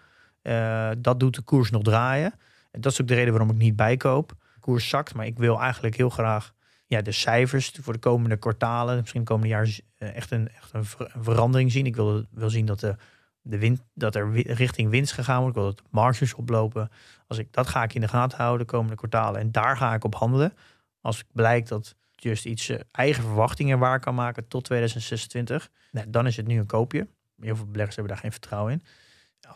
Uh, 0.42 0.90
dat 0.98 1.20
doet 1.20 1.34
de 1.34 1.42
koers 1.42 1.70
nog 1.70 1.82
draaien. 1.82 2.34
En 2.70 2.80
dat 2.80 2.92
is 2.92 3.00
ook 3.00 3.08
de 3.08 3.14
reden 3.14 3.32
waarom 3.32 3.50
ik 3.50 3.56
niet 3.56 3.76
bijkoop. 3.76 4.28
De 4.28 4.60
koers 4.60 4.88
zakt, 4.88 5.14
maar 5.14 5.26
ik 5.26 5.38
wil 5.38 5.60
eigenlijk 5.60 5.96
heel 5.96 6.10
graag 6.10 6.52
ja, 6.86 7.02
de 7.02 7.12
cijfers 7.12 7.72
voor 7.80 7.92
de 7.92 7.98
komende 7.98 8.36
kwartalen, 8.36 9.00
misschien 9.00 9.24
komende 9.24 9.48
jaar, 9.48 9.78
echt 9.96 10.30
een, 10.30 10.48
echt 10.48 10.72
een 10.72 10.84
verandering 11.22 11.72
zien. 11.72 11.86
Ik 11.86 11.96
wil, 11.96 12.24
wil 12.30 12.50
zien 12.50 12.66
dat, 12.66 12.80
de, 12.80 12.96
de 13.40 13.58
wind, 13.58 13.82
dat 13.94 14.14
er 14.14 14.32
richting 14.32 14.90
winst 14.90 15.12
gegaan 15.12 15.40
wordt. 15.40 15.56
Ik 15.56 15.62
wil 15.62 15.70
dat 15.72 15.78
de 15.78 15.90
marges 15.90 16.34
oplopen. 16.34 16.90
Als 17.32 17.40
ik, 17.40 17.52
dat 17.52 17.68
ga 17.68 17.82
ik 17.82 17.94
in 17.94 18.00
de 18.00 18.08
gaten 18.08 18.38
houden 18.38 18.66
de 18.66 18.72
komende 18.72 18.96
kwartalen. 18.96 19.40
En 19.40 19.52
daar 19.52 19.76
ga 19.76 19.94
ik 19.94 20.04
op 20.04 20.14
handelen. 20.14 20.54
Als 21.00 21.18
ik 21.18 21.26
blijkt 21.32 21.68
dat 21.68 21.96
Just 22.22 22.44
iets 22.44 22.68
uh, 22.68 22.78
eigen 22.90 23.22
verwachtingen 23.22 23.78
waar 23.78 24.00
kan 24.00 24.14
maken 24.14 24.48
tot 24.48 24.64
2026, 24.64 25.70
nou, 25.90 26.10
dan 26.10 26.26
is 26.26 26.36
het 26.36 26.46
nu 26.46 26.58
een 26.58 26.66
koopje. 26.66 27.08
Heel 27.40 27.56
veel 27.56 27.66
beleggers 27.66 27.96
hebben 27.96 28.12
daar 28.12 28.22
geen 28.22 28.32
vertrouwen 28.32 28.72
in. 28.72 28.82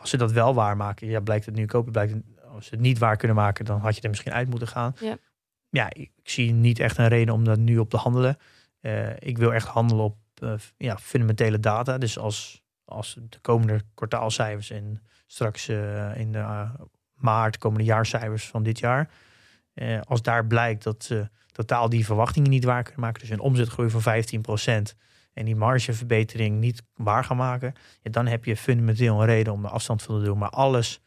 Als 0.00 0.10
ze 0.10 0.16
dat 0.16 0.32
wel 0.32 0.54
waarmaken, 0.54 1.08
ja, 1.08 1.20
blijkt 1.20 1.46
het 1.46 1.54
nu 1.54 1.60
een 1.60 1.68
koopje. 1.68 1.90
Blijkt 1.90 2.12
het, 2.12 2.22
als 2.54 2.66
ze 2.66 2.70
het 2.70 2.80
niet 2.80 2.98
waar 2.98 3.16
kunnen 3.16 3.36
maken, 3.36 3.64
dan 3.64 3.80
had 3.80 3.96
je 3.96 4.02
er 4.02 4.08
misschien 4.08 4.32
uit 4.32 4.48
moeten 4.48 4.68
gaan. 4.68 4.94
Ja, 5.00 5.16
ja 5.68 5.86
ik, 5.88 6.10
ik 6.16 6.30
zie 6.30 6.52
niet 6.52 6.78
echt 6.78 6.98
een 6.98 7.08
reden 7.08 7.34
om 7.34 7.44
dat 7.44 7.58
nu 7.58 7.78
op 7.78 7.90
te 7.90 7.96
handelen. 7.96 8.38
Uh, 8.80 9.10
ik 9.18 9.38
wil 9.38 9.54
echt 9.54 9.66
handelen 9.66 10.04
op 10.04 10.16
uh, 10.42 10.54
ja, 10.76 10.98
fundamentele 10.98 11.60
data. 11.60 11.98
Dus 11.98 12.18
als, 12.18 12.62
als 12.84 13.16
de 13.28 13.38
komende 13.40 13.80
kwartaalcijfers 13.94 14.70
en 14.70 15.02
straks 15.26 15.68
uh, 15.68 16.18
in 16.18 16.32
de 16.32 16.68
maart 17.16 17.58
komende 17.58 17.84
jaarcijfers 17.84 18.46
van 18.46 18.62
dit 18.62 18.78
jaar. 18.78 19.10
eh, 19.74 20.00
als 20.00 20.22
daar 20.22 20.46
blijkt 20.46 20.82
dat 20.82 21.04
ze 21.04 21.28
totaal 21.52 21.88
die 21.88 22.04
verwachtingen 22.04 22.50
niet 22.50 22.64
waar 22.64 22.82
kunnen 22.82 23.00
maken. 23.00 23.20
Dus 23.20 23.30
een 23.30 23.40
omzetgroei 23.40 23.90
van 23.90 24.02
15% 24.02 24.96
en 25.32 25.44
die 25.44 25.56
margeverbetering 25.56 26.60
niet 26.60 26.82
waar 26.94 27.24
gaan 27.24 27.36
maken. 27.36 27.74
Ja, 28.02 28.10
dan 28.10 28.26
heb 28.26 28.44
je 28.44 28.56
fundamenteel 28.56 29.20
een 29.20 29.26
reden 29.26 29.52
om 29.52 29.62
de 29.62 29.68
afstand 29.68 30.02
van 30.02 30.18
te 30.18 30.24
doen. 30.24 30.38
Maar 30.38 30.50
alles, 30.50 31.00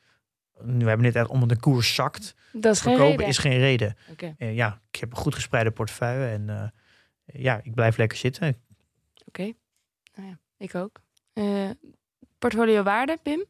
we 0.53 0.85
hebben 0.85 1.01
net 1.01 1.15
echt 1.15 1.27
omdat 1.27 1.49
de 1.49 1.59
koers 1.59 1.95
zakt. 1.95 2.35
Dat 2.51 2.75
is 2.75 2.81
geen 2.81 2.91
verkopen 2.93 3.17
reden. 3.17 3.27
is 3.27 3.37
geen 3.37 3.59
reden. 3.59 3.95
Uh, 4.37 4.55
ja, 4.55 4.81
ik 4.91 4.99
heb 4.99 5.11
een 5.11 5.17
goed 5.17 5.35
gespreide 5.35 5.71
portefeuille 5.71 6.27
en 6.27 6.47
uh, 6.47 6.63
ja, 7.43 7.59
ik 7.63 7.73
blijf 7.73 7.97
lekker 7.97 8.17
zitten. 8.17 8.47
Oké, 8.47 8.59
okay. 9.25 9.55
nou 10.15 10.29
ja, 10.29 10.39
ik 10.57 10.75
ook. 10.75 11.01
Uh, 11.33 11.69
portfolio 12.39 12.83
waarde, 12.83 13.17
Pim? 13.23 13.45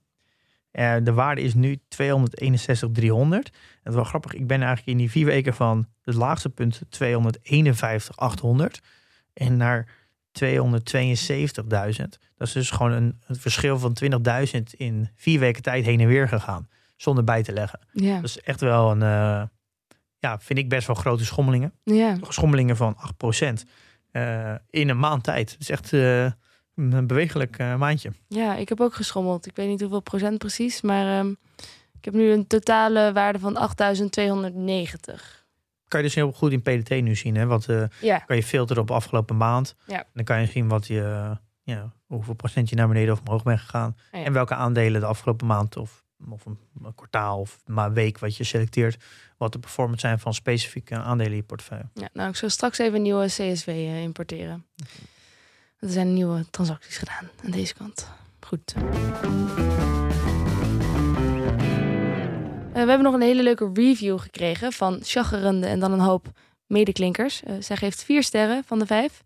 Uh, 0.72 0.96
de 1.04 1.14
waarde 1.14 1.42
is 1.42 1.54
nu 1.54 1.80
261,300. 1.88 3.46
Het 3.46 3.56
is 3.84 3.94
wel 3.94 4.04
grappig. 4.04 4.34
Ik 4.34 4.48
ben 4.48 4.58
eigenlijk 4.58 4.88
in 4.88 4.98
die 4.98 5.12
vier 5.12 5.26
weken 5.26 5.54
van 5.54 5.88
het 6.02 6.16
laagste 6.16 6.50
punt 6.50 6.82
251,800 6.90 8.80
en 9.34 9.58
naar 9.58 9.88
272.000. 10.44 10.44
Dat 12.38 12.48
is 12.48 12.52
dus 12.52 12.72
gewoon 12.72 12.92
een, 12.92 13.22
een 13.28 13.36
verschil 13.36 13.80
van 13.80 13.98
20.000 14.56 14.62
in 14.78 15.10
vier 15.16 15.40
weken 15.40 15.62
tijd 15.62 15.86
heen 15.86 16.00
en 16.00 16.08
weer 16.08 16.28
gegaan. 16.28 16.68
Zonder 16.96 17.24
bij 17.24 17.44
te 17.44 17.54
leggen. 17.54 17.80
Ja. 17.92 18.16
Dat 18.16 18.24
is 18.24 18.40
echt 18.40 18.62
wel 18.62 18.92
een, 18.92 19.02
uh, 19.02 19.44
ja, 20.20 20.40
vind 20.40 20.60
ik 20.60 20.70
best 20.70 20.88
wel 20.88 20.96
grote 20.96 21.26
schommelingen. 21.26 21.74
Ja. 21.84 22.18
Schommelingen 22.22 22.78
van 22.78 22.98
8% 22.98 22.98
uh, 24.12 24.56
in 24.70 24.90
een 24.90 25.00
maand 25.00 25.24
tijd. 25.24 25.52
Het 25.52 25.62
is 25.62 25.70
echt 25.70 25.92
een 26.80 27.08
bewegelijk 27.08 27.58
maandje. 27.58 28.12
Ja, 28.28 28.56
ik 28.56 28.70
heb 28.70 28.82
ook 28.82 28.94
geschommeld. 28.94 29.46
Ik 29.46 29.56
weet 29.56 29.68
niet 29.68 29.82
hoeveel 29.82 30.02
procent 30.02 30.38
precies, 30.38 30.82
maar 30.82 31.20
um, 31.20 31.38
ik 31.98 32.06
heb 32.06 32.14
nu 32.14 32.32
een 32.32 32.48
totale 32.48 33.14
waarde 33.14 33.40
van 33.40 33.58
8.290 33.58 35.40
kan 35.90 36.00
je 36.00 36.06
dus 36.06 36.16
heel 36.16 36.32
goed 36.32 36.52
in 36.52 36.62
PDT 36.62 36.90
nu 36.90 37.16
zien. 37.16 37.36
Hè? 37.36 37.46
Wat 37.46 37.68
uh, 37.68 37.84
ja. 38.02 38.18
kan 38.18 38.36
je 38.36 38.44
filteren 38.44 38.82
op 38.82 38.92
afgelopen 38.92 39.38
maand. 39.38 39.76
Ja. 39.88 40.06
Dan 40.14 40.24
kan 40.24 40.42
je 40.42 40.48
zien 40.48 40.68
wat 40.68 40.88
je, 40.88 41.38
ja, 41.64 41.94
hoeveel 42.06 42.34
procent 42.34 42.70
je 42.70 42.76
naar 42.76 42.88
beneden 42.88 43.14
of 43.14 43.20
omhoog 43.20 43.44
bent 43.44 43.60
gegaan. 43.60 43.98
Ja. 44.12 44.24
En 44.24 44.34
welke 44.34 44.56
aandelen 44.56 45.02
de 45.02 45.08
afgelopen 45.08 45.48
maand 45.48 45.78
of, 45.78 46.04
of 46.30 46.46
een, 46.46 46.58
een, 46.84 46.96
kwartaal 46.96 47.40
of 47.40 47.60
maar 47.66 47.94
week 47.94 48.20
wat 48.20 48.38
je 48.38 48.44
selecteert. 48.44 49.04
Wat 49.38 49.52
de 49.52 49.60
performance 49.60 50.00
zijn 50.00 50.20
van 50.20 50.34
specifieke 50.34 50.96
aandelen 50.96 51.32
in 51.32 51.38
je 51.38 51.44
portefeuille. 51.44 51.90
Ja, 51.94 52.10
nou, 52.14 52.30
ik 52.30 52.36
zal 52.36 52.50
straks 52.50 52.78
even 52.78 52.96
een 52.96 53.02
nieuwe 53.02 53.26
CSV 53.26 53.68
uh, 53.68 54.02
importeren. 54.02 54.66
Er 55.80 55.90
zijn 55.90 56.14
nieuwe 56.14 56.46
transacties 56.50 56.98
gedaan 56.98 57.30
aan 57.46 57.52
deze 57.52 57.74
kant. 57.74 58.08
Goed. 58.40 58.74
Uh, 58.76 58.84
we 62.74 62.90
hebben 62.90 63.04
nog 63.04 63.14
een 63.14 63.22
hele 63.22 63.44
leuke 63.44 63.70
review 63.74 64.20
gekregen 64.20 64.72
van 64.72 65.00
Chaggerende 65.04 65.68
en 65.68 65.80
dan 65.80 65.92
een 65.92 66.00
hoop 66.00 66.28
medeklinkers. 66.68 67.42
Uh, 67.48 67.54
zij 67.60 67.76
geeft 67.76 68.04
vier 68.04 68.24
sterren 68.24 68.64
van 68.66 68.80
de 68.80 68.86
vijf. 68.86 69.24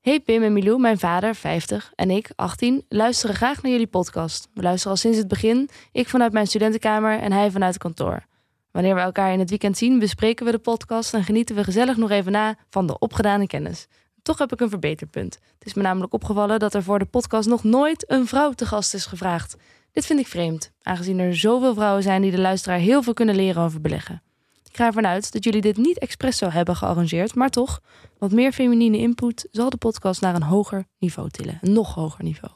Hey 0.00 0.20
Pim 0.20 0.42
en 0.42 0.52
Milou, 0.52 0.80
mijn 0.80 0.98
vader, 0.98 1.34
50, 1.34 1.92
en 1.94 2.10
ik, 2.10 2.30
18, 2.36 2.84
luisteren 2.88 3.36
graag 3.36 3.62
naar 3.62 3.72
jullie 3.72 3.86
podcast. 3.86 4.48
We 4.54 4.62
luisteren 4.62 4.92
al 4.92 4.98
sinds 4.98 5.18
het 5.18 5.28
begin, 5.28 5.68
ik 5.92 6.08
vanuit 6.08 6.32
mijn 6.32 6.46
studentenkamer 6.46 7.18
en 7.20 7.32
hij 7.32 7.50
vanuit 7.50 7.72
het 7.72 7.82
kantoor. 7.82 8.26
Wanneer 8.70 8.94
we 8.94 9.00
elkaar 9.00 9.32
in 9.32 9.38
het 9.38 9.50
weekend 9.50 9.78
zien, 9.78 9.98
bespreken 9.98 10.46
we 10.46 10.52
de 10.52 10.58
podcast 10.58 11.14
en 11.14 11.24
genieten 11.24 11.56
we 11.56 11.64
gezellig 11.64 11.96
nog 11.96 12.10
even 12.10 12.32
na 12.32 12.56
van 12.70 12.86
de 12.86 12.98
opgedane 12.98 13.46
kennis. 13.46 13.86
Toch 14.26 14.38
heb 14.38 14.52
ik 14.52 14.60
een 14.60 14.68
verbeterpunt. 14.68 15.38
Het 15.58 15.66
is 15.66 15.74
me 15.74 15.82
namelijk 15.82 16.12
opgevallen 16.12 16.58
dat 16.58 16.74
er 16.74 16.82
voor 16.82 16.98
de 16.98 17.04
podcast 17.04 17.48
nog 17.48 17.64
nooit 17.64 18.10
een 18.10 18.26
vrouw 18.26 18.52
te 18.52 18.66
gast 18.66 18.94
is 18.94 19.06
gevraagd. 19.06 19.56
Dit 19.92 20.06
vind 20.06 20.20
ik 20.20 20.26
vreemd, 20.26 20.72
aangezien 20.82 21.18
er 21.18 21.36
zoveel 21.36 21.74
vrouwen 21.74 22.02
zijn 22.02 22.22
die 22.22 22.30
de 22.30 22.38
luisteraar 22.38 22.78
heel 22.78 23.02
veel 23.02 23.12
kunnen 23.12 23.36
leren 23.36 23.62
over 23.62 23.80
beleggen. 23.80 24.22
Ik 24.70 24.76
ga 24.76 24.86
ervan 24.86 25.06
uit 25.06 25.32
dat 25.32 25.44
jullie 25.44 25.60
dit 25.60 25.76
niet 25.76 25.98
expres 25.98 26.38
zo 26.38 26.48
hebben 26.48 26.76
gearrangeerd, 26.76 27.34
maar 27.34 27.50
toch, 27.50 27.80
wat 28.18 28.32
meer 28.32 28.52
feminine 28.52 28.98
input 28.98 29.48
zal 29.50 29.70
de 29.70 29.76
podcast 29.76 30.20
naar 30.20 30.34
een 30.34 30.42
hoger 30.42 30.84
niveau 30.98 31.30
tillen. 31.30 31.58
Een 31.62 31.72
nog 31.72 31.94
hoger 31.94 32.24
niveau. 32.24 32.54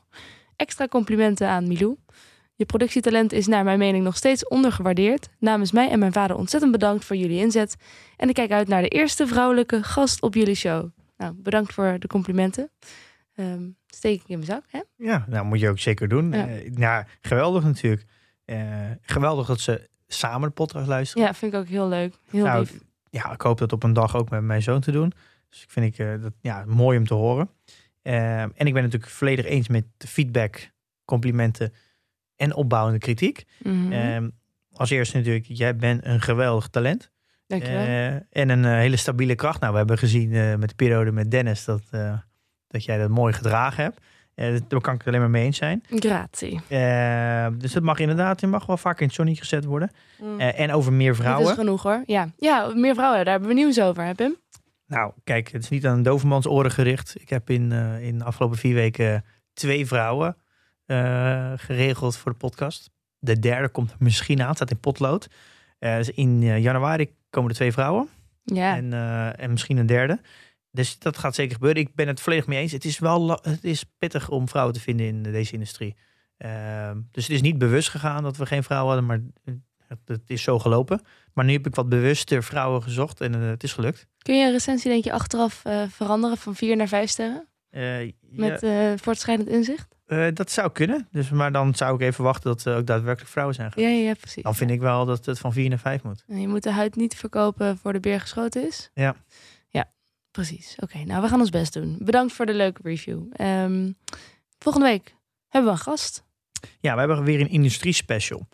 Extra 0.56 0.88
complimenten 0.88 1.48
aan 1.48 1.68
Milou. 1.68 1.96
Je 2.54 2.64
productietalent 2.64 3.32
is 3.32 3.46
naar 3.46 3.64
mijn 3.64 3.78
mening 3.78 4.04
nog 4.04 4.16
steeds 4.16 4.48
ondergewaardeerd. 4.48 5.28
Namens 5.38 5.72
mij 5.72 5.90
en 5.90 5.98
mijn 5.98 6.12
vader 6.12 6.36
ontzettend 6.36 6.72
bedankt 6.72 7.04
voor 7.04 7.16
jullie 7.16 7.40
inzet. 7.40 7.76
En 8.16 8.28
ik 8.28 8.34
kijk 8.34 8.50
uit 8.50 8.68
naar 8.68 8.82
de 8.82 8.88
eerste 8.88 9.26
vrouwelijke 9.26 9.82
gast 9.82 10.22
op 10.22 10.34
jullie 10.34 10.54
show. 10.54 10.88
Nou, 11.20 11.34
bedankt 11.36 11.72
voor 11.72 11.96
de 11.98 12.06
complimenten. 12.06 12.70
Um, 13.34 13.76
steek 13.86 14.20
ik 14.20 14.28
in 14.28 14.38
mijn 14.38 14.50
zak, 14.50 14.64
hè? 14.68 14.80
Ja, 14.96 15.24
nou 15.28 15.44
moet 15.44 15.60
je 15.60 15.68
ook 15.68 15.78
zeker 15.78 16.08
doen. 16.08 16.32
Ja, 16.32 16.48
uh, 16.48 16.70
nou, 16.70 17.04
geweldig 17.20 17.64
natuurlijk. 17.64 18.04
Uh, 18.46 18.90
geweldig 19.02 19.46
dat 19.46 19.60
ze 19.60 19.88
samen 20.06 20.48
de 20.48 20.54
podcast 20.54 20.86
luisteren. 20.86 21.26
Ja, 21.26 21.34
vind 21.34 21.52
ik 21.52 21.58
ook 21.58 21.66
heel 21.66 21.88
leuk. 21.88 22.14
Heel 22.30 22.44
nou, 22.44 22.60
lief. 22.60 22.78
Ja, 23.10 23.32
ik 23.32 23.40
hoop 23.40 23.58
dat 23.58 23.72
op 23.72 23.82
een 23.82 23.92
dag 23.92 24.16
ook 24.16 24.30
met 24.30 24.42
mijn 24.42 24.62
zoon 24.62 24.80
te 24.80 24.92
doen. 24.92 25.12
Dus 25.48 25.62
ik 25.62 25.70
vind 25.70 25.86
ik 25.86 25.98
uh, 25.98 26.22
dat 26.22 26.32
ja, 26.40 26.64
mooi 26.66 26.98
om 26.98 27.06
te 27.06 27.14
horen. 27.14 27.50
Uh, 28.02 28.40
en 28.42 28.66
ik 28.66 28.72
ben 28.72 28.82
natuurlijk 28.82 29.12
volledig 29.12 29.44
eens 29.44 29.68
met 29.68 29.84
de 29.96 30.06
feedback, 30.06 30.70
complimenten 31.04 31.72
en 32.36 32.54
opbouwende 32.54 32.98
kritiek. 32.98 33.44
Mm 33.62 33.92
-hmm. 33.92 34.32
als 34.72 34.90
eerste 34.90 35.16
natuurlijk, 35.16 35.46
jij 35.48 35.76
bent 35.76 36.04
een 36.04 36.20
geweldig 36.20 36.68
talent. 36.68 37.10
Dankjewel. 37.50 37.86
Uh, 37.86 38.14
en 38.14 38.48
een 38.48 38.64
hele 38.64 38.96
stabiele 38.96 39.34
kracht. 39.34 39.60
Nou, 39.60 39.72
we 39.72 39.78
hebben 39.78 39.98
gezien 39.98 40.30
met 40.58 40.68
de 40.68 40.74
periode 40.74 41.12
met 41.12 41.30
Dennis 41.30 41.64
dat, 41.64 41.82
dat 42.66 42.84
jij 42.84 42.98
dat 42.98 43.08
mooi 43.08 43.32
gedragen 43.32 43.82
hebt. 43.82 44.00
Daar 44.68 44.80
kan 44.80 44.94
ik 44.94 44.98
het 44.98 45.06
alleen 45.06 45.20
maar 45.20 45.30
mee 45.30 45.44
eens 45.44 45.56
zijn. 45.56 45.82
Gratie. 45.88 46.60
Dus 47.58 47.72
dat 47.72 47.82
mag 47.82 47.98
inderdaad, 47.98 48.40
je 48.40 48.46
mag 48.46 48.66
wel 48.66 48.76
vaker 48.76 49.00
in 49.00 49.06
het 49.06 49.16
zonnetje 49.16 49.40
gezet 49.40 49.64
worden. 49.64 49.90
Mm. 50.22 50.40
En 50.40 50.72
over 50.72 50.92
meer 50.92 51.16
vrouwen. 51.16 51.42
Dat 51.42 51.52
is 51.52 51.58
genoeg 51.58 51.82
hoor. 51.82 52.02
Ja, 52.06 52.28
ja 52.36 52.72
meer 52.74 52.94
vrouwen, 52.94 53.24
daar 53.24 53.32
hebben 53.32 53.48
we 53.48 53.54
nieuws 53.54 53.80
over, 53.80 54.04
heb 54.04 54.18
hem? 54.18 54.36
Nou, 54.86 55.12
kijk, 55.24 55.52
het 55.52 55.62
is 55.62 55.68
niet 55.68 55.86
aan 55.86 55.96
een 55.96 56.02
dovermans 56.02 56.46
oren 56.46 56.70
gericht. 56.70 57.14
Ik 57.20 57.28
heb 57.28 57.50
in, 57.50 57.72
in 58.00 58.18
de 58.18 58.24
afgelopen 58.24 58.58
vier 58.58 58.74
weken 58.74 59.24
twee 59.52 59.86
vrouwen 59.86 60.36
geregeld 61.56 62.16
voor 62.16 62.32
de 62.32 62.38
podcast. 62.38 62.90
De 63.18 63.38
derde 63.38 63.68
komt 63.68 63.94
misschien 63.98 64.42
aan, 64.42 64.54
staat 64.54 64.70
in 64.70 64.80
potlood. 64.80 65.28
dus 65.78 66.10
in 66.10 66.60
januari 66.60 67.18
komen 67.30 67.50
er 67.50 67.56
twee 67.56 67.72
vrouwen. 67.72 68.08
Ja. 68.44 68.76
En, 68.76 68.92
en 69.38 69.50
misschien 69.50 69.76
een 69.76 69.86
derde. 69.86 70.20
Dus 70.72 70.98
dat 70.98 71.18
gaat 71.18 71.34
zeker 71.34 71.54
gebeuren. 71.54 71.82
Ik 71.82 71.94
ben 71.94 72.06
het 72.06 72.20
volledig 72.20 72.46
mee 72.46 72.58
eens. 72.58 72.72
Het 72.72 72.84
is 72.84 72.98
wel 72.98 73.30
het 73.30 73.64
is 73.64 73.84
pittig 73.98 74.28
om 74.28 74.48
vrouwen 74.48 74.74
te 74.74 74.80
vinden 74.80 75.06
in 75.06 75.22
deze 75.22 75.52
industrie. 75.52 75.96
Uh, 76.38 76.90
dus 77.10 77.26
het 77.26 77.32
is 77.32 77.42
niet 77.42 77.58
bewust 77.58 77.88
gegaan 77.88 78.22
dat 78.22 78.36
we 78.36 78.46
geen 78.46 78.62
vrouwen 78.62 78.94
hadden, 78.94 79.06
maar 79.06 79.20
het, 80.04 80.20
is 80.26 80.42
zo 80.42 80.58
gelopen. 80.58 81.00
Maar 81.34 81.44
nu 81.44 81.52
heb 81.52 81.66
ik 81.66 81.74
wat 81.74 81.88
bewuster 81.88 82.42
vrouwen 82.42 82.82
gezocht 82.82 83.20
en 83.20 83.34
uh, 83.34 83.48
het 83.48 83.62
is 83.62 83.72
gelukt. 83.72 84.06
Kun 84.18 84.38
je 84.38 84.44
een 84.44 84.52
recensie 84.52 84.90
denk 84.90 85.04
je 85.04 85.12
achteraf 85.12 85.62
veranderen 85.88 86.36
van 86.36 86.54
vier 86.54 86.76
naar 86.76 86.88
vijf 86.88 87.10
sterren? 87.10 87.48
Met 88.30 88.60
ja. 88.60 88.96
voortschrijdend 88.96 89.48
inzicht? 89.48 89.96
Dat 90.34 90.50
zou 90.50 90.70
kunnen. 90.72 91.08
Dus, 91.10 91.30
maar 91.30 91.52
dan 91.52 91.74
zou 91.74 91.94
ik 91.94 92.00
even 92.00 92.24
wachten 92.24 92.50
dat 92.50 92.64
er 92.64 92.76
ook 92.76 92.86
daadwerkelijk 92.86 93.30
vrouwen 93.30 93.54
zijn. 93.54 93.72
Ja, 93.74 93.88
ja, 93.88 94.14
precies. 94.14 94.42
Dan 94.42 94.54
vind 94.54 94.70
ik 94.70 94.80
wel 94.80 95.04
dat 95.04 95.26
het 95.26 95.38
van 95.38 95.52
vier 95.52 95.68
naar 95.68 95.78
vijf 95.78 96.02
moet. 96.02 96.24
En 96.28 96.40
je 96.40 96.48
moet 96.48 96.62
de 96.62 96.72
huid 96.72 96.96
niet 96.96 97.16
verkopen 97.16 97.78
voor 97.78 97.92
de 97.92 98.00
beer 98.00 98.20
geschoten 98.20 98.66
is. 98.66 98.90
Ja. 98.94 99.16
Precies. 100.30 100.76
Oké, 100.80 100.84
okay, 100.84 101.02
nou 101.02 101.22
we 101.22 101.28
gaan 101.28 101.40
ons 101.40 101.50
best 101.50 101.72
doen. 101.72 101.96
Bedankt 102.00 102.32
voor 102.32 102.46
de 102.46 102.54
leuke 102.54 102.80
review. 102.82 103.22
Um, 103.40 103.96
volgende 104.58 104.86
week 104.86 105.14
hebben 105.48 105.72
we 105.72 105.76
een 105.78 105.84
gast. 105.84 106.24
Ja, 106.80 106.92
we 106.92 106.98
hebben 106.98 107.24
weer 107.24 107.40
een 107.40 107.48
industrie 107.48 107.92
special. 107.92 108.48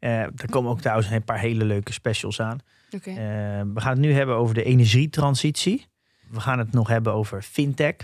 Uh, 0.00 0.20
er 0.20 0.50
komen 0.50 0.70
ook 0.70 0.80
trouwens 0.80 1.10
een 1.10 1.24
paar 1.24 1.38
hele 1.38 1.64
leuke 1.64 1.92
specials 1.92 2.40
aan. 2.40 2.58
Okay. 2.90 3.14
Uh, 3.14 3.62
we 3.74 3.80
gaan 3.80 3.90
het 3.90 4.00
nu 4.00 4.12
hebben 4.12 4.36
over 4.36 4.54
de 4.54 4.62
energietransitie. 4.62 5.86
We 6.28 6.40
gaan 6.40 6.58
het 6.58 6.72
nog 6.72 6.88
hebben 6.88 7.12
over 7.12 7.42
fintech. 7.42 7.96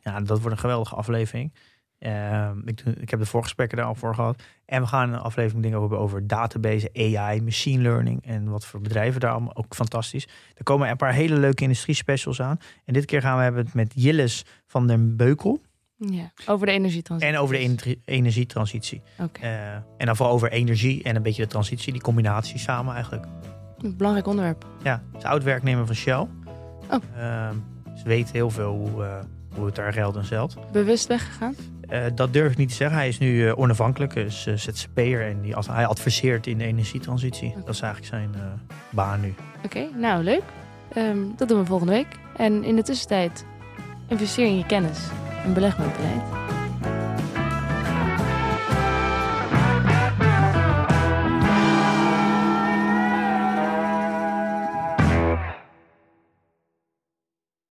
Ja, 0.00 0.20
dat 0.20 0.40
wordt 0.40 0.56
een 0.56 0.58
geweldige 0.58 0.94
aflevering. 0.94 1.54
Uh, 2.00 2.50
ik, 2.64 2.80
ik, 2.80 3.10
heb 3.10 3.20
de 3.20 3.26
voorgesprekken 3.26 3.76
daar 3.76 3.86
al 3.86 3.94
voor 3.94 4.14
gehad. 4.14 4.42
En 4.64 4.80
we 4.80 4.86
gaan 4.86 5.12
een 5.12 5.18
aflevering 5.20 5.62
dingen 5.62 5.80
hebben 5.80 5.98
over 5.98 6.26
database, 6.26 6.90
AI, 6.92 7.42
machine 7.42 7.82
learning 7.82 8.26
en 8.26 8.50
wat 8.50 8.66
voor 8.66 8.80
bedrijven 8.80 9.20
daar 9.20 9.30
allemaal 9.30 9.56
ook 9.56 9.74
fantastisch. 9.74 10.28
Er 10.54 10.64
komen 10.64 10.90
een 10.90 10.96
paar 10.96 11.12
hele 11.12 11.36
leuke 11.36 11.62
industrie 11.62 11.94
specials 11.94 12.40
aan. 12.40 12.58
En 12.84 12.92
dit 12.92 13.04
keer 13.04 13.20
gaan 13.20 13.36
we 13.36 13.42
hebben 13.42 13.64
het 13.64 13.74
met 13.74 13.92
Jilles 13.94 14.44
van 14.66 14.86
den 14.86 15.16
Beukel. 15.16 15.60
Ja, 15.96 16.32
over 16.46 16.66
de 16.66 16.72
energietransitie. 16.72 17.34
En 17.34 17.40
over 17.40 17.54
de 17.54 17.60
ener 17.60 17.94
energietransitie. 18.04 19.02
Okay. 19.18 19.52
Uh, 19.52 19.74
en 19.74 20.06
dan 20.06 20.16
vooral 20.16 20.34
over 20.34 20.50
energie 20.50 21.02
en 21.02 21.16
een 21.16 21.22
beetje 21.22 21.42
de 21.42 21.48
transitie, 21.48 21.92
die 21.92 22.02
combinatie 22.02 22.58
samen 22.58 22.94
eigenlijk. 22.94 23.26
Een 23.78 23.96
belangrijk 23.96 24.26
onderwerp. 24.26 24.66
Ja, 24.82 25.02
ze 25.12 25.18
is 25.18 25.24
oud-werknemer 25.24 25.86
van 25.86 25.94
Shell. 25.94 26.26
Oh. 26.90 27.02
Uh, 27.16 27.50
ze 27.96 28.04
weet 28.04 28.32
heel 28.32 28.50
veel 28.50 28.74
hoe, 28.74 29.02
uh, 29.04 29.14
hoe 29.54 29.66
het 29.66 29.74
daar 29.74 29.92
geldt 29.92 30.16
en 30.16 30.24
zelt. 30.24 30.56
Bewust 30.72 31.06
weggegaan? 31.06 31.54
Uh, 31.90 32.04
dat 32.14 32.32
durf 32.32 32.52
ik 32.52 32.58
niet 32.58 32.68
te 32.68 32.74
zeggen. 32.74 32.96
Hij 32.96 33.08
is 33.08 33.18
nu 33.18 33.44
uh, 33.44 33.58
onafhankelijk, 33.58 34.14
is 34.14 34.46
uh, 34.46 34.54
ZZP'er 34.54 35.26
en 35.26 35.40
die, 35.40 35.56
als, 35.56 35.66
hij 35.66 35.86
adviseert 35.86 36.46
in 36.46 36.58
de 36.58 36.64
energietransitie. 36.64 37.48
Okay. 37.48 37.62
Dat 37.64 37.74
is 37.74 37.80
eigenlijk 37.80 38.14
zijn 38.14 38.30
baan 38.90 39.20
nu. 39.20 39.34
Oké, 39.56 39.66
okay, 39.66 39.90
nou 39.94 40.22
leuk. 40.22 40.42
Um, 40.96 41.32
dat 41.36 41.48
doen 41.48 41.58
we 41.58 41.66
volgende 41.66 41.92
week. 41.92 42.18
En 42.36 42.64
in 42.64 42.76
de 42.76 42.82
tussentijd 42.82 43.44
investeer 44.08 44.46
in 44.46 44.56
je 44.56 44.66
kennis 44.66 44.98
en 45.44 45.54
beleg 45.54 45.78
met 45.78 45.96
beleid. 45.96 46.57